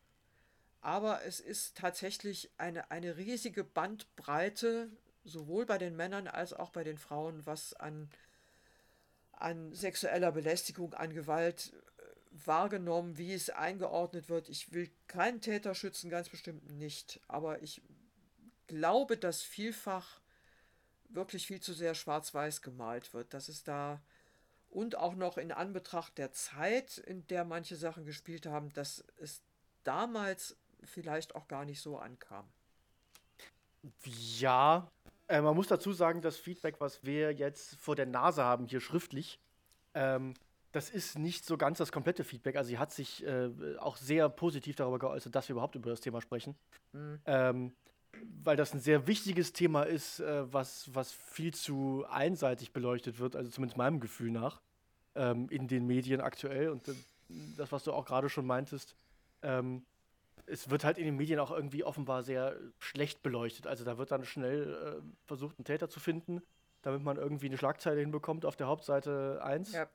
aber 0.81 1.23
es 1.25 1.41
ist 1.41 1.77
tatsächlich 1.77 2.51
eine, 2.57 2.91
eine 2.91 3.19
riesige 3.19 3.63
Bandbreite 3.63 4.91
sowohl 5.25 5.67
bei 5.67 5.77
den 5.77 5.97
Männern 5.97 6.27
als 6.27 6.55
auch 6.55 6.71
bei 6.71 6.85
den 6.85 6.97
Frauen, 6.97 7.45
was 7.45 7.75
an, 7.75 8.09
an 9.39 9.75
sexueller 9.75 10.33
Belästigung, 10.33 10.95
an 10.95 11.15
Gewalt 11.15 11.73
äh, 11.73 12.47
wahrgenommen, 12.47 13.19
wie 13.19 13.33
es 13.33 13.51
eingeordnet 13.51 14.29
wird. 14.29 14.49
Ich 14.49 14.73
will 14.73 14.91
keinen 15.07 15.41
Täter 15.41 15.75
schützen, 15.75 16.11
ganz 16.11 16.29
bestimmt 16.29 16.71
nicht, 16.73 17.21
aber 17.29 17.63
ich 17.63 17.81
glaube, 18.67 19.17
dass 19.17 19.43
vielfach 19.43 20.21
wirklich 21.09 21.47
viel 21.47 21.61
zu 21.61 21.73
sehr 21.73 21.95
schwarz-weiß 21.95 22.63
gemalt 22.63 23.15
wird, 23.15 23.33
dass 23.33 23.49
es 23.49 23.65
da 23.65 24.03
und 24.69 24.97
auch 24.97 25.15
noch 25.15 25.39
in 25.39 25.53
Anbetracht 25.53 26.19
der 26.19 26.33
Zeit, 26.33 26.99
in 26.99 27.27
der 27.29 27.45
manche 27.45 27.77
Sachen 27.77 28.05
gespielt 28.05 28.47
haben, 28.47 28.73
dass 28.75 29.05
es 29.17 29.43
damals 29.85 30.57
vielleicht 30.85 31.35
auch 31.35 31.49
gar 31.49 31.65
nicht 31.65 31.81
so 31.81 31.99
ankam. 31.99 32.47
Ja, 34.05 34.91
äh, 35.29 35.41
man 35.41 35.55
muss 35.55 35.69
dazu 35.69 35.93
sagen, 35.93 36.21
das 36.21 36.37
Feedback, 36.37 36.81
was 36.81 37.05
wir 37.05 37.33
jetzt 37.33 37.77
vor 37.77 37.97
der 37.97 38.07
Nase 38.07 38.43
haben, 38.43 38.67
hier 38.67 38.81
schriftlich, 38.81 39.39
ähm, 39.95 40.35
das 40.73 40.91
ist 40.91 41.19
nicht 41.19 41.45
so 41.45 41.57
ganz 41.57 41.79
das 41.79 41.93
komplette 41.93 42.25
Feedback. 42.25 42.57
Also 42.57 42.69
sie 42.69 42.79
hat 42.79 42.93
sich 42.93 43.25
äh, 43.25 43.51
auch 43.79 43.97
sehr 43.97 44.29
positiv 44.29 44.77
darüber 44.77 44.99
geäußert, 44.99 45.35
dass 45.35 45.49
wir 45.49 45.55
überhaupt 45.55 45.75
über 45.75 45.91
das 45.91 46.01
Thema 46.01 46.21
sprechen. 46.21 46.55
Mhm. 46.93 47.21
Ähm, 47.27 47.73
weil 48.43 48.57
das 48.57 48.75
ein 48.75 48.81
sehr 48.81 49.07
wichtiges 49.07 49.53
Thema 49.53 49.83
ist, 49.83 50.21
äh, 50.21 50.53
was, 50.53 50.95
was 50.95 51.13
viel 51.13 51.55
zu 51.55 52.05
einseitig 52.09 52.73
beleuchtet 52.73 53.19
wird, 53.19 53.37
also 53.37 53.51
zumindest 53.51 53.77
meinem 53.77 54.01
Gefühl 54.01 54.31
nach, 54.31 54.61
ähm, 55.15 55.49
in 55.51 55.69
den 55.69 55.87
Medien 55.87 56.21
aktuell. 56.21 56.71
Und 56.71 56.89
äh, 56.89 56.95
das, 57.57 57.73
was 57.73 57.85
du 57.85 57.93
auch 57.93 58.05
gerade 58.05 58.29
schon 58.29 58.47
meintest, 58.47 58.97
ähm, 59.43 59.85
es 60.47 60.71
wird 60.71 60.85
halt 60.85 60.99
in 60.99 61.05
den 61.05 61.17
Medien 61.17 61.41
auch 61.41 61.51
irgendwie 61.51 61.85
offenbar 61.85 62.23
sehr 62.23 62.57
schlecht 62.79 63.23
beleuchtet. 63.23 63.67
Also 63.67 63.85
da 63.85 63.99
wird 63.99 64.11
dann 64.11 64.25
schnell 64.25 65.01
äh, 65.01 65.27
versucht, 65.27 65.59
einen 65.59 65.65
Täter 65.65 65.89
zu 65.89 66.01
finden, 66.01 66.43
damit 66.83 67.03
man 67.03 67.17
irgendwie 67.17 67.47
eine 67.47 67.59
Schlagzeile 67.59 68.01
hinbekommt 68.01 68.45
auf 68.45 68.57
der 68.57 68.67
Hauptseite 68.67 69.41
1. 69.43 69.73
Ja. 69.73 69.89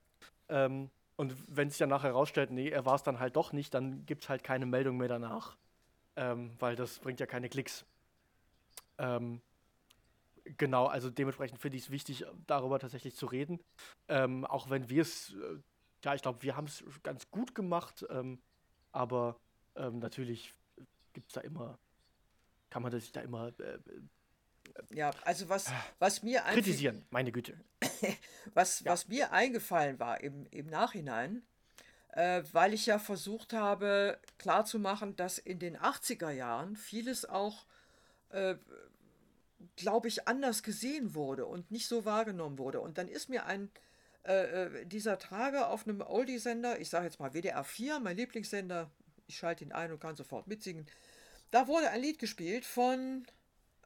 Ähm, 0.49 0.89
und 1.15 1.35
wenn 1.47 1.69
sich 1.69 1.77
dann 1.77 1.89
nachher 1.89 2.09
herausstellt, 2.09 2.51
nee, 2.51 2.69
er 2.69 2.85
war 2.85 2.95
es 2.95 3.03
dann 3.03 3.19
halt 3.19 3.35
doch 3.35 3.53
nicht, 3.53 3.73
dann 3.73 4.05
gibt 4.05 4.23
es 4.23 4.29
halt 4.29 4.43
keine 4.43 4.65
Meldung 4.65 4.97
mehr 4.97 5.07
danach. 5.07 5.55
Ähm, 6.15 6.51
weil 6.59 6.75
das 6.75 6.99
bringt 6.99 7.19
ja 7.19 7.25
keine 7.25 7.49
Klicks. 7.49 7.85
Ähm, 8.97 9.41
genau, 10.57 10.87
also 10.87 11.09
dementsprechend 11.09 11.59
finde 11.59 11.77
ich 11.77 11.83
es 11.83 11.89
wichtig, 11.91 12.25
darüber 12.47 12.79
tatsächlich 12.79 13.15
zu 13.15 13.25
reden. 13.25 13.59
Ähm, 14.07 14.45
auch 14.45 14.69
wenn 14.69 14.89
wir 14.89 15.01
es, 15.01 15.33
äh, 15.33 15.59
ja, 16.03 16.13
ich 16.13 16.21
glaube, 16.21 16.41
wir 16.43 16.55
haben 16.55 16.65
es 16.65 16.83
ganz 17.03 17.29
gut 17.31 17.55
gemacht, 17.55 18.05
ähm, 18.09 18.39
aber 18.91 19.37
ähm, 19.76 19.99
natürlich 19.99 20.53
gibt 21.13 21.30
es 21.30 21.34
da 21.34 21.41
immer, 21.41 21.78
kann 22.69 22.82
man 22.82 22.91
sich 22.91 23.11
da 23.11 23.21
immer. 23.21 23.53
Äh, 23.59 23.74
äh, 23.74 23.80
ja, 24.91 25.11
also 25.24 25.49
was, 25.49 25.71
was 25.99 26.24
mir 26.24 26.41
kritisieren, 26.41 27.05
meine 27.11 27.32
Güte. 27.32 27.59
was, 28.53 28.82
ja. 28.82 28.91
was 28.91 29.07
mir 29.07 29.32
eingefallen 29.32 29.99
war 29.99 30.21
im, 30.21 30.47
im 30.51 30.67
Nachhinein, 30.67 31.43
äh, 32.13 32.43
weil 32.51 32.74
ich 32.74 32.86
ja 32.86 32.99
versucht 32.99 33.53
habe 33.53 34.19
klarzumachen, 34.38 35.15
dass 35.15 35.38
in 35.38 35.59
den 35.59 35.78
80er 35.78 36.32
Jahren 36.32 36.76
vieles 36.76 37.26
auch, 37.26 37.65
äh, 38.30 38.55
glaube 39.76 40.07
ich, 40.07 40.28
anders 40.28 40.63
gesehen 40.63 41.13
wurde 41.13 41.45
und 41.45 41.71
nicht 41.71 41.88
so 41.88 42.05
wahrgenommen 42.05 42.57
wurde. 42.57 42.82
Und 42.82 42.97
dann 42.97 43.07
ist 43.07 43.30
mir 43.30 43.45
ein 43.45 43.69
äh, 44.26 44.65
äh 44.65 44.86
dieser 44.86 45.19
Tage 45.19 45.67
auf 45.67 45.88
einem 45.88 46.01
Oldie-Sender, 46.01 46.80
ich 46.80 46.89
sage 46.89 47.05
jetzt 47.05 47.19
mal 47.19 47.34
WDR 47.34 47.63
4, 47.63 47.99
mein 47.99 48.17
Lieblingssender, 48.17 48.89
ich 49.34 49.39
schalte 49.39 49.63
ihn 49.63 49.71
ein 49.71 49.91
und 49.91 49.99
kann 49.99 50.15
sofort 50.15 50.47
mitsingen. 50.47 50.86
Da 51.49 51.67
wurde 51.67 51.89
ein 51.89 52.01
Lied 52.01 52.19
gespielt 52.19 52.65
von, 52.65 53.25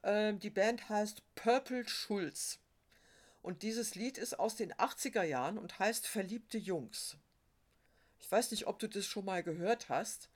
äh, 0.02 0.34
die 0.34 0.50
Band 0.50 0.88
heißt 0.90 1.22
Purple 1.34 1.88
Schulz. 1.88 2.58
Und 3.40 3.62
dieses 3.62 3.94
Lied 3.94 4.18
ist 4.18 4.38
aus 4.38 4.56
den 4.56 4.74
80er 4.74 5.22
Jahren 5.22 5.58
und 5.58 5.78
heißt 5.78 6.06
Verliebte 6.06 6.58
Jungs. 6.58 7.16
Ich 8.20 8.30
weiß 8.30 8.50
nicht, 8.50 8.66
ob 8.66 8.78
du 8.78 8.88
das 8.88 9.06
schon 9.06 9.24
mal 9.24 9.42
gehört 9.42 9.88
hast. 9.88 10.28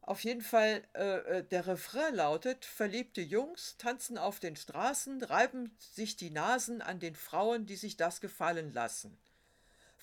Auf 0.00 0.24
jeden 0.24 0.40
Fall, 0.40 0.82
äh, 0.94 1.38
äh 1.38 1.44
der 1.44 1.66
Refrain 1.66 2.14
lautet, 2.14 2.64
verliebte 2.64 3.20
Jungs 3.20 3.76
tanzen 3.76 4.16
auf 4.16 4.40
den 4.40 4.56
Straßen, 4.56 5.22
reiben 5.22 5.76
sich 5.78 6.16
die 6.16 6.30
Nasen 6.30 6.80
an 6.80 7.00
den 7.00 7.16
Frauen, 7.16 7.66
die 7.66 7.76
sich 7.76 7.98
das 7.98 8.20
gefallen 8.22 8.72
lassen. 8.72 9.18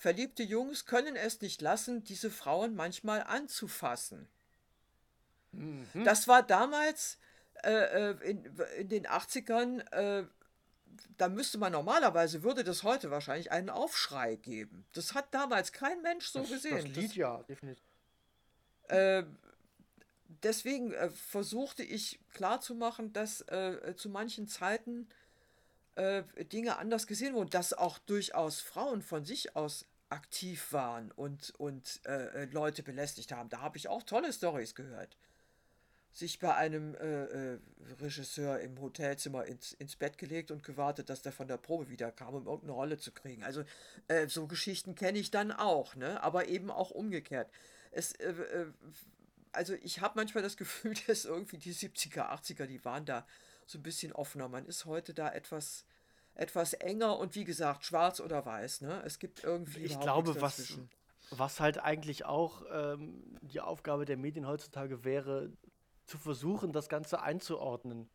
Verliebte 0.00 0.42
Jungs 0.42 0.86
können 0.86 1.14
es 1.14 1.42
nicht 1.42 1.60
lassen, 1.60 2.02
diese 2.04 2.30
Frauen 2.30 2.74
manchmal 2.74 3.22
anzufassen. 3.22 4.30
Mhm. 5.52 6.04
Das 6.04 6.26
war 6.26 6.42
damals 6.42 7.18
äh, 7.64 7.70
äh 8.08 8.30
in, 8.30 8.44
in, 8.78 8.88
den 8.88 9.06
80ern, 9.06 9.80
äh, 9.92 10.24
da 11.18 11.28
müsste 11.28 11.58
man 11.58 11.72
normalerweise, 11.72 12.42
würde 12.42 12.64
das 12.64 12.82
heute 12.82 13.10
wahrscheinlich 13.10 13.52
einen 13.52 13.68
Aufschrei 13.68 14.36
geben. 14.36 14.86
Das 14.94 15.12
hat 15.12 15.34
damals 15.34 15.70
kein 15.70 16.00
Mensch 16.00 16.28
so 16.28 16.38
das, 16.38 16.48
gesehen. 16.48 16.76
Das 16.76 16.96
Lied 16.96 17.10
das, 17.10 17.16
ja, 17.16 17.42
definitiv. 17.42 17.84
Äh, 18.88 19.24
deswegen 20.42 20.94
äh, 20.94 21.10
versuchte 21.10 21.82
ich 21.82 22.20
klarzumachen, 22.32 23.12
dass 23.12 23.42
äh, 23.42 23.94
zu 23.96 24.08
manchen 24.08 24.48
Zeiten 24.48 25.08
Dinge 26.50 26.78
anders 26.78 27.06
gesehen 27.06 27.34
wurden, 27.34 27.50
dass 27.50 27.74
auch 27.74 27.98
durchaus 27.98 28.60
Frauen 28.60 29.02
von 29.02 29.26
sich 29.26 29.54
aus 29.54 29.84
aktiv 30.10 30.72
waren 30.72 31.10
und, 31.12 31.54
und 31.58 32.00
äh, 32.04 32.42
äh, 32.42 32.44
Leute 32.46 32.82
belästigt 32.82 33.32
haben. 33.32 33.48
Da 33.48 33.60
habe 33.60 33.78
ich 33.78 33.88
auch 33.88 34.02
tolle 34.02 34.32
Stories 34.32 34.74
gehört. 34.74 35.16
Sich 36.12 36.40
bei 36.40 36.54
einem 36.56 36.96
äh, 36.96 37.24
äh, 37.54 37.58
Regisseur 38.00 38.58
im 38.58 38.80
Hotelzimmer 38.80 39.46
ins, 39.46 39.72
ins 39.74 39.94
Bett 39.94 40.18
gelegt 40.18 40.50
und 40.50 40.64
gewartet, 40.64 41.08
dass 41.08 41.22
der 41.22 41.30
von 41.30 41.46
der 41.46 41.56
Probe 41.56 41.88
wiederkam, 41.88 42.34
um 42.34 42.46
irgendeine 42.46 42.72
Rolle 42.72 42.98
zu 42.98 43.12
kriegen. 43.12 43.44
Also 43.44 43.62
äh, 44.08 44.26
so 44.26 44.48
Geschichten 44.48 44.96
kenne 44.96 45.20
ich 45.20 45.30
dann 45.30 45.52
auch, 45.52 45.94
ne? 45.94 46.20
aber 46.22 46.48
eben 46.48 46.70
auch 46.70 46.90
umgekehrt. 46.90 47.48
Es, 47.92 48.12
äh, 48.14 48.66
also 49.52 49.74
ich 49.74 50.00
habe 50.00 50.14
manchmal 50.16 50.42
das 50.42 50.56
Gefühl, 50.56 50.94
dass 51.06 51.24
irgendwie 51.24 51.58
die 51.58 51.74
70er, 51.74 52.28
80er, 52.30 52.66
die 52.66 52.84
waren 52.84 53.04
da 53.04 53.24
so 53.66 53.78
ein 53.78 53.84
bisschen 53.84 54.12
offener. 54.12 54.48
Man 54.48 54.66
ist 54.66 54.86
heute 54.86 55.14
da 55.14 55.30
etwas 55.30 55.84
etwas 56.34 56.72
enger 56.74 57.18
und 57.18 57.34
wie 57.34 57.44
gesagt, 57.44 57.84
schwarz 57.84 58.20
oder 58.20 58.44
weiß. 58.44 58.82
Ne? 58.82 59.02
Es 59.04 59.18
gibt 59.18 59.44
irgendwie. 59.44 59.80
Ich 59.80 59.98
glaube, 60.00 60.40
was, 60.40 60.78
was 61.30 61.60
halt 61.60 61.78
eigentlich 61.78 62.24
auch 62.24 62.62
ähm, 62.72 63.38
die 63.42 63.60
Aufgabe 63.60 64.04
der 64.04 64.16
Medien 64.16 64.46
heutzutage 64.46 65.04
wäre, 65.04 65.52
zu 66.06 66.18
versuchen, 66.18 66.72
das 66.72 66.88
Ganze 66.88 67.22
einzuordnen. 67.22 68.08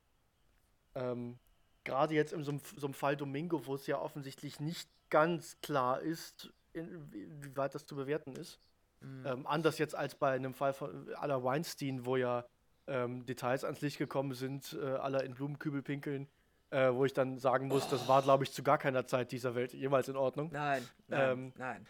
Ähm, 0.95 1.37
Gerade 1.83 2.15
jetzt 2.15 2.33
in 2.33 2.43
so 2.43 2.51
einem, 2.51 2.61
so 2.75 2.87
einem 2.87 2.93
Fall 2.95 3.15
Domingo, 3.15 3.67
wo 3.67 3.75
es 3.75 3.85
ja 3.85 3.99
offensichtlich 3.99 4.59
nicht 4.59 4.89
ganz 5.09 5.61
klar 5.61 6.01
ist, 6.01 6.51
wie 6.73 7.55
weit 7.55 7.75
das 7.75 7.85
zu 7.85 7.95
bewerten 7.95 8.35
ist. 8.35 8.59
Mhm. 9.01 9.25
Ähm, 9.25 9.47
anders 9.47 9.77
jetzt 9.77 9.93
als 9.93 10.15
bei 10.15 10.31
einem 10.31 10.55
Fall 10.55 10.73
von 10.73 11.13
aller 11.13 11.43
Weinstein, 11.43 12.05
wo 12.05 12.17
ja 12.17 12.43
ähm, 12.87 13.25
Details 13.25 13.63
ans 13.63 13.81
Licht 13.81 13.99
gekommen 13.99 14.33
sind, 14.33 14.73
äh, 14.81 14.95
aller 14.95 15.23
in 15.23 15.35
Blumenkübel 15.35 15.83
pinkeln 15.83 16.27
äh, 16.75 16.93
wo 16.93 17.05
ich 17.05 17.13
dann 17.13 17.39
sagen 17.39 17.67
muss, 17.67 17.87
das 17.87 18.07
war, 18.07 18.21
glaube 18.21 18.43
ich, 18.43 18.51
zu 18.51 18.61
gar 18.61 18.77
keiner 18.77 19.07
Zeit 19.07 19.31
dieser 19.31 19.55
Welt 19.55 19.73
jemals 19.73 20.09
in 20.09 20.17
Ordnung. 20.17 20.49
Nein, 20.51 20.87
nein, 21.07 21.31
ähm, 21.31 21.53
nein. 21.57 21.87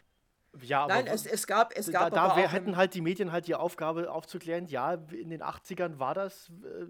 Ja, 0.61 0.83
aber 0.83 0.93
Nein, 0.93 1.07
es, 1.07 1.25
es 1.25 1.47
gab, 1.47 1.75
es 1.75 1.91
gab 1.91 2.13
da, 2.13 2.29
da 2.29 2.37
wir 2.37 2.49
hätten 2.49 2.77
halt 2.77 2.93
die 2.93 3.01
Medien 3.01 3.33
halt 3.33 3.45
die 3.47 3.55
Aufgabe 3.55 4.09
aufzuklären, 4.09 4.67
ja, 4.67 4.93
in 4.93 5.29
den 5.29 5.43
80ern 5.43 5.99
war 5.99 6.13
das 6.13 6.49
äh, 6.63 6.85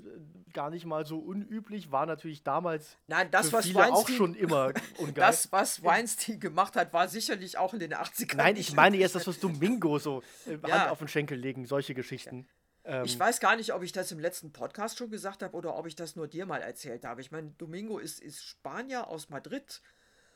gar 0.54 0.70
nicht 0.70 0.86
mal 0.86 1.04
so 1.04 1.18
unüblich, 1.18 1.92
war 1.92 2.06
natürlich 2.06 2.44
damals 2.44 2.96
Nein, 3.08 3.32
das, 3.32 3.50
für 3.50 3.64
viele 3.64 3.80
Weinstein, 3.80 3.96
auch 3.96 4.10
schon 4.10 4.36
immer 4.36 4.72
ungeil. 5.00 5.14
Das, 5.16 5.52
was 5.52 5.84
Weinstein 5.84 6.40
gemacht 6.40 6.76
hat, 6.76 6.94
war 6.94 7.08
sicherlich 7.08 7.58
auch 7.58 7.74
in 7.74 7.80
den 7.80 7.94
80ern. 7.94 8.36
Nein, 8.36 8.56
ich 8.56 8.76
meine 8.76 8.98
jetzt 8.98 9.16
das, 9.16 9.26
was 9.26 9.40
Domingo 9.40 9.98
so 9.98 10.22
äh, 10.46 10.58
ja. 10.68 10.82
Hand 10.82 10.92
auf 10.92 11.00
den 11.00 11.08
Schenkel 11.08 11.40
legen, 11.40 11.66
solche 11.66 11.96
Geschichten. 11.96 12.48
Ähm, 12.86 13.06
ich 13.06 13.20
weiß 13.20 13.40
gar 13.40 13.56
nicht, 13.56 13.74
ob 13.74 13.84
ich 13.84 13.92
das 13.92 14.12
im 14.12 14.20
letzten 14.20 14.52
Podcast 14.54 14.98
schon 14.98 15.10
gesagt 15.10 15.44
habe 15.44 15.56
oder 15.58 15.76
ob 15.76 15.88
ich 15.88 15.96
das 15.96 16.16
nur 16.16 16.28
dir 16.28 16.46
mal 16.46 16.62
erzählt 16.62 17.04
habe. 17.04 17.22
Ich 17.22 17.32
meine, 17.32 17.52
Domingo 17.58 17.98
ist, 17.98 18.20
ist 18.20 18.44
Spanier 18.44 19.08
aus 19.08 19.30
Madrid. 19.30 19.82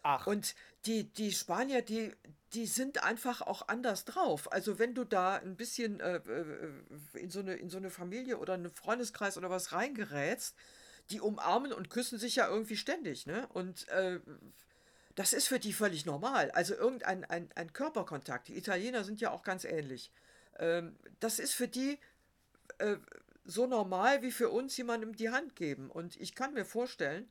Ach. 0.01 0.27
Und 0.27 0.55
die, 0.85 1.11
die 1.13 1.31
Spanier, 1.31 1.81
die, 1.81 2.13
die 2.53 2.65
sind 2.65 3.03
einfach 3.03 3.41
auch 3.41 3.67
anders 3.67 4.05
drauf. 4.05 4.51
Also 4.51 4.79
wenn 4.79 4.95
du 4.95 5.03
da 5.03 5.35
ein 5.35 5.55
bisschen 5.55 5.99
äh, 5.99 6.17
äh, 6.17 6.71
in, 7.13 7.29
so 7.29 7.39
eine, 7.39 7.55
in 7.55 7.69
so 7.69 7.77
eine 7.77 7.89
Familie 7.89 8.37
oder 8.37 8.53
einen 8.53 8.71
Freundeskreis 8.71 9.37
oder 9.37 9.49
was 9.49 9.73
reingerätst, 9.73 10.55
die 11.11 11.21
umarmen 11.21 11.73
und 11.73 11.89
küssen 11.89 12.17
sich 12.17 12.35
ja 12.35 12.47
irgendwie 12.47 12.77
ständig, 12.77 13.25
ne? 13.25 13.47
Und 13.53 13.87
äh, 13.89 14.19
das 15.15 15.33
ist 15.33 15.47
für 15.47 15.59
die 15.59 15.73
völlig 15.73 16.05
normal. 16.05 16.51
Also 16.51 16.75
irgendein 16.75 17.25
ein, 17.25 17.49
ein 17.55 17.73
Körperkontakt. 17.73 18.47
Die 18.47 18.57
Italiener 18.57 19.03
sind 19.03 19.19
ja 19.19 19.31
auch 19.31 19.43
ganz 19.43 19.65
ähnlich. 19.65 20.11
Ähm, 20.59 20.95
das 21.19 21.39
ist 21.39 21.53
für 21.53 21.67
die 21.67 21.97
äh, 22.77 22.97
so 23.45 23.65
normal 23.65 24.21
wie 24.21 24.31
für 24.31 24.49
uns 24.49 24.77
jemandem 24.77 25.15
die 25.15 25.29
Hand 25.29 25.55
geben. 25.55 25.89
Und 25.89 26.19
ich 26.19 26.35
kann 26.35 26.53
mir 26.53 26.65
vorstellen, 26.65 27.29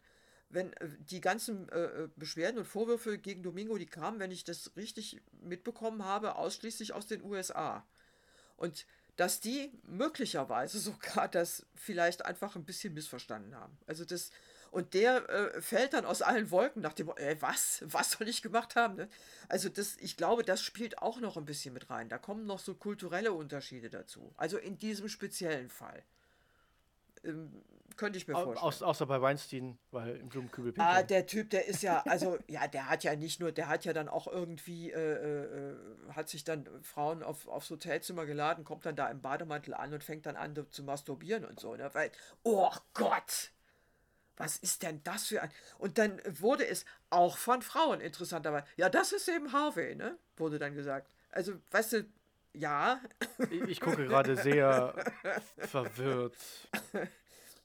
wenn 0.51 0.73
äh, 0.75 0.89
die 0.99 1.21
ganzen 1.21 1.69
äh, 1.69 1.85
äh, 1.85 2.09
Beschwerden 2.17 2.59
und 2.59 2.65
Vorwürfe 2.65 3.19
gegen 3.19 3.43
Domingo, 3.43 3.79
die 3.79 3.87
kamen, 3.87 4.19
wenn 4.19 4.31
ich 4.31 4.45
das 4.45 4.73
richtig 4.77 5.21
mitbekommen 5.43 6.05
habe, 6.05 6.37
ausschließlich 6.37 6.93
aus 6.93 7.07
den 7.07 7.23
USA. 7.23 7.87
Und 8.57 8.87
dass 9.17 9.41
die 9.41 9.71
möglicherweise 9.83 10.79
sogar 10.81 11.29
das 11.29 11.67
vielleicht 11.75 12.25
einfach 12.25 12.57
ein 12.57 12.65
bisschen 12.65 12.95
missverstanden 12.95 13.55
haben. 13.55 13.77
Also 13.87 14.05
das, 14.05 14.31
Und 14.71 14.95
der 14.95 15.29
äh, 15.29 15.61
fällt 15.61 15.95
dann 15.95 16.05
aus 16.05 16.23
allen 16.23 16.51
Wolken 16.51 16.83
nach 16.83 16.93
dem, 16.93 17.09
äh, 17.17 17.37
was? 17.41 17.83
Was 17.87 18.13
soll 18.13 18.29
ich 18.29 18.43
gemacht 18.43 18.77
haben? 18.77 18.97
Ne? 18.97 19.09
Also 19.49 19.69
das, 19.69 19.97
ich 19.97 20.17
glaube, 20.17 20.43
das 20.43 20.63
spielt 20.63 20.99
auch 20.99 21.21
noch 21.21 21.37
ein 21.37 21.45
bisschen 21.45 21.75
mit 21.75 21.91
rein. 21.91 22.09
Da 22.09 22.19
kommen 22.19 22.47
noch 22.47 22.59
so 22.59 22.75
kulturelle 22.75 23.33
Unterschiede 23.33 23.91
dazu. 23.91 24.33
Also 24.37 24.59
in 24.59 24.79
diesem 24.79 25.09
speziellen 25.09 25.71
Fall. 25.71 26.03
Ähm, 27.25 27.63
könnte 27.97 28.17
ich 28.17 28.29
mir 28.29 28.35
vorstellen. 28.35 28.83
Au, 28.83 28.87
außer 28.87 29.07
bei 29.07 29.21
Weinstein, 29.21 29.77
weil 29.91 30.17
im 30.17 30.29
Blumenkübel 30.29 30.73
Ah, 30.79 31.03
der 31.03 31.27
Typ, 31.27 31.51
der 31.51 31.67
ist 31.67 31.83
ja, 31.83 32.03
also, 32.07 32.39
ja, 32.47 32.69
der 32.69 32.89
hat 32.89 33.05
ja 33.05 33.17
nicht 33.17 33.41
nur, 33.41 33.51
der 33.51 33.69
hat 33.69 33.85
ja 33.85 33.93
dann 33.93 34.09
auch 34.09 34.29
irgendwie, 34.29 34.93
äh, 34.93 35.73
äh, 35.73 35.77
hat 36.13 36.29
sich 36.29 36.45
dann 36.45 36.69
Frauen 36.83 37.23
auf, 37.23 37.49
aufs 37.49 37.71
Hotelzimmer 37.71 38.25
geladen, 38.25 38.65
kommt 38.65 38.87
dann 38.87 38.97
da 38.97 39.09
im 39.09 39.21
Bademantel 39.21 39.75
an 39.75 39.93
und 39.93 40.05
fängt 40.05 40.27
dann 40.27 40.37
an 40.37 40.55
zu 40.71 40.85
masturbieren 40.85 41.45
und 41.45 41.59
so, 41.59 41.75
ne? 41.75 41.91
Weil, 41.93 42.13
oh 42.45 42.71
Gott! 42.95 43.51
Was 44.39 44.57
ist 44.57 44.83
denn 44.83 45.03
das 45.05 45.27
für 45.27 45.43
ein. 45.43 45.51
Und 45.79 45.99
dann 45.99 46.21
wurde 46.41 46.67
es 46.67 46.85
auch 47.11 47.37
von 47.37 47.61
Frauen 47.61 48.01
interessanterweise. 48.01 48.67
Ja, 48.77 48.89
das 48.89 49.13
ist 49.13 49.29
eben 49.29 49.53
Harvey, 49.53 49.95
ne? 49.95 50.17
Wurde 50.37 50.59
dann 50.59 50.75
gesagt. 50.75 51.11
Also, 51.31 51.55
weißt 51.73 51.93
du, 51.93 52.07
ja. 52.55 53.01
Ich, 53.51 53.63
ich 53.63 53.81
gucke 53.81 54.07
gerade 54.07 54.37
sehr 54.37 54.95
verwirrt. 55.59 56.37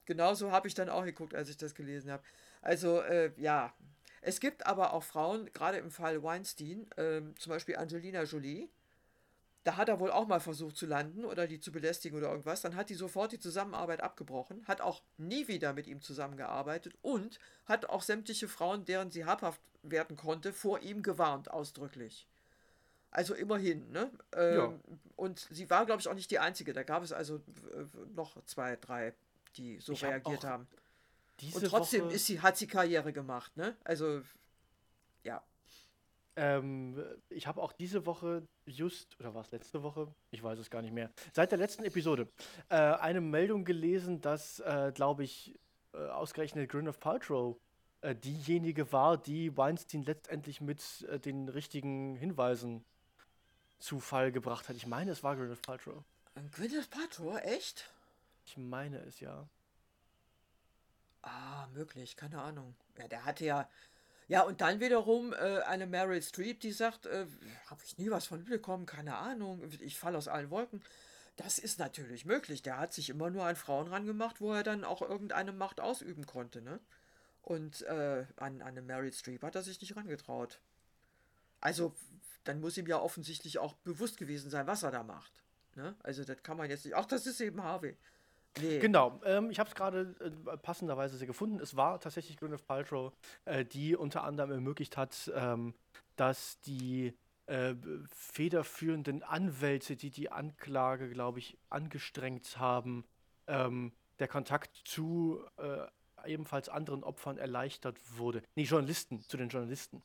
Genauso 0.06 0.52
habe 0.52 0.68
ich 0.68 0.74
dann 0.74 0.90
auch 0.90 1.06
geguckt, 1.06 1.34
als 1.36 1.50
ich 1.50 1.58
das 1.58 1.76
gelesen 1.76 2.12
habe. 2.12 2.24
Also, 2.62 3.02
äh, 3.02 3.32
ja. 3.38 3.74
Es 4.22 4.40
gibt 4.40 4.66
aber 4.66 4.94
auch 4.94 5.04
Frauen, 5.04 5.52
gerade 5.54 5.78
im 5.78 5.92
Fall 5.92 6.24
Weinstein, 6.24 6.90
äh, 6.96 7.22
zum 7.38 7.50
Beispiel 7.50 7.76
Angelina 7.76 8.24
Jolie, 8.24 8.70
da 9.64 9.78
hat 9.78 9.88
er 9.88 10.00
wohl 10.00 10.12
auch 10.12 10.28
mal 10.28 10.40
versucht 10.40 10.76
zu 10.76 10.86
landen 10.86 11.24
oder 11.24 11.48
die 11.48 11.60
zu 11.60 11.72
belästigen 11.72 12.18
oder 12.18 12.30
irgendwas. 12.30 12.62
Dann 12.62 12.76
hat 12.76 12.90
die 12.90 12.96
sofort 12.96 13.32
die 13.32 13.40
Zusammenarbeit 13.40 14.02
abgebrochen, 14.02 14.68
hat 14.68 14.82
auch 14.82 15.02
nie 15.18 15.48
wieder 15.48 15.74
mit 15.74 15.88
ihm 15.88 16.02
zusammengearbeitet 16.02 16.96
und 17.02 17.40
hat 17.66 17.86
auch 17.86 18.02
sämtliche 18.02 18.48
Frauen, 18.48 18.86
deren 18.86 19.10
sie 19.10 19.26
habhaft 19.26 19.62
werden 19.82 20.18
konnte, 20.18 20.54
vor 20.54 20.82
ihm 20.82 21.02
gewarnt, 21.02 21.50
ausdrücklich. 21.52 22.28
Also 23.12 23.36
immerhin, 23.36 23.92
ne? 23.92 24.12
Ähm, 24.36 24.58
ja. 24.58 24.74
Und 25.16 25.48
sie 25.52 25.70
war, 25.70 25.86
glaube 25.86 26.02
ich, 26.02 26.08
auch 26.08 26.16
nicht 26.16 26.32
die 26.32 26.40
Einzige. 26.40 26.74
Da 26.74 26.84
gab 26.84 27.04
es 27.04 27.12
also 27.12 27.36
äh, 27.36 27.86
noch 28.16 28.44
zwei, 28.46 28.76
drei, 28.76 29.14
die 29.56 29.80
so 29.80 29.94
ich 29.94 30.04
reagiert 30.04 30.44
hab 30.44 30.52
haben. 30.52 30.68
Und 31.54 31.66
trotzdem 31.66 32.06
Woche 32.06 32.14
ist 32.16 32.26
sie, 32.26 32.42
hat 32.42 32.58
sie 32.58 32.68
Karriere 32.68 33.14
gemacht, 33.14 33.56
ne? 33.56 33.76
Also, 33.84 34.24
ja. 35.24 35.44
Ähm, 36.36 37.04
ich 37.30 37.46
habe 37.46 37.62
auch 37.62 37.74
diese 37.74 38.06
Woche 38.06 38.48
just, 38.66 39.20
oder 39.20 39.34
war 39.34 39.42
es 39.42 39.52
letzte 39.52 39.84
Woche? 39.84 40.14
Ich 40.32 40.42
weiß 40.42 40.58
es 40.60 40.70
gar 40.70 40.82
nicht 40.82 40.94
mehr. 40.94 41.12
Seit 41.32 41.52
der 41.52 41.60
letzten 41.60 41.84
Episode 41.84 42.28
äh, 42.70 42.76
eine 42.76 43.22
Meldung 43.22 43.66
gelesen, 43.66 44.22
dass, 44.22 44.60
äh, 44.60 44.92
glaube 44.94 45.24
ich, 45.24 45.60
äh, 45.94 45.98
ausgerechnet 45.98 46.70
Gwyneth 46.70 47.00
Paltrow 47.00 47.58
äh, 48.02 48.16
diejenige 48.16 48.92
war, 48.92 49.18
die 49.18 49.56
Weinstein 49.56 50.04
letztendlich 50.04 50.60
mit 50.60 51.06
äh, 51.10 51.20
den 51.20 51.50
richtigen 51.50 52.16
Hinweisen 52.16 52.84
zu 53.80 54.00
Fall 54.00 54.32
gebracht 54.32 54.70
hat. 54.70 54.76
Ich 54.76 54.88
meine, 54.88 55.12
es 55.12 55.24
war 55.24 55.36
Gwyneth 55.36 55.62
Paltrow. 55.62 56.04
Gwyneth 56.52 56.90
Paltrow? 56.90 57.38
Echt? 57.44 57.90
Ich 58.46 58.58
meine 58.58 58.98
es 59.00 59.20
ja. 59.20 59.48
Ah, 61.22 61.68
möglich, 61.74 62.18
keine 62.18 62.42
Ahnung. 62.42 62.76
Ja, 62.98 63.08
der 63.08 63.24
hatte 63.24 63.46
ja, 63.46 63.70
ja, 64.28 64.42
und 64.42 64.62
dann 64.62 64.80
wiederum 64.80 65.34
äh, 65.34 65.60
eine 65.62 65.86
Meryl 65.86 66.22
Streep, 66.22 66.60
die 66.60 66.72
sagt, 66.72 67.06
äh, 67.06 67.26
habe 67.68 67.82
ich 67.86 67.98
nie 67.98 68.10
was 68.10 68.26
von 68.28 68.40
mitbekommen, 68.40 68.86
keine 68.86 69.16
Ahnung, 69.16 69.62
ich 69.82 69.98
falle 69.98 70.18
aus 70.18 70.28
allen 70.28 70.50
Wolken. 70.50 70.82
Das 71.36 71.58
ist 71.58 71.80
natürlich 71.80 72.26
möglich. 72.26 72.62
Der 72.62 72.78
hat 72.78 72.94
sich 72.94 73.10
immer 73.10 73.30
nur 73.30 73.44
an 73.46 73.56
Frauen 73.56 73.88
rangemacht, 73.88 74.40
wo 74.40 74.54
er 74.54 74.64
dann 74.64 74.84
auch 74.84 75.02
irgendeine 75.02 75.52
Macht 75.52 75.82
ausüben 75.82 76.26
konnte, 76.26 76.62
ne? 76.62 76.80
Und 77.42 77.82
äh, 77.82 78.26
an, 78.38 78.62
an 78.62 78.62
eine 78.62 78.82
Meryl 78.82 79.12
Streep 79.12 79.44
hat 79.44 79.56
er 79.56 79.64
sich 79.64 79.82
nicht 79.82 79.96
rangetraut. 79.98 80.62
Also, 81.60 81.94
dann 82.46 82.62
muss 82.62 82.78
ihm 82.78 82.88
ja 82.88 83.00
offensichtlich 83.00 83.60
auch 83.60 83.74
bewusst 83.74 84.18
gewesen 84.18 84.50
sein, 84.50 84.68
was 84.68 84.84
er 84.84 84.92
da 84.92 85.04
macht. 85.04 85.44
Ne? 85.76 85.96
Also, 86.04 86.24
das 86.24 86.42
kann 86.42 86.56
man 86.56 86.70
jetzt 86.70 86.86
nicht. 86.86 86.96
Ach, 86.96 87.06
das 87.06 87.26
ist 87.26 87.42
eben 87.42 87.62
Harvey. 87.62 87.98
Nee. 88.62 88.80
Genau, 88.80 89.20
ähm, 89.26 89.50
ich 89.50 89.60
habe 89.60 89.70
es 89.70 89.76
gerade 89.76 90.16
äh, 90.20 90.58
passenderweise 90.58 91.26
gefunden. 91.26 91.60
Es 91.60 91.76
war 91.76 92.00
tatsächlich 92.00 92.38
Gwyneth 92.38 92.66
Paltrow, 92.68 93.12
äh, 93.46 93.66
die 93.66 93.96
unter 93.96 94.24
anderem 94.24 94.52
ermöglicht 94.52 94.96
hat, 94.96 95.32
ähm, 95.36 95.74
dass 96.16 96.60
die 96.62 97.14
äh, 97.48 97.74
federführenden 98.12 99.24
Anwälte, 99.24 99.96
die 99.96 100.12
die 100.12 100.32
Anklage, 100.32 101.10
glaube 101.10 101.40
ich, 101.40 101.58
angestrengt 101.70 102.58
haben, 102.58 103.06
ähm, 103.48 103.92
der 104.20 104.28
Kontakt 104.28 104.76
zu 104.86 105.44
äh, 105.58 105.88
ebenfalls 106.26 106.70
anderen 106.70 107.04
Opfern 107.04 107.38
erleichtert 107.38 107.98
wurde. 108.18 108.44
Nee, 108.56 108.64
Journalisten, 108.64 109.22
zu 109.22 109.36
den 109.36 109.50
Journalisten. 109.50 110.02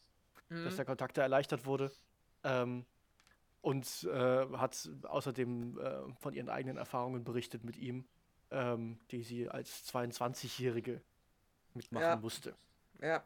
Mhm. 0.48 0.64
Dass 0.64 0.76
der 0.76 0.84
Kontakt 0.84 1.16
da 1.18 1.22
erleichtert 1.22 1.66
wurde. 1.66 1.92
Ähm, 2.44 2.84
und 3.60 4.04
äh, 4.04 4.46
hat 4.56 4.88
außerdem 5.02 5.78
äh, 5.78 6.12
von 6.20 6.32
ihren 6.32 6.48
eigenen 6.48 6.76
Erfahrungen 6.76 7.24
berichtet 7.24 7.64
mit 7.64 7.76
ihm 7.76 8.04
ähm, 8.50 8.98
die 9.10 9.22
sie 9.22 9.48
als 9.48 9.92
22-Jährige 9.92 11.00
mitmachen 11.74 12.04
ja. 12.04 12.16
musste. 12.16 12.54
Ja, 13.00 13.22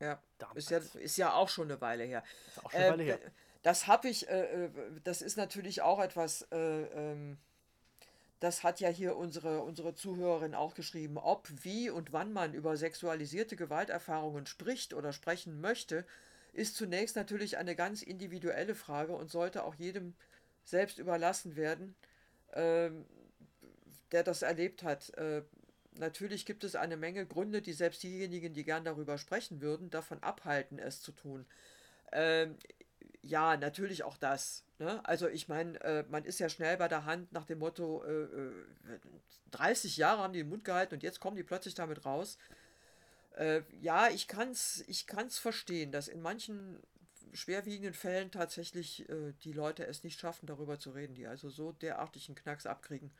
ja. 0.00 0.20
Ist 0.54 0.70
ja. 0.70 0.78
Ist 0.78 1.16
ja 1.16 1.32
auch 1.32 1.48
schon 1.48 1.70
eine 1.70 1.80
Weile 1.80 2.04
her. 2.04 2.22
Ist 2.48 2.64
auch 2.64 2.70
schon 2.70 2.80
eine 2.80 2.90
Weile 2.92 3.02
äh, 3.02 3.06
her. 3.06 3.20
Das 3.62 3.86
habe 3.86 4.08
ich, 4.08 4.28
äh, 4.28 4.66
äh, 4.66 4.70
das 5.04 5.22
ist 5.22 5.36
natürlich 5.36 5.80
auch 5.80 5.98
etwas, 5.98 6.42
äh, 6.52 6.82
ähm, 6.82 7.38
das 8.38 8.62
hat 8.62 8.78
ja 8.80 8.90
hier 8.90 9.16
unsere, 9.16 9.62
unsere 9.62 9.94
Zuhörerin 9.94 10.54
auch 10.54 10.74
geschrieben, 10.74 11.16
ob, 11.16 11.48
wie 11.62 11.88
und 11.88 12.12
wann 12.12 12.34
man 12.34 12.52
über 12.52 12.76
sexualisierte 12.76 13.56
Gewalterfahrungen 13.56 14.44
spricht 14.44 14.92
oder 14.92 15.14
sprechen 15.14 15.62
möchte, 15.62 16.04
ist 16.52 16.76
zunächst 16.76 17.16
natürlich 17.16 17.56
eine 17.56 17.74
ganz 17.74 18.02
individuelle 18.02 18.74
Frage 18.74 19.14
und 19.14 19.30
sollte 19.30 19.64
auch 19.64 19.76
jedem 19.76 20.14
selbst 20.64 20.98
überlassen 20.98 21.56
werden. 21.56 21.94
Ähm, 22.52 23.06
der 24.14 24.22
das 24.22 24.42
erlebt 24.42 24.84
hat. 24.84 25.10
Äh, 25.18 25.42
natürlich 25.98 26.46
gibt 26.46 26.62
es 26.62 26.76
eine 26.76 26.96
Menge 26.96 27.26
Gründe, 27.26 27.60
die 27.60 27.72
selbst 27.72 28.02
diejenigen, 28.02 28.54
die 28.54 28.64
gern 28.64 28.84
darüber 28.84 29.18
sprechen 29.18 29.60
würden, 29.60 29.90
davon 29.90 30.22
abhalten, 30.22 30.78
es 30.78 31.02
zu 31.02 31.10
tun. 31.12 31.44
Ähm, 32.12 32.56
ja, 33.22 33.56
natürlich 33.56 34.04
auch 34.04 34.16
das. 34.16 34.64
Ne? 34.78 35.04
Also 35.04 35.28
ich 35.28 35.48
meine, 35.48 35.80
äh, 35.80 36.04
man 36.08 36.24
ist 36.24 36.38
ja 36.38 36.48
schnell 36.48 36.76
bei 36.76 36.86
der 36.86 37.06
Hand 37.06 37.32
nach 37.32 37.44
dem 37.44 37.58
Motto, 37.58 38.04
äh, 38.04 38.52
30 39.50 39.98
äh, 39.98 40.00
Jahre 40.00 40.22
haben 40.22 40.32
die 40.32 40.40
den 40.40 40.48
Mund 40.48 40.64
gehalten 40.64 40.94
und 40.94 41.02
jetzt 41.02 41.18
kommen 41.18 41.36
die 41.36 41.42
plötzlich 41.42 41.74
damit 41.74 42.04
raus. 42.04 42.38
Äh, 43.36 43.62
ja, 43.80 44.08
ich 44.10 44.28
kann 44.28 44.50
es 44.50 44.84
ich 44.86 45.08
kann's 45.08 45.38
verstehen, 45.38 45.90
dass 45.90 46.06
in 46.06 46.22
manchen 46.22 46.80
schwerwiegenden 47.32 47.94
Fällen 47.94 48.30
tatsächlich 48.30 49.08
äh, 49.08 49.32
die 49.42 49.52
Leute 49.52 49.84
es 49.86 50.04
nicht 50.04 50.20
schaffen, 50.20 50.46
darüber 50.46 50.78
zu 50.78 50.90
reden, 50.90 51.16
die 51.16 51.26
also 51.26 51.50
so 51.50 51.72
derartigen 51.72 52.36
Knacks 52.36 52.66
abkriegen. 52.66 53.10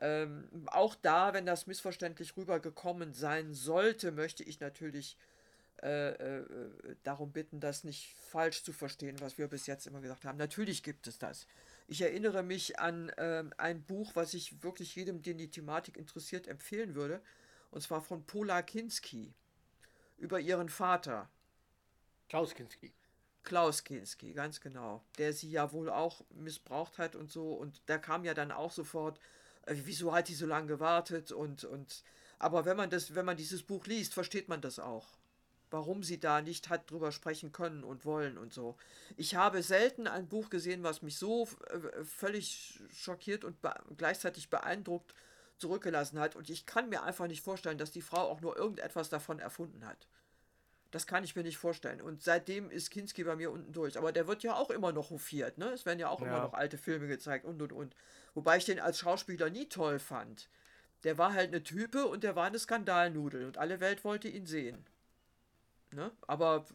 Ähm, 0.00 0.48
auch 0.66 0.94
da, 0.94 1.34
wenn 1.34 1.44
das 1.44 1.66
missverständlich 1.66 2.36
rübergekommen 2.36 3.12
sein 3.12 3.52
sollte, 3.52 4.12
möchte 4.12 4.42
ich 4.42 4.58
natürlich 4.58 5.18
äh, 5.82 6.10
äh, 6.12 6.44
darum 7.02 7.32
bitten, 7.32 7.60
das 7.60 7.84
nicht 7.84 8.14
falsch 8.14 8.62
zu 8.62 8.72
verstehen, 8.72 9.20
was 9.20 9.36
wir 9.36 9.48
bis 9.48 9.66
jetzt 9.66 9.86
immer 9.86 10.00
gesagt 10.00 10.24
haben. 10.24 10.38
Natürlich 10.38 10.82
gibt 10.82 11.06
es 11.06 11.18
das. 11.18 11.46
Ich 11.86 12.00
erinnere 12.00 12.42
mich 12.42 12.78
an 12.78 13.10
äh, 13.10 13.44
ein 13.58 13.82
Buch, 13.82 14.12
was 14.14 14.32
ich 14.32 14.62
wirklich 14.62 14.96
jedem, 14.96 15.22
den 15.22 15.36
die 15.36 15.50
Thematik 15.50 15.98
interessiert, 15.98 16.48
empfehlen 16.48 16.94
würde. 16.94 17.20
Und 17.70 17.82
zwar 17.82 18.00
von 18.00 18.24
Pola 18.24 18.62
Kinski 18.62 19.34
über 20.16 20.40
ihren 20.40 20.68
Vater. 20.68 21.28
Klaus 22.28 22.54
Kinski. 22.54 22.92
Klaus 23.42 23.84
Kinski, 23.84 24.32
ganz 24.32 24.60
genau. 24.60 25.02
Der 25.18 25.32
sie 25.32 25.50
ja 25.50 25.72
wohl 25.72 25.90
auch 25.90 26.24
missbraucht 26.30 26.98
hat 26.98 27.16
und 27.16 27.30
so. 27.30 27.52
Und 27.54 27.82
da 27.86 27.98
kam 27.98 28.24
ja 28.24 28.34
dann 28.34 28.52
auch 28.52 28.70
sofort, 28.70 29.18
äh, 29.18 29.39
wieso 29.70 30.12
hat 30.12 30.28
die 30.28 30.34
so 30.34 30.46
lange 30.46 30.66
gewartet 30.66 31.32
und, 31.32 31.64
und 31.64 32.02
aber 32.38 32.64
wenn 32.64 32.76
man 32.76 32.90
das, 32.90 33.14
wenn 33.14 33.24
man 33.24 33.36
dieses 33.36 33.62
Buch 33.62 33.86
liest, 33.86 34.14
versteht 34.14 34.48
man 34.48 34.60
das 34.60 34.78
auch. 34.78 35.06
Warum 35.70 36.02
sie 36.02 36.18
da 36.18 36.42
nicht 36.42 36.68
hat 36.68 36.90
drüber 36.90 37.12
sprechen 37.12 37.52
können 37.52 37.84
und 37.84 38.04
wollen 38.04 38.38
und 38.38 38.52
so. 38.52 38.76
Ich 39.16 39.36
habe 39.36 39.62
selten 39.62 40.08
ein 40.08 40.26
Buch 40.26 40.50
gesehen, 40.50 40.82
was 40.82 41.02
mich 41.02 41.16
so 41.16 41.48
äh, 41.68 42.04
völlig 42.04 42.80
schockiert 42.92 43.44
und 43.44 43.62
be 43.62 43.72
gleichzeitig 43.96 44.50
beeindruckt 44.50 45.14
zurückgelassen 45.58 46.18
hat. 46.18 46.34
Und 46.34 46.50
ich 46.50 46.66
kann 46.66 46.88
mir 46.88 47.02
einfach 47.02 47.28
nicht 47.28 47.42
vorstellen, 47.42 47.78
dass 47.78 47.92
die 47.92 48.02
Frau 48.02 48.22
auch 48.22 48.40
nur 48.40 48.56
irgendetwas 48.56 49.10
davon 49.10 49.38
erfunden 49.38 49.86
hat. 49.86 50.08
Das 50.90 51.06
kann 51.06 51.22
ich 51.22 51.36
mir 51.36 51.42
nicht 51.42 51.58
vorstellen. 51.58 52.00
Und 52.00 52.22
seitdem 52.22 52.70
ist 52.70 52.90
Kinski 52.90 53.24
bei 53.24 53.36
mir 53.36 53.50
unten 53.50 53.72
durch. 53.72 53.96
Aber 53.96 54.12
der 54.12 54.26
wird 54.26 54.42
ja 54.42 54.54
auch 54.54 54.70
immer 54.70 54.92
noch 54.92 55.10
hofiert, 55.10 55.58
ne? 55.58 55.70
Es 55.70 55.86
werden 55.86 56.00
ja 56.00 56.08
auch 56.08 56.20
ja. 56.20 56.26
immer 56.26 56.40
noch 56.40 56.54
alte 56.54 56.78
Filme 56.78 57.06
gezeigt 57.06 57.44
und 57.44 57.62
und 57.62 57.72
und. 57.72 57.94
Wobei 58.34 58.56
ich 58.56 58.64
den 58.64 58.80
als 58.80 58.98
Schauspieler 58.98 59.50
nie 59.50 59.68
toll 59.68 59.98
fand. 59.98 60.48
Der 61.04 61.16
war 61.16 61.32
halt 61.32 61.48
eine 61.48 61.62
Type 61.62 62.06
und 62.06 62.24
der 62.24 62.36
war 62.36 62.46
eine 62.46 62.58
Skandalnudel 62.58 63.46
und 63.46 63.58
alle 63.58 63.80
Welt 63.80 64.04
wollte 64.04 64.28
ihn 64.28 64.46
sehen. 64.46 64.84
Ne? 65.92 66.10
Aber 66.26 66.66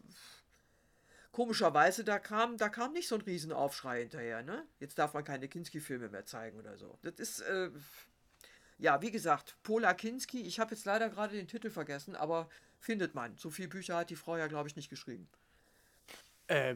komischerweise, 1.32 2.02
da 2.02 2.18
kam, 2.18 2.56
da 2.56 2.68
kam 2.68 2.92
nicht 2.92 3.08
so 3.08 3.14
ein 3.14 3.20
Riesenaufschrei 3.20 4.00
hinterher, 4.00 4.42
ne? 4.42 4.66
Jetzt 4.80 4.98
darf 4.98 5.14
man 5.14 5.22
keine 5.22 5.48
Kinski-Filme 5.48 6.08
mehr 6.08 6.24
zeigen 6.24 6.58
oder 6.58 6.76
so. 6.78 6.98
Das 7.02 7.14
ist, 7.20 7.40
äh, 7.40 7.70
ja, 8.78 9.00
wie 9.02 9.10
gesagt, 9.10 9.56
Pola 9.62 9.94
Kinski, 9.94 10.42
ich 10.42 10.58
habe 10.60 10.74
jetzt 10.74 10.86
leider 10.86 11.08
gerade 11.08 11.36
den 11.36 11.48
Titel 11.48 11.70
vergessen, 11.70 12.16
aber 12.16 12.48
findet 12.78 13.14
man. 13.14 13.36
So 13.36 13.50
viele 13.50 13.68
Bücher 13.68 13.96
hat 13.96 14.10
die 14.10 14.16
Frau 14.16 14.36
ja, 14.36 14.46
glaube 14.46 14.68
ich, 14.68 14.76
nicht 14.76 14.88
geschrieben. 14.88 15.28
Äh, 16.48 16.74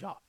ja. 0.00 0.20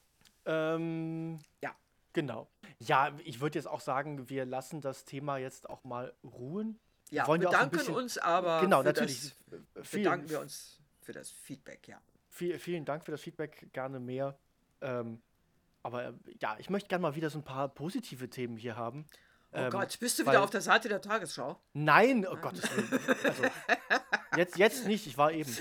Ähm, 0.45 1.39
ja. 1.61 1.75
Genau. 2.13 2.47
Ja, 2.79 3.13
ich 3.25 3.41
würde 3.41 3.59
jetzt 3.59 3.67
auch 3.67 3.81
sagen, 3.81 4.29
wir 4.29 4.45
lassen 4.45 4.79
das 4.79 5.03
Thema 5.03 5.37
jetzt 5.37 5.69
auch 5.69 5.83
mal 5.83 6.13
ruhen. 6.23 6.79
Ja, 7.09 7.27
wir 7.27 7.37
bedanken 7.37 7.77
bisschen, 7.77 7.93
uns 7.93 8.17
aber. 8.17 8.61
Genau, 8.61 8.81
natürlich. 8.83 9.35
Das, 9.73 9.89
bedanken 9.91 10.29
wir 10.29 10.39
uns 10.39 10.79
für 11.01 11.11
das 11.11 11.29
Feedback, 11.29 11.87
ja. 11.87 12.01
Viel, 12.29 12.57
vielen 12.57 12.85
Dank 12.85 13.03
für 13.03 13.11
das 13.11 13.21
Feedback, 13.21 13.67
gerne 13.73 13.99
mehr. 13.99 14.37
Ähm, 14.81 15.21
aber 15.83 16.05
äh, 16.05 16.13
ja, 16.39 16.55
ich 16.57 16.69
möchte 16.69 16.87
gerne 16.87 17.01
mal 17.01 17.15
wieder 17.15 17.29
so 17.29 17.39
ein 17.39 17.43
paar 17.43 17.67
positive 17.67 18.29
Themen 18.29 18.55
hier 18.55 18.77
haben. 18.77 19.05
Oh 19.51 19.57
ähm, 19.57 19.69
Gott, 19.69 19.99
bist 19.99 20.17
du 20.17 20.23
wieder 20.23 20.41
auf 20.41 20.49
der 20.49 20.61
Seite 20.61 20.89
der 20.89 21.01
Tagesschau? 21.01 21.59
Nein, 21.73 22.25
oh 22.25 22.35
Gott. 22.37 22.55
Also, 23.25 23.43
jetzt, 24.37 24.57
jetzt 24.57 24.87
nicht, 24.87 25.07
ich 25.07 25.17
war 25.17 25.31
eben. 25.31 25.55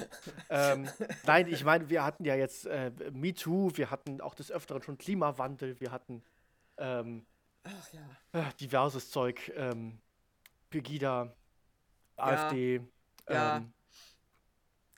Ähm, 0.50 0.88
nein, 1.24 1.48
ich 1.48 1.64
meine, 1.64 1.88
wir 1.88 2.04
hatten 2.04 2.24
ja 2.24 2.34
jetzt 2.34 2.66
äh, 2.66 2.90
MeToo, 3.12 3.72
wir 3.76 3.90
hatten 3.90 4.20
auch 4.20 4.34
des 4.34 4.50
Öfteren 4.50 4.82
schon 4.82 4.98
Klimawandel, 4.98 5.80
wir 5.80 5.90
hatten 5.90 6.22
ähm, 6.78 7.26
Ach, 7.64 7.92
ja. 7.92 8.40
äh, 8.40 8.52
diverses 8.60 9.10
Zeug, 9.10 9.52
ähm, 9.56 9.98
Pegida, 10.70 11.34
ja. 12.16 12.24
AfD. 12.24 12.80
Ja. 13.28 13.56
Ähm, 13.56 13.72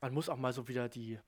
man 0.00 0.14
muss 0.14 0.28
auch 0.28 0.36
mal 0.36 0.52
so 0.52 0.66
wieder 0.68 0.88
die 0.88 1.18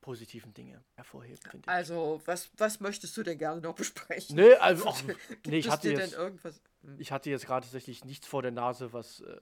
positiven 0.00 0.52
Dinge 0.52 0.84
hervorheben, 0.96 1.40
finde 1.50 1.64
ich. 1.64 1.68
Also, 1.68 2.20
was, 2.26 2.50
was 2.58 2.80
möchtest 2.80 3.16
du 3.16 3.22
denn 3.22 3.38
gerne 3.38 3.62
noch 3.62 3.74
besprechen? 3.74 4.36
Nee, 4.36 4.54
also, 4.54 4.86
ach, 4.88 5.02
nee 5.46 5.56
ich, 5.56 5.70
hatte 5.70 5.90
jetzt, 5.90 6.18
hm. 6.18 6.38
ich 6.98 7.10
hatte 7.10 7.30
jetzt 7.30 7.46
gerade 7.46 7.64
tatsächlich 7.64 8.04
nichts 8.04 8.26
vor 8.26 8.42
der 8.42 8.50
Nase, 8.50 8.92
was 8.92 9.20
äh, 9.20 9.40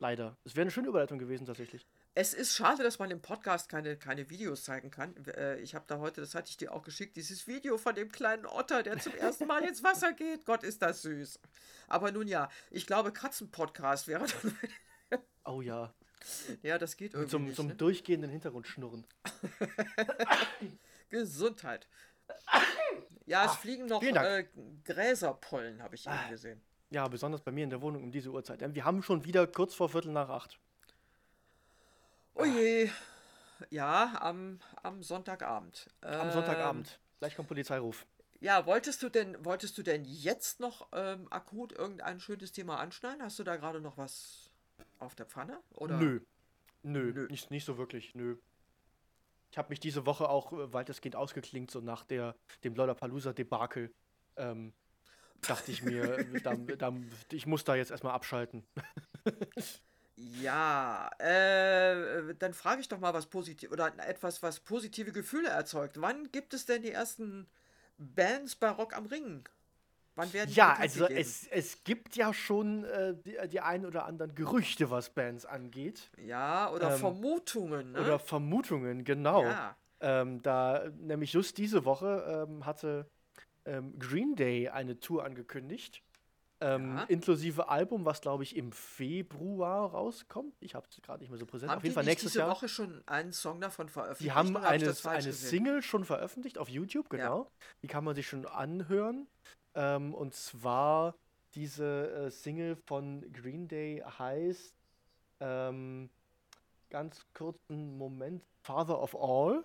leider. 0.00 0.36
Es 0.44 0.56
wäre 0.56 0.62
eine 0.62 0.70
schöne 0.70 0.88
Überleitung 0.88 1.18
gewesen, 1.18 1.46
tatsächlich. 1.46 1.86
Es 2.14 2.34
ist 2.34 2.56
schade, 2.56 2.82
dass 2.82 2.98
man 2.98 3.10
im 3.10 3.22
Podcast 3.22 3.68
keine, 3.68 3.96
keine 3.96 4.28
Videos 4.28 4.64
zeigen 4.64 4.90
kann. 4.90 5.14
Äh, 5.26 5.60
ich 5.60 5.74
habe 5.74 5.84
da 5.86 5.98
heute, 5.98 6.20
das 6.20 6.34
hatte 6.34 6.50
ich 6.50 6.56
dir 6.56 6.72
auch 6.72 6.82
geschickt, 6.82 7.16
dieses 7.16 7.46
Video 7.46 7.78
von 7.78 7.94
dem 7.94 8.10
kleinen 8.10 8.46
Otter, 8.46 8.82
der 8.82 8.98
zum 8.98 9.14
ersten 9.14 9.46
Mal 9.46 9.62
ins 9.62 9.84
Wasser 9.84 10.12
geht. 10.12 10.44
Gott, 10.44 10.64
ist 10.64 10.82
das 10.82 11.02
süß. 11.02 11.38
Aber 11.86 12.10
nun 12.10 12.26
ja, 12.26 12.48
ich 12.70 12.86
glaube, 12.86 13.12
Katzenpodcast 13.12 14.08
wäre 14.08 14.26
dann. 14.26 15.20
oh 15.44 15.60
ja. 15.60 15.94
Ja, 16.62 16.78
das 16.78 16.96
geht 16.96 17.14
irgendwie. 17.14 17.30
Zum, 17.30 17.44
nicht, 17.44 17.56
zum 17.56 17.68
ne? 17.68 17.74
durchgehenden 17.74 18.30
Hintergrundschnurren. 18.30 19.06
Gesundheit. 21.08 21.88
Ja, 23.26 23.44
es 23.44 23.52
Ach, 23.52 23.60
fliegen 23.60 23.86
noch 23.86 24.02
äh, 24.02 24.48
Gräserpollen, 24.84 25.82
habe 25.82 25.94
ich 25.94 26.06
eben 26.06 26.14
ah. 26.14 26.28
gesehen. 26.28 26.60
Ja, 26.90 27.06
besonders 27.06 27.40
bei 27.40 27.52
mir 27.52 27.64
in 27.64 27.70
der 27.70 27.80
Wohnung 27.80 28.02
um 28.02 28.10
diese 28.10 28.30
Uhrzeit. 28.30 28.62
Wir 28.74 28.84
haben 28.84 29.02
schon 29.02 29.24
wieder 29.24 29.46
kurz 29.46 29.74
vor 29.74 29.88
Viertel 29.88 30.12
nach 30.12 30.28
acht. 30.28 30.58
Oh 32.34 32.44
je. 32.44 32.90
Ja, 33.70 34.18
am, 34.20 34.60
am 34.82 35.02
Sonntagabend. 35.02 35.88
Am 36.00 36.28
ähm, 36.28 36.32
Sonntagabend. 36.32 36.98
Gleich 37.18 37.36
kommt 37.36 37.48
Polizeiruf. 37.48 38.06
Ja, 38.40 38.64
wolltest 38.64 39.02
du 39.02 39.10
denn, 39.10 39.36
wolltest 39.44 39.76
du 39.76 39.82
denn 39.82 40.04
jetzt 40.04 40.60
noch 40.60 40.88
ähm, 40.92 41.28
akut 41.30 41.72
irgendein 41.72 42.20
schönes 42.20 42.52
Thema 42.52 42.78
anschneiden? 42.78 43.22
Hast 43.22 43.38
du 43.38 43.44
da 43.44 43.56
gerade 43.56 43.80
noch 43.80 43.98
was 43.98 44.50
auf 44.98 45.14
der 45.14 45.26
Pfanne? 45.26 45.60
Oder? 45.74 45.98
Nö. 45.98 46.20
Nö, 46.82 47.12
Nö. 47.12 47.26
Nicht, 47.28 47.50
nicht 47.50 47.66
so 47.66 47.76
wirklich, 47.76 48.14
nö. 48.14 48.38
Ich 49.50 49.58
habe 49.58 49.68
mich 49.68 49.80
diese 49.80 50.06
Woche 50.06 50.28
auch 50.28 50.52
äh, 50.52 50.72
weitestgehend 50.72 51.16
ausgeklingt, 51.16 51.70
so 51.70 51.80
nach 51.80 52.04
der, 52.04 52.34
dem 52.64 52.74
Lollapalooza-Debakel. 52.74 53.92
Ähm, 54.36 54.72
dachte 55.46 55.70
ich 55.70 55.82
mir, 55.82 56.18
äh, 56.18 56.40
da, 56.40 56.54
da, 56.54 56.94
ich 57.32 57.46
muss 57.46 57.64
da 57.64 57.74
jetzt 57.74 57.90
erstmal 57.90 58.14
abschalten. 58.14 58.64
ja, 60.16 61.10
äh, 61.18 62.34
dann 62.38 62.54
frage 62.54 62.80
ich 62.80 62.88
doch 62.88 63.00
mal 63.00 63.14
was 63.14 63.26
positiv 63.26 63.70
oder 63.72 63.92
etwas, 64.06 64.42
was 64.42 64.60
positive 64.60 65.12
Gefühle 65.12 65.48
erzeugt. 65.48 66.00
Wann 66.00 66.30
gibt 66.32 66.54
es 66.54 66.66
denn 66.66 66.82
die 66.82 66.92
ersten 66.92 67.48
Bands 67.98 68.56
bei 68.56 68.70
Rock 68.70 68.96
am 68.96 69.06
Ring? 69.06 69.48
Wann 70.16 70.32
werden 70.32 70.50
ja, 70.52 70.74
also 70.74 71.06
es, 71.06 71.46
es 71.46 71.84
gibt 71.84 72.16
ja 72.16 72.34
schon 72.34 72.84
äh, 72.84 73.14
die, 73.24 73.36
die 73.48 73.60
ein 73.60 73.86
oder 73.86 74.04
anderen 74.04 74.34
Gerüchte, 74.34 74.90
was 74.90 75.10
Bands 75.10 75.46
angeht. 75.46 76.10
Ja, 76.18 76.70
oder 76.72 76.92
ähm, 76.92 76.98
Vermutungen. 76.98 77.92
Ne? 77.92 78.00
Oder 78.00 78.18
Vermutungen, 78.18 79.04
genau. 79.04 79.44
Ja. 79.44 79.76
Ähm, 80.00 80.42
da 80.42 80.90
nämlich 80.98 81.32
just 81.32 81.58
diese 81.58 81.84
Woche 81.84 82.46
ähm, 82.48 82.66
hatte 82.66 83.08
ähm, 83.64 83.98
Green 83.98 84.36
Day 84.36 84.68
eine 84.68 84.98
Tour 85.00 85.24
angekündigt. 85.24 86.02
Ähm, 86.62 86.96
ja. 86.96 87.02
Inklusive 87.04 87.68
Album, 87.68 88.04
was 88.04 88.20
glaube 88.20 88.42
ich 88.42 88.54
im 88.54 88.72
Februar 88.72 89.90
rauskommt. 89.90 90.54
Ich 90.60 90.74
habe 90.74 90.86
es 90.90 91.00
gerade 91.00 91.20
nicht 91.22 91.30
mehr 91.30 91.38
so 91.38 91.46
präsent. 91.46 91.70
Haben 91.70 91.78
Auf 91.78 91.84
jeden 91.84 91.94
Fall 91.94 92.04
nächstes 92.04 92.32
diese 92.32 92.40
Jahr. 92.40 92.50
Woche 92.50 92.68
schon 92.68 93.02
einen 93.06 93.32
Song 93.32 93.60
davon 93.60 93.88
veröffentlicht. 93.88 94.30
Die 94.30 94.32
haben 94.32 94.56
eine, 94.56 94.94
eine 95.04 95.32
Single 95.32 95.82
schon 95.82 96.04
veröffentlicht 96.04 96.58
auf 96.58 96.68
YouTube, 96.68 97.08
genau. 97.08 97.44
Ja. 97.44 97.50
Die 97.82 97.86
kann 97.86 98.04
man 98.04 98.14
sich 98.14 98.28
schon 98.28 98.44
anhören. 98.44 99.26
Ähm, 99.74 100.12
und 100.14 100.34
zwar 100.34 101.14
diese 101.54 102.10
äh, 102.10 102.30
Single 102.30 102.76
von 102.76 103.32
Green 103.32 103.66
Day 103.66 104.04
heißt 104.18 104.74
ähm, 105.40 106.10
ganz 106.90 107.24
kurzen 107.32 107.96
Moment 107.96 108.44
Father 108.62 109.00
of 109.00 109.16
All. 109.16 109.64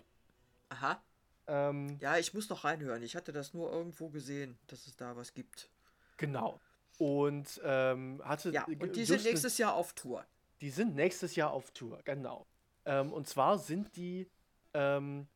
Aha. 0.70 1.02
Ähm, 1.48 1.98
ja, 2.00 2.18
ich 2.18 2.34
muss 2.34 2.50
noch 2.50 2.64
reinhören. 2.64 3.04
Ich 3.04 3.16
hatte 3.16 3.32
das 3.32 3.54
nur 3.54 3.72
irgendwo 3.72 4.10
gesehen, 4.10 4.58
dass 4.68 4.88
es 4.88 4.96
da 4.96 5.16
was 5.16 5.34
gibt. 5.34 5.70
Genau. 6.18 6.60
Und 6.98 7.62
ähm, 7.64 8.22
hatte. 8.24 8.52
Ja, 8.52 8.66
und 8.66 8.96
die 8.96 9.06
sind 9.06 9.24
nächstes 9.24 9.58
Jahr 9.58 9.76
auf 9.76 9.94
Tour. 9.94 10.26
Die 10.62 10.70
sind 10.70 10.96
nächstes 10.96 11.36
Jahr 11.36 11.52
auf 11.52 11.72
Tour, 11.72 12.00
genau. 12.06 12.48
Ähm, 12.86 13.12
und 13.12 13.28
zwar 13.28 13.58
sind 13.60 13.96
die 13.96 14.28
ähm, 14.74 15.28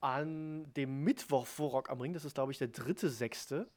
an 0.00 0.72
dem 0.74 1.02
Mittwoch 1.02 1.46
vor 1.46 1.70
Rock 1.70 1.90
am 1.90 2.00
Ring, 2.00 2.12
das 2.12 2.24
ist 2.24 2.34
glaube 2.34 2.52
ich 2.52 2.58
der 2.58 2.68
dritte, 2.68 3.10
sechste, 3.10 3.68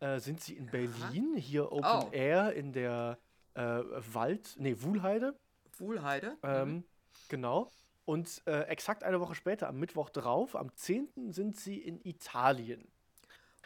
äh, 0.00 0.20
sind 0.20 0.40
sie 0.40 0.54
in 0.56 0.66
Berlin, 0.66 1.36
hier 1.36 1.72
Open 1.72 2.08
oh. 2.08 2.12
Air 2.12 2.52
in 2.52 2.72
der 2.72 3.18
äh, 3.54 3.60
Wald, 3.60 4.54
nee, 4.58 4.76
Wuhlheide. 4.78 5.38
Wuhlheide. 5.78 6.36
Ähm, 6.42 6.68
mhm. 6.68 6.84
Genau. 7.28 7.70
Und 8.06 8.40
äh, 8.46 8.62
exakt 8.62 9.02
eine 9.02 9.20
Woche 9.20 9.34
später, 9.34 9.68
am 9.68 9.78
Mittwoch 9.78 10.10
drauf, 10.10 10.56
am 10.56 10.74
10. 10.74 11.32
sind 11.32 11.56
sie 11.56 11.76
in 11.76 12.00
Italien. 12.04 12.88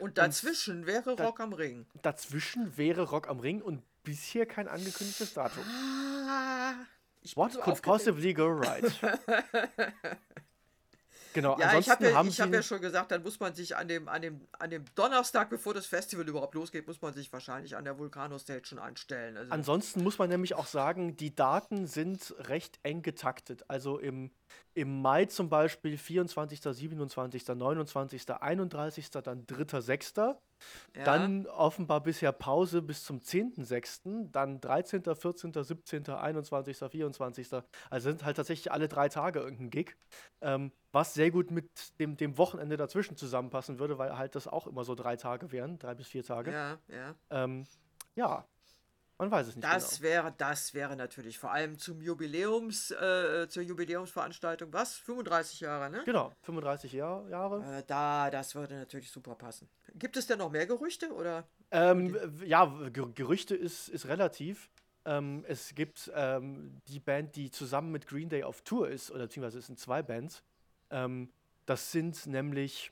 Und 0.01 0.17
dazwischen 0.17 0.81
und 0.81 0.87
wäre 0.87 1.11
Rock 1.11 1.37
da, 1.37 1.45
am 1.45 1.53
Ring. 1.53 1.87
Dazwischen 2.01 2.77
wäre 2.79 3.03
Rock 3.03 3.29
am 3.29 3.39
Ring 3.39 3.61
und 3.61 3.83
bisher 4.03 4.47
kein 4.47 4.67
angekündigtes 4.67 5.35
Datum. 5.35 5.63
Ah, 5.63 6.73
What 7.35 7.53
so 7.53 7.61
could 7.61 7.83
possibly 7.83 8.33
go 8.33 8.47
right? 8.47 8.83
Genau, 11.33 11.59
ja, 11.59 11.79
ich 11.79 11.89
habe 11.89 12.11
ja, 12.11 12.15
hab 12.17 12.53
ja 12.53 12.63
schon 12.63 12.81
gesagt, 12.81 13.13
dann 13.13 13.23
muss 13.23 13.39
man 13.39 13.55
sich 13.55 13.77
an 13.77 13.89
dem, 13.89 14.09
an, 14.09 14.23
dem, 14.23 14.41
an 14.59 14.71
dem 14.71 14.85
Donnerstag, 14.95 15.51
bevor 15.51 15.75
das 15.75 15.87
Festival 15.87 16.29
überhaupt 16.29 16.55
losgeht, 16.55 16.87
muss 16.87 17.01
man 17.01 17.15
sich 17.15 17.33
wahrscheinlich 17.33 17.77
an 17.77 17.85
der 17.85 17.99
Vulcano-Stage 17.99 18.67
schon 18.67 18.79
anstellen. 18.79 19.37
Also 19.37 19.53
Ansonsten 19.53 20.03
muss 20.03 20.19
man 20.19 20.29
nämlich 20.29 20.55
auch 20.55 20.67
sagen, 20.67 21.17
die 21.17 21.35
Daten 21.35 21.87
sind 21.87 22.35
recht 22.39 22.81
eng 22.83 23.03
getaktet. 23.03 23.65
Also 23.69 23.99
im, 23.99 24.31
im 24.75 25.03
Mai 25.03 25.25
zum 25.27 25.49
Beispiel 25.49 25.97
24., 25.97 26.61
27., 26.61 27.47
29., 27.47 28.31
31., 28.31 29.11
dann 29.11 29.47
3., 29.47 29.81
6. 29.81 30.15
Ja. 30.17 30.35
Dann 31.05 31.47
offenbar 31.47 32.03
bisher 32.03 32.33
Pause 32.33 32.83
bis 32.83 33.05
zum 33.05 33.19
10.6., 33.19 34.31
dann 34.31 34.61
13., 34.61 35.03
14., 35.03 35.53
17., 35.53 36.09
21., 36.09 36.77
24. 36.77 37.49
Also 37.91 38.11
sind 38.11 38.25
halt 38.25 38.37
tatsächlich 38.37 38.71
alle 38.71 38.89
drei 38.89 39.09
Tage 39.09 39.41
irgendein 39.41 39.71
Gig. 39.71 39.97
Ähm, 40.41 40.73
was 40.93 41.15
sehr 41.15 41.31
gut 41.31 41.51
mit 41.51 41.69
dem, 41.99 42.17
dem 42.17 42.37
Wochenende 42.39 42.77
dazwischen 42.77 43.17
zusammenpassen 43.17 43.79
würde, 43.79 43.99
weil 43.99 44.17
halt 44.17 44.35
das 44.35 44.49
auch 44.49 44.67
immer 44.67 44.85
so 44.85 44.95
drei 44.95 45.17
Tage 45.17 45.53
wären, 45.53 45.79
drei 45.79 45.95
bis 45.95 46.09
vier 46.09 46.25
Tage. 46.25 46.53
Ja, 46.53 46.79
ja. 46.89 47.15
Ähm, 47.31 47.67
ja, 48.17 48.47
man 49.21 49.31
weiß 49.31 49.49
es 49.49 49.57
nicht. 49.57 49.65
Das 49.65 49.99
genau. 49.99 50.03
wäre, 50.03 50.35
das 50.39 50.73
wäre 50.73 50.97
natürlich 50.97 51.39
vor 51.39 51.53
allem 51.53 51.79
zum 51.79 52.01
Jubiläums, 52.01 52.91
äh, 52.91 53.47
zur 53.49 53.63
Jubiläumsveranstaltung, 53.63 54.73
was? 54.73 54.97
35 54.97 55.61
Jahre, 55.61 55.91
ne? 55.91 56.03
Genau, 56.07 56.33
35 56.43 56.93
Jahr, 56.95 57.29
Jahre. 57.29 57.79
Äh, 57.79 57.83
da, 57.87 58.31
das 58.31 58.55
würde 58.55 58.75
natürlich 58.77 59.11
super 59.11 59.35
passen. 59.35 59.69
Gibt 59.95 60.17
es 60.17 60.27
denn 60.27 60.39
noch 60.39 60.51
mehr 60.51 60.67
Gerüchte 60.67 61.13
oder? 61.13 61.45
Ähm, 61.71 62.17
ja, 62.45 62.65
Gerüchte 63.15 63.55
ist, 63.55 63.89
ist 63.89 64.09
relativ. 64.09 64.71
Ähm, 65.05 65.45
es 65.47 65.75
gibt 65.75 66.11
ähm, 66.15 66.81
die 66.89 66.99
Band, 66.99 67.37
die 67.37 67.51
zusammen 67.51 67.93
mit 67.93 68.07
Green 68.07 68.31
Day 68.31 68.43
auf 68.43 68.63
Tour 68.63 68.89
ist, 68.89 69.11
oder 69.11 69.25
beziehungsweise 69.25 69.59
es 69.59 69.67
sind 69.67 69.79
zwei 69.79 70.03
Bands. 70.03 70.43
Ähm, 70.91 71.31
das 71.67 71.93
sind 71.93 72.27
nämlich 72.27 72.91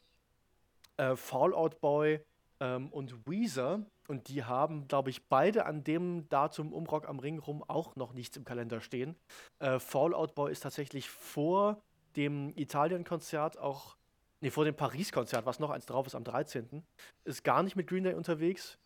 äh, 0.99 1.17
Fallout 1.17 1.81
Boy 1.81 2.21
ähm, 2.61 2.89
und 2.93 3.27
Weezer. 3.27 3.81
Und 4.09 4.29
die 4.29 4.43
haben, 4.43 4.89
glaube 4.89 5.11
ich, 5.11 5.29
beide 5.29 5.67
an 5.67 5.85
dem 5.85 6.29
Datum 6.31 6.73
um 6.73 6.87
Rock 6.87 7.07
am 7.07 7.19
Ring 7.19 7.39
rum 7.39 7.63
auch 7.69 7.95
noch 7.95 8.15
nichts 8.15 8.37
im 8.39 8.45
Kalender 8.45 8.81
stehen. 8.81 9.15
Äh, 9.59 9.79
Fallout 9.79 10.35
Boy 10.35 10.51
ist 10.51 10.61
tatsächlich 10.61 11.11
vor 11.11 11.83
dem 12.17 12.53
Italien-Konzert 12.57 13.59
auch, 13.59 13.97
nee, 14.41 14.51
vor 14.51 14.65
dem 14.65 14.75
Paris-Konzert, 14.75 15.45
was 15.45 15.61
noch 15.61 15.69
eins 15.69 15.85
drauf 15.85 16.07
ist 16.07 16.15
am 16.15 16.25
13., 16.25 16.83
ist 17.25 17.45
gar 17.45 17.63
nicht 17.63 17.77
mit 17.77 17.87
Green 17.87 18.05
Day 18.05 18.15
unterwegs, 18.15 18.79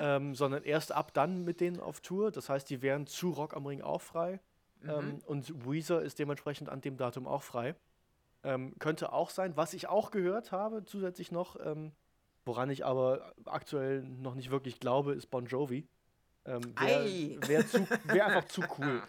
ähm, 0.00 0.34
sondern 0.34 0.64
erst 0.64 0.90
ab 0.92 1.14
dann 1.14 1.44
mit 1.44 1.60
denen 1.60 1.78
auf 1.78 2.00
Tour. 2.00 2.32
Das 2.32 2.48
heißt, 2.48 2.68
die 2.68 2.82
wären 2.82 3.06
zu 3.06 3.30
Rock 3.30 3.54
am 3.54 3.66
Ring 3.66 3.80
auch 3.80 4.02
frei. 4.02 4.40
Mhm. 4.80 4.90
Ähm, 4.90 5.18
und 5.26 5.66
Weezer 5.68 6.02
ist 6.02 6.18
dementsprechend 6.18 6.68
an 6.68 6.80
dem 6.80 6.96
Datum 6.96 7.26
auch 7.26 7.42
frei. 7.42 7.76
Ähm, 8.42 8.74
könnte 8.78 9.12
auch 9.12 9.30
sein. 9.30 9.56
Was 9.56 9.72
ich 9.72 9.88
auch 9.88 10.10
gehört 10.10 10.52
habe, 10.52 10.84
zusätzlich 10.84 11.32
noch, 11.32 11.56
ähm, 11.64 11.92
woran 12.44 12.70
ich 12.70 12.84
aber 12.84 13.34
aktuell 13.44 14.02
noch 14.02 14.34
nicht 14.34 14.50
wirklich 14.50 14.80
glaube, 14.80 15.14
ist 15.14 15.30
Bon 15.30 15.46
Jovi. 15.46 15.86
Ähm, 16.46 16.74
Wäre 16.78 17.04
wär 17.48 17.64
wär 18.04 18.26
einfach 18.26 18.48
zu 18.48 18.62
cool. 18.78 19.02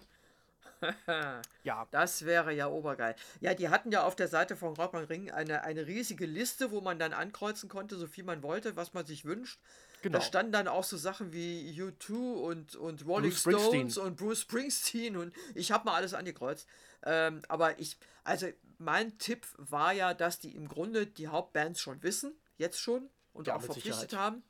ja. 1.64 1.88
Das 1.92 2.26
wäre 2.26 2.54
ja 2.54 2.68
obergeil. 2.68 3.16
Ja, 3.42 3.54
die 3.54 3.70
hatten 3.70 3.92
ja 3.92 4.04
auf 4.04 4.16
der 4.16 4.28
Seite 4.28 4.56
von 4.56 4.74
Rock 4.76 4.94
Ring 5.10 5.32
eine, 5.32 5.64
eine 5.64 5.88
riesige 5.88 6.26
Liste, 6.26 6.72
wo 6.72 6.82
man 6.82 7.00
dann 7.00 7.14
ankreuzen 7.14 7.70
konnte, 7.70 7.98
so 7.98 8.08
viel 8.08 8.24
man 8.24 8.44
wollte, 8.44 8.76
was 8.76 8.94
man 8.94 9.06
sich 9.06 9.26
wünscht. 9.26 9.60
Genau. 10.02 10.20
Da 10.20 10.24
standen 10.24 10.52
dann 10.52 10.68
auch 10.68 10.84
so 10.84 10.98
Sachen 10.98 11.34
wie 11.34 11.82
U2 11.82 12.14
und, 12.14 12.76
und 12.76 13.06
Rolling 13.08 13.32
Stones 13.32 13.98
und 13.98 14.18
Bruce 14.18 14.42
Springsteen 14.42 15.18
und 15.18 15.34
ich 15.56 15.72
habe 15.72 15.86
mal 15.86 15.96
alles 15.96 16.14
angekreuzt. 16.14 16.68
Ähm, 17.04 17.42
aber 17.48 17.80
ich, 17.80 17.98
also 18.24 18.48
mein 18.78 19.18
Tipp 19.18 19.48
war 19.58 19.94
ja, 19.94 20.14
dass 20.14 20.40
die 20.40 20.56
im 20.56 20.68
Grunde 20.68 21.08
die 21.08 21.28
Hauptbands 21.28 21.80
schon 21.82 22.04
wissen, 22.04 22.36
jetzt 22.58 22.80
schon 22.80 23.10
und 23.36 23.48
ja, 23.48 23.56
auch 23.56 23.62
verpflichtet 23.62 24.10
Sicherheit. 24.10 24.26
haben. 24.26 24.44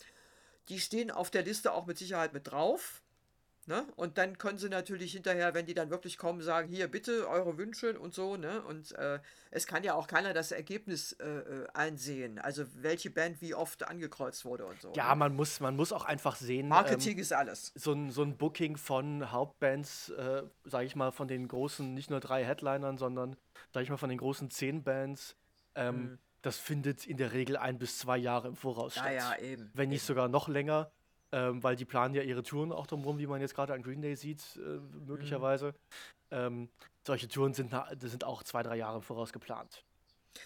Die 0.70 0.80
stehen 0.80 1.12
auf 1.12 1.30
der 1.30 1.44
Liste 1.44 1.74
auch 1.74 1.86
mit 1.86 1.98
Sicherheit 1.98 2.34
mit 2.34 2.52
drauf. 2.52 3.02
Ne? 3.68 3.84
Und 3.96 4.20
dann 4.20 4.38
können 4.38 4.60
sie 4.60 4.70
natürlich 4.70 5.14
hinterher, 5.14 5.56
wenn 5.56 5.66
die 5.66 5.74
dann 5.74 5.90
wirklich 5.90 6.20
kommen, 6.20 6.42
sagen, 6.42 6.68
hier 6.68 6.88
bitte 6.88 7.28
eure 7.28 7.58
Wünsche 7.58 8.00
und 8.00 8.14
so. 8.14 8.38
Ne? 8.38 8.62
Und 8.62 8.92
äh, 8.92 9.20
es 9.50 9.66
kann 9.66 9.84
ja 9.84 9.96
auch 9.96 10.06
keiner 10.06 10.34
das 10.34 10.52
Ergebnis 10.52 11.14
äh, 11.14 11.26
äh 11.26 11.68
einsehen, 11.74 12.38
also 12.38 12.64
welche 12.76 13.10
Band 13.10 13.42
wie 13.42 13.56
oft 13.56 13.88
angekreuzt 13.88 14.46
wurde 14.46 14.68
und 14.68 14.80
so. 14.80 14.94
Ja, 14.96 15.10
ne? 15.10 15.16
man 15.16 15.36
muss, 15.36 15.60
man 15.62 15.76
muss 15.76 15.92
auch 15.94 16.06
einfach 16.06 16.36
sehen. 16.36 16.68
Marketing 16.68 17.14
ähm, 17.14 17.20
ist 17.20 17.34
alles. 17.34 17.72
So 17.74 17.94
ein, 17.94 18.12
so 18.12 18.22
ein 18.22 18.38
Booking 18.38 18.78
von 18.78 19.32
Hauptbands, 19.32 20.10
äh, 20.10 20.44
sage 20.66 20.86
ich 20.86 20.96
mal, 20.96 21.12
von 21.12 21.28
den 21.28 21.48
großen, 21.48 21.92
nicht 21.92 22.12
nur 22.12 22.20
drei 22.20 22.46
Headlinern, 22.46 23.00
sondern, 23.00 23.36
sage 23.74 23.84
ich 23.84 23.90
mal, 23.90 23.98
von 23.98 24.10
den 24.10 24.20
großen 24.20 24.52
zehn 24.52 24.84
Bands. 24.84 25.36
Ähm, 25.74 25.96
mhm. 25.96 26.20
Das 26.46 26.58
findet 26.58 27.08
in 27.08 27.18
der 27.18 27.34
Regel 27.34 27.58
ein 27.58 27.80
bis 27.80 27.98
zwei 27.98 28.18
Jahre 28.18 28.48
im 28.48 28.56
Voraus 28.56 28.94
statt. 28.94 29.06
Ja, 29.08 29.36
ja, 29.36 29.40
eben. 29.40 29.72
Wenn 29.74 29.90
nicht 29.90 30.02
eben. 30.02 30.08
sogar 30.08 30.28
noch 30.28 30.48
länger 30.48 30.92
ähm, 31.36 31.62
weil 31.64 31.76
die 31.76 31.86
planen 31.86 32.16
ja 32.16 32.22
ihre 32.22 32.44
Touren 32.44 32.72
auch 32.72 32.88
drumherum, 32.88 33.18
wie 33.18 33.28
man 33.28 33.42
jetzt 33.42 33.56
gerade 33.56 33.74
an 33.74 33.84
Green 33.84 34.02
Day 34.02 34.16
sieht, 34.16 34.42
äh, 34.56 34.80
möglicherweise. 35.06 35.68
Mhm. 35.68 35.74
Ähm, 36.32 36.70
solche 37.06 37.28
Touren 37.28 37.54
sind, 37.54 37.74
sind 38.00 38.24
auch 38.24 38.42
zwei, 38.44 38.64
drei 38.64 38.78
Jahre 38.78 39.02
voraus 39.02 39.34
geplant. 39.34 39.84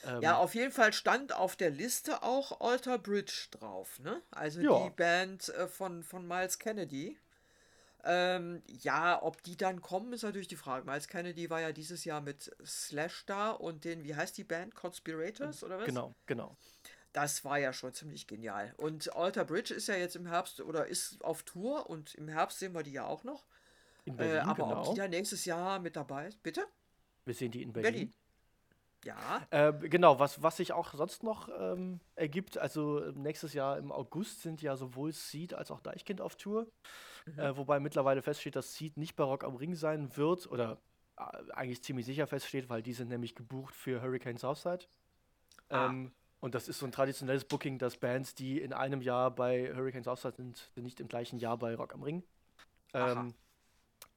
Ähm, 0.04 0.22
ja, 0.22 0.38
auf 0.38 0.56
jeden 0.56 0.72
Fall 0.72 0.91
stand 0.93 1.34
auf 1.34 1.56
der 1.56 1.70
Liste 1.70 2.24
auch 2.24 2.60
Alter 2.62 2.97
Bridge 2.97 3.47
drauf, 3.52 4.00
ne? 4.00 4.22
Also 4.32 4.62
ja. 4.62 4.84
die 4.84 4.89
Band 4.89 5.50
äh, 5.50 5.68
von, 5.68 6.04
von 6.04 6.28
Miles 6.28 6.58
Kennedy. 6.58 7.18
Ähm, 8.04 8.64
ja, 8.68 9.22
ob 9.22 9.43
die 9.43 9.58
dann 9.58 9.82
kommen, 9.82 10.14
ist 10.14 10.24
natürlich 10.24 10.47
die 10.47 10.56
Frage. 10.56 10.86
Miles 10.86 11.08
Kennedy 11.08 11.50
war 11.50 11.60
ja 11.60 11.72
dieses 11.72 12.06
Jahr 12.06 12.22
mit 12.22 12.56
Slash 12.66 13.26
da 13.26 13.52
und 13.52 13.84
den, 13.84 14.04
wie 14.04 14.16
heißt 14.16 14.38
die 14.38 14.45
Band? 14.45 14.74
Conspirators 14.74 15.64
oder 15.64 15.80
was? 15.80 15.86
Genau, 15.86 16.14
genau 16.26 16.56
das 17.14 17.43
war 17.43 17.58
ja 17.58 17.74
schon 17.74 17.93
ziemlich 17.93 18.28
genial. 18.28 18.74
Und 18.78 19.16
Alter 19.16 19.45
Bridge 19.45 19.74
ist 19.74 19.88
ja 19.88 19.95
jetzt 19.95 20.16
im 20.16 20.28
Herbst 20.28 20.62
oder 20.62 20.88
ist 20.88 21.24
auf 21.24 21.43
Tour 21.43 21.89
und 21.89 22.16
im 22.16 22.28
Herbst 22.28 22.60
sehen 22.60 22.74
wir 22.74 22.84
die 22.84 22.91
ja 22.91 23.06
auch 23.06 23.24
noch. 23.24 23.45
In 24.06 24.16
Berlin, 24.16 24.36
äh, 24.36 24.39
aber 24.39 24.64
genau. 24.64 24.82
ob 24.82 24.93
die 24.93 25.00
da 25.00 25.08
nächstes 25.08 25.45
Jahr 25.45 25.80
mit 25.80 25.95
dabei 25.95 26.28
ist, 26.28 26.41
bitte? 26.43 26.66
Wir 27.26 27.34
sehen 27.34 27.52
die 27.52 27.62
in 27.62 27.74
Berlin. 27.74 27.91
Berlin. 27.91 28.14
Ja. 29.06 29.47
Äh, 29.50 29.74
genau, 29.88 30.20
was, 30.20 30.41
was 30.43 30.58
sich 30.58 30.74
auch 30.74 30.93
sonst 30.93 31.24
noch 31.24 31.50
ähm, 31.58 32.00
ergibt, 32.16 32.58
also 32.58 33.00
nächstes 33.16 33.54
Jahr 33.54 33.78
im 33.78 33.91
August 33.91 34.41
sind 34.41 34.62
ja 34.62 34.76
sowohl 34.76 35.14
Seed 35.14 35.54
als 35.54 35.72
auch 35.72 35.80
Deichkind 35.80 36.22
auf 36.22 36.36
Tour. 36.36 36.68
Mhm. 37.34 37.40
Äh, 37.40 37.58
wobei 37.58 37.80
mittlerweile 37.80 38.22
feststeht, 38.22 38.56
dass 38.56 38.76
Seed 38.76 38.98
nicht 38.98 39.16
bei 39.16 39.24
Rock 39.24 39.44
am 39.44 39.56
Ring 39.56 39.76
sein 39.76 40.16
wird 40.18 40.50
oder 40.52 40.78
äh, 41.18 41.52
eigentlich 41.54 41.84
ziemlich 41.84 42.06
sicher 42.06 42.28
feststeht, 42.28 42.70
weil 42.70 42.82
die 42.82 42.94
sind 42.94 43.10
nämlich 43.10 43.36
gebucht 43.36 43.76
für 43.76 44.02
Hurricane 44.02 44.38
Southside. 44.38 44.86
Ah. 45.70 45.88
Ähm, 45.88 46.12
und 46.42 46.56
das 46.56 46.70
ist 46.70 46.80
so 46.80 46.86
ein 46.86 46.92
traditionelles 46.92 47.44
Booking, 47.44 47.80
dass 47.80 47.98
Bands, 47.98 48.34
die 48.34 48.62
in 48.62 48.72
einem 48.72 49.02
Jahr 49.02 49.30
bei 49.30 49.74
Hurricanes 49.76 50.06
Southside 50.06 50.36
sind, 50.38 50.72
sind 50.74 50.84
nicht 50.84 51.00
im 51.00 51.08
gleichen 51.10 51.38
Jahr 51.38 51.58
bei 51.58 51.76
Rock 51.76 51.94
am 51.94 52.04
Ring. 52.04 52.24
Ähm, 52.94 53.34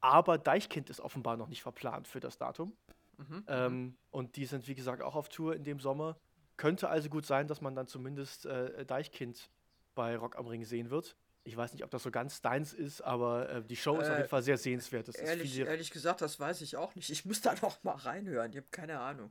aber 0.00 0.38
Deichkind 0.38 0.88
ist 0.88 1.00
offenbar 1.00 1.36
noch 1.36 1.48
nicht 1.48 1.62
verplant 1.62 2.06
für 2.06 2.20
das 2.20 2.38
Datum. 2.38 2.76
Mhm, 3.18 3.44
ähm, 3.48 3.82
mhm. 3.82 3.96
und 4.10 4.36
die 4.36 4.46
sind, 4.46 4.68
wie 4.68 4.74
gesagt, 4.74 5.02
auch 5.02 5.16
auf 5.16 5.28
Tour 5.28 5.54
in 5.54 5.64
dem 5.64 5.80
Sommer. 5.80 6.16
Könnte 6.56 6.88
also 6.88 7.08
gut 7.08 7.26
sein, 7.26 7.48
dass 7.48 7.60
man 7.60 7.74
dann 7.74 7.88
zumindest 7.88 8.46
äh, 8.46 8.86
Deichkind 8.86 9.50
bei 9.94 10.16
Rock 10.16 10.36
am 10.36 10.46
Ring 10.46 10.64
sehen 10.64 10.90
wird. 10.90 11.16
Ich 11.44 11.56
weiß 11.56 11.72
nicht, 11.72 11.82
ob 11.82 11.90
das 11.90 12.04
so 12.04 12.10
ganz 12.10 12.40
deins 12.40 12.72
ist, 12.72 13.00
aber 13.00 13.48
äh, 13.48 13.62
die 13.62 13.76
Show 13.76 13.98
ist 13.98 14.08
auf 14.08 14.14
jeden 14.14 14.26
äh, 14.26 14.28
Fall 14.28 14.42
sehr 14.42 14.58
sehenswert. 14.58 15.08
Das 15.08 15.16
ehrlich, 15.16 15.58
ehrlich 15.58 15.90
gesagt, 15.90 16.20
das 16.20 16.38
weiß 16.38 16.60
ich 16.60 16.76
auch 16.76 16.94
nicht. 16.94 17.10
Ich 17.10 17.24
muss 17.24 17.40
da 17.40 17.54
noch 17.62 17.82
mal 17.82 17.96
reinhören. 17.96 18.52
Ich 18.52 18.58
habe 18.58 18.68
keine 18.70 19.00
Ahnung. 19.00 19.30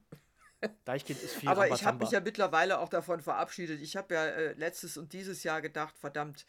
Deichkind 0.86 1.22
ist 1.24 1.36
viel 1.36 1.50
Aber 1.50 1.70
ich 1.70 1.86
habe 1.86 2.00
mich 2.00 2.12
ja 2.12 2.20
mittlerweile 2.20 2.80
auch 2.80 2.90
davon 2.90 3.22
verabschiedet. 3.22 3.82
Ich 3.82 3.96
habe 3.96 4.14
ja 4.14 4.26
äh, 4.26 4.54
letztes 4.54 4.98
und 4.98 5.14
dieses 5.14 5.44
Jahr 5.44 5.62
gedacht, 5.62 5.98
verdammt, 5.98 6.46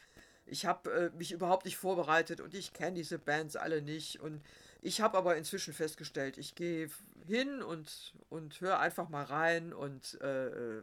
ich 0.47 0.67
habe 0.67 0.91
äh, 0.91 1.17
mich 1.17 1.33
überhaupt 1.33 1.65
nicht 1.65 1.77
vorbereitet 1.77 2.41
und 2.41 2.55
ich 2.55 2.73
kenne 2.73 2.97
diese 2.97 3.19
Bands 3.19 3.57
alle 3.57 3.83
nicht. 3.83 4.21
Und 4.21 4.43
ich 4.81 5.01
habe 5.01 5.17
aber 5.17 5.37
inzwischen 5.37 5.73
festgestellt, 5.73 6.39
ich 6.39 6.55
gehe 6.55 6.91
hin 7.27 7.63
und, 7.63 8.15
und 8.29 8.61
höre 8.61 8.81
einfach 8.81 9.09
mal 9.09 9.25
rein 9.25 9.73
und 9.73 10.21
äh, 10.21 10.49
äh 10.49 10.83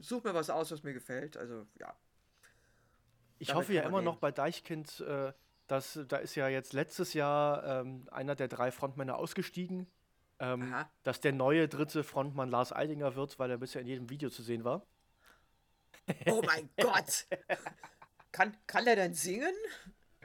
suche 0.00 0.28
mir 0.28 0.34
was 0.34 0.50
aus, 0.50 0.72
was 0.72 0.82
mir 0.82 0.92
gefällt. 0.92 1.36
Also 1.36 1.66
ja. 1.78 1.94
Ich 3.38 3.54
hoffe 3.54 3.72
ja 3.72 3.82
immer 3.82 4.02
noch 4.02 4.16
bei 4.16 4.32
Deichkind, 4.32 5.00
äh, 5.00 5.32
dass 5.66 5.98
da 6.08 6.16
ist 6.16 6.34
ja 6.34 6.48
jetzt 6.48 6.72
letztes 6.72 7.12
Jahr 7.12 7.82
ähm, 7.82 8.08
einer 8.10 8.34
der 8.34 8.48
drei 8.48 8.70
Frontmänner 8.70 9.16
ausgestiegen 9.16 9.86
ähm, 10.38 10.74
dass 11.02 11.20
der 11.20 11.32
neue 11.32 11.68
dritte 11.68 12.04
Frontmann 12.04 12.50
Lars 12.50 12.72
Eidinger 12.72 13.14
wird, 13.14 13.38
weil 13.38 13.50
er 13.50 13.58
bisher 13.58 13.80
in 13.80 13.86
jedem 13.86 14.10
Video 14.10 14.30
zu 14.30 14.42
sehen 14.42 14.64
war. 14.64 14.86
Oh 16.26 16.42
mein 16.44 16.68
Gott! 16.76 17.26
Kann, 18.32 18.56
kann 18.66 18.86
er 18.86 18.96
denn 18.96 19.14
singen? 19.14 19.54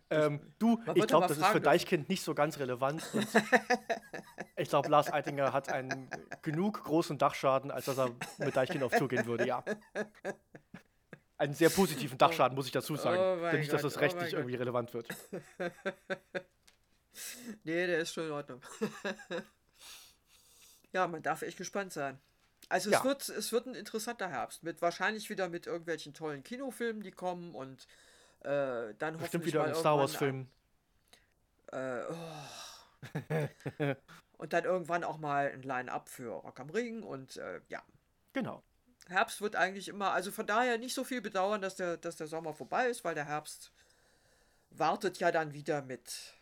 Ähm, 0.09 0.53
du, 0.59 0.82
ich 0.95 1.07
glaube, 1.07 1.28
das 1.28 1.38
ist 1.38 1.45
für 1.45 1.62
Deichkind 1.62 2.09
nicht 2.09 2.22
so 2.22 2.36
ganz 2.36 2.59
relevant. 2.59 3.01
ich 4.57 4.68
glaube, 4.68 4.89
Lars 4.89 5.12
Eidinger 5.12 5.53
hat 5.53 5.70
einen 5.70 6.09
genug 6.41 6.84
großen 6.84 7.18
Dachschaden, 7.18 7.72
als 7.72 7.86
dass 7.86 7.97
er 7.97 8.12
mit 8.38 8.55
Deichkind 8.55 8.84
auf 8.84 8.91
Tour 8.91 9.07
gehen 9.07 9.26
würde, 9.26 9.47
ja. 9.47 9.64
Einen 11.41 11.55
sehr 11.55 11.71
positiven 11.71 12.19
Dachschaden, 12.19 12.53
muss 12.55 12.67
ich 12.67 12.71
dazu 12.71 12.95
sagen. 12.97 13.19
Oh 13.19 13.49
Denn 13.49 13.61
nicht, 13.61 13.73
dass 13.73 13.81
das 13.81 13.97
oh 13.97 13.99
rechtlich 13.99 14.35
oh 14.35 14.37
irgendwie 14.37 14.51
Gott. 14.51 14.61
relevant 14.61 14.93
wird. 14.93 15.07
nee, 17.63 17.87
der 17.87 17.97
ist 17.97 18.13
schon 18.13 18.25
in 18.25 18.31
Ordnung. 18.31 18.61
Ja, 20.93 21.07
man 21.07 21.23
darf 21.23 21.41
echt 21.41 21.57
gespannt 21.57 21.93
sein. 21.93 22.19
Also 22.67 22.89
es, 22.89 22.97
ja. 22.97 23.03
wird, 23.05 23.29
es 23.29 23.53
wird 23.53 23.65
ein 23.65 23.75
interessanter 23.75 24.27
Herbst. 24.27 24.61
Mit 24.61 24.81
wahrscheinlich 24.81 25.29
wieder 25.29 25.47
mit 25.47 25.65
irgendwelchen 25.65 26.13
tollen 26.13 26.43
Kinofilmen, 26.43 27.01
die 27.01 27.11
kommen 27.11 27.55
und 27.55 27.87
äh, 28.41 28.93
dann 28.97 29.15
Bestimmt 29.15 29.21
hoffentlich 29.21 29.53
wieder 29.53 29.63
ein 29.63 29.73
Star 29.73 29.97
Wars 29.97 30.17
Film. 30.17 30.49
Äh, 31.71 32.01
oh. 32.09 33.95
und 34.37 34.51
dann 34.51 34.65
irgendwann 34.65 35.05
auch 35.05 35.17
mal 35.17 35.49
ein 35.49 35.61
Line-Up 35.61 36.09
für 36.09 36.27
Rock 36.27 36.59
am 36.59 36.69
Ring 36.69 37.03
und 37.03 37.37
äh, 37.37 37.61
ja. 37.69 37.81
Genau. 38.33 38.61
Herbst 39.12 39.41
wird 39.41 39.55
eigentlich 39.55 39.88
immer, 39.88 40.12
also 40.12 40.32
von 40.32 40.47
daher 40.47 40.78
nicht 40.78 40.93
so 40.93 41.03
viel 41.03 41.22
bedauern, 41.22 41.62
dass 41.62 41.76
der, 41.76 41.97
dass 41.97 42.16
der 42.16 42.28
Sommer 42.28 42.53
vorbei 42.53 42.88
ist, 42.88 43.03
weil 43.03 43.16
der 43.16 43.26
Herbst 43.26 43.72
wartet 44.72 45.20
ja 45.20 45.32
dann 45.32 45.53
wieder 45.53 45.82
mit 45.82 46.34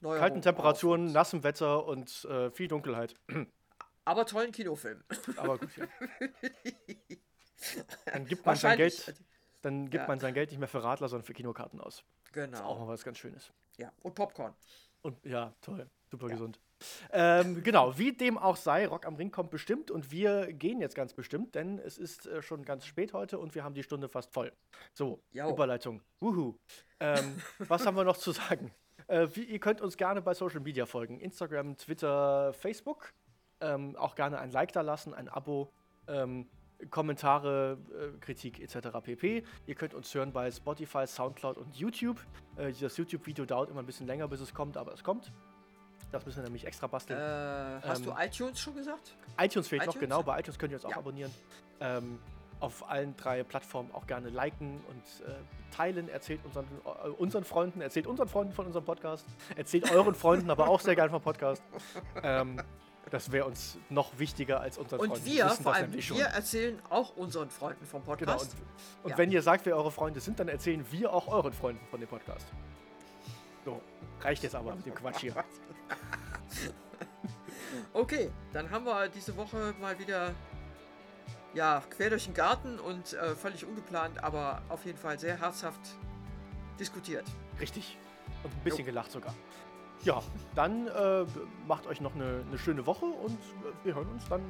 Neuerungen 0.00 0.20
kalten 0.20 0.42
Temperaturen, 0.42 1.12
nassem 1.12 1.42
Wetter 1.42 1.86
und 1.86 2.24
äh, 2.26 2.50
viel 2.50 2.68
Dunkelheit. 2.68 3.14
Aber 4.04 4.26
tollen 4.26 4.52
Kinofilm. 4.52 5.02
Aber 5.36 5.58
gut, 5.58 5.70
ja. 5.76 5.86
Dann 8.04 8.26
gibt 8.26 8.44
man 8.44 8.56
sein 8.56 8.76
Geld, 8.76 9.14
dann 9.62 9.88
gibt 9.88 10.02
ja. 10.02 10.06
man 10.06 10.20
sein 10.20 10.34
Geld 10.34 10.50
nicht 10.50 10.58
mehr 10.58 10.68
für 10.68 10.84
Radler, 10.84 11.08
sondern 11.08 11.24
für 11.24 11.32
Kinokarten 11.32 11.80
aus. 11.80 12.04
Genau. 12.32 12.50
Das 12.50 12.60
ist 12.60 12.66
auch 12.66 12.78
mal 12.78 12.88
was 12.88 13.02
ganz 13.04 13.16
Schönes. 13.16 13.50
Ja, 13.78 13.90
und 14.02 14.14
Popcorn. 14.14 14.54
Und 15.00 15.24
ja, 15.24 15.54
toll. 15.62 15.88
Super 16.10 16.26
ja. 16.26 16.32
gesund. 16.34 16.60
Ähm, 17.12 17.62
genau, 17.62 17.98
wie 17.98 18.12
dem 18.12 18.38
auch 18.38 18.56
sei, 18.56 18.86
Rock 18.86 19.06
am 19.06 19.16
Ring 19.16 19.30
kommt 19.30 19.50
bestimmt 19.50 19.90
und 19.90 20.10
wir 20.10 20.52
gehen 20.52 20.80
jetzt 20.80 20.94
ganz 20.94 21.12
bestimmt, 21.14 21.54
denn 21.54 21.78
es 21.78 21.98
ist 21.98 22.26
äh, 22.26 22.42
schon 22.42 22.64
ganz 22.64 22.86
spät 22.86 23.12
heute 23.12 23.38
und 23.38 23.54
wir 23.54 23.64
haben 23.64 23.74
die 23.74 23.82
Stunde 23.82 24.08
fast 24.08 24.32
voll. 24.32 24.52
So, 24.92 25.22
jo. 25.32 25.50
Überleitung. 25.50 26.02
Wuhu. 26.20 26.56
Ähm, 27.00 27.40
was 27.58 27.86
haben 27.86 27.96
wir 27.96 28.04
noch 28.04 28.16
zu 28.16 28.32
sagen? 28.32 28.72
Äh, 29.06 29.28
wie, 29.34 29.44
ihr 29.44 29.58
könnt 29.58 29.80
uns 29.80 29.96
gerne 29.96 30.22
bei 30.22 30.34
Social 30.34 30.60
Media 30.60 30.86
folgen: 30.86 31.20
Instagram, 31.20 31.76
Twitter, 31.76 32.52
Facebook. 32.52 33.12
Ähm, 33.60 33.96
auch 33.96 34.14
gerne 34.14 34.38
ein 34.38 34.50
Like 34.50 34.72
da 34.72 34.80
lassen, 34.80 35.14
ein 35.14 35.28
Abo, 35.28 35.72
ähm, 36.08 36.48
Kommentare, 36.90 37.78
äh, 37.92 38.18
Kritik 38.18 38.60
etc. 38.60 38.88
pp. 39.02 39.44
Ihr 39.66 39.74
könnt 39.74 39.94
uns 39.94 40.12
hören 40.14 40.32
bei 40.32 40.50
Spotify, 40.50 41.06
Soundcloud 41.06 41.56
und 41.56 41.76
YouTube. 41.76 42.20
Äh, 42.56 42.72
das 42.72 42.96
YouTube-Video 42.96 43.44
dauert 43.44 43.70
immer 43.70 43.80
ein 43.80 43.86
bisschen 43.86 44.06
länger, 44.06 44.28
bis 44.28 44.40
es 44.40 44.52
kommt, 44.52 44.76
aber 44.76 44.92
es 44.92 45.02
kommt. 45.02 45.32
Das 46.14 46.24
müssen 46.24 46.38
wir 46.38 46.44
nämlich 46.44 46.64
extra 46.64 46.86
basteln. 46.86 47.18
Äh, 47.18 47.80
hast 47.86 47.98
ähm, 47.98 48.04
du 48.06 48.14
iTunes 48.18 48.60
schon 48.60 48.74
gesagt? 48.76 49.16
iTunes 49.38 49.66
fehlt 49.66 49.82
iTunes? 49.82 49.94
noch, 49.94 50.00
genau. 50.00 50.22
Bei 50.22 50.38
iTunes 50.38 50.58
könnt 50.58 50.72
ihr 50.72 50.76
uns 50.76 50.84
auch 50.84 50.90
ja. 50.90 50.98
abonnieren. 50.98 51.32
Ähm, 51.80 52.20
auf 52.60 52.88
allen 52.88 53.16
drei 53.16 53.42
Plattformen 53.42 53.90
auch 53.92 54.06
gerne 54.06 54.28
liken 54.28 54.80
und 54.88 55.26
äh, 55.26 55.34
teilen. 55.74 56.08
Erzählt 56.08 56.40
unseren, 56.44 56.66
äh, 56.84 57.08
unseren 57.08 57.44
Freunden, 57.44 57.80
erzählt 57.80 58.06
unseren 58.06 58.28
Freunden 58.28 58.52
von 58.52 58.66
unserem 58.66 58.84
Podcast. 58.84 59.26
Erzählt 59.56 59.90
euren 59.90 60.14
Freunden 60.14 60.50
aber 60.50 60.68
auch 60.68 60.80
sehr 60.80 60.94
gerne 60.94 61.10
vom 61.10 61.22
Podcast. 61.22 61.62
Ähm, 62.22 62.60
das 63.10 63.32
wäre 63.32 63.44
uns 63.44 63.76
noch 63.90 64.18
wichtiger 64.18 64.60
als 64.60 64.78
unseren 64.78 65.00
und 65.00 65.08
Freunden. 65.08 65.26
Und 65.26 65.34
wir, 65.34 65.48
vor 65.50 65.74
allem, 65.74 65.92
wir 65.92 66.26
erzählen 66.26 66.78
auch 66.90 67.16
unseren 67.16 67.50
Freunden 67.50 67.84
vom 67.86 68.02
genau, 68.02 68.12
Podcast. 68.12 68.52
Genau, 68.52 68.62
und, 68.62 69.04
und 69.04 69.10
ja. 69.10 69.18
wenn 69.18 69.30
ihr 69.32 69.42
sagt, 69.42 69.66
wer 69.66 69.76
eure 69.76 69.90
Freunde 69.90 70.20
sind, 70.20 70.38
dann 70.38 70.48
erzählen 70.48 70.84
wir 70.90 71.12
auch 71.12 71.28
euren 71.28 71.52
Freunden 71.52 71.84
von 71.90 72.00
dem 72.00 72.08
Podcast. 72.08 72.46
So, 73.64 73.80
reicht 74.24 74.42
jetzt 74.42 74.54
aber 74.54 74.74
mit 74.74 74.86
dem 74.86 74.94
Quatsch 74.94 75.20
hier. 75.20 75.34
okay, 77.92 78.30
dann 78.52 78.70
haben 78.70 78.84
wir 78.84 79.08
diese 79.08 79.36
Woche 79.36 79.74
mal 79.80 79.98
wieder 79.98 80.34
ja, 81.54 81.82
quer 81.90 82.10
durch 82.10 82.24
den 82.24 82.34
Garten 82.34 82.78
und 82.78 83.12
äh, 83.12 83.34
völlig 83.34 83.64
ungeplant, 83.64 84.22
aber 84.22 84.62
auf 84.68 84.84
jeden 84.84 84.98
Fall 84.98 85.18
sehr 85.18 85.38
herzhaft 85.40 85.80
diskutiert. 86.78 87.24
Richtig. 87.60 87.96
Und 88.42 88.52
ein 88.52 88.60
bisschen 88.64 88.80
jo. 88.80 88.86
gelacht 88.86 89.12
sogar. 89.12 89.34
Ja, 90.02 90.22
dann 90.54 90.88
äh, 90.88 91.24
macht 91.66 91.86
euch 91.86 92.00
noch 92.00 92.14
eine, 92.14 92.44
eine, 92.46 92.58
schöne 92.58 92.84
Woche 92.84 93.06
und 93.06 93.38
äh, 93.38 93.84
wir 93.84 93.94
hören 93.94 94.08
uns 94.08 94.28
dann, 94.28 94.42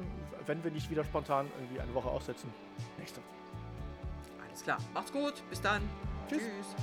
wenn 0.45 0.63
wir 0.63 0.71
nicht 0.71 0.89
wieder 0.89 1.03
spontan 1.03 1.49
irgendwie 1.57 1.79
eine 1.79 1.93
Woche 1.93 2.09
aussetzen, 2.09 2.51
nächste 2.97 3.19
Woche. 3.19 4.45
Alles 4.47 4.63
klar. 4.63 4.77
Macht's 4.93 5.13
gut. 5.13 5.43
Bis 5.49 5.61
dann. 5.61 5.81
Tschüss. 6.27 6.39
Tschüss. 6.39 6.75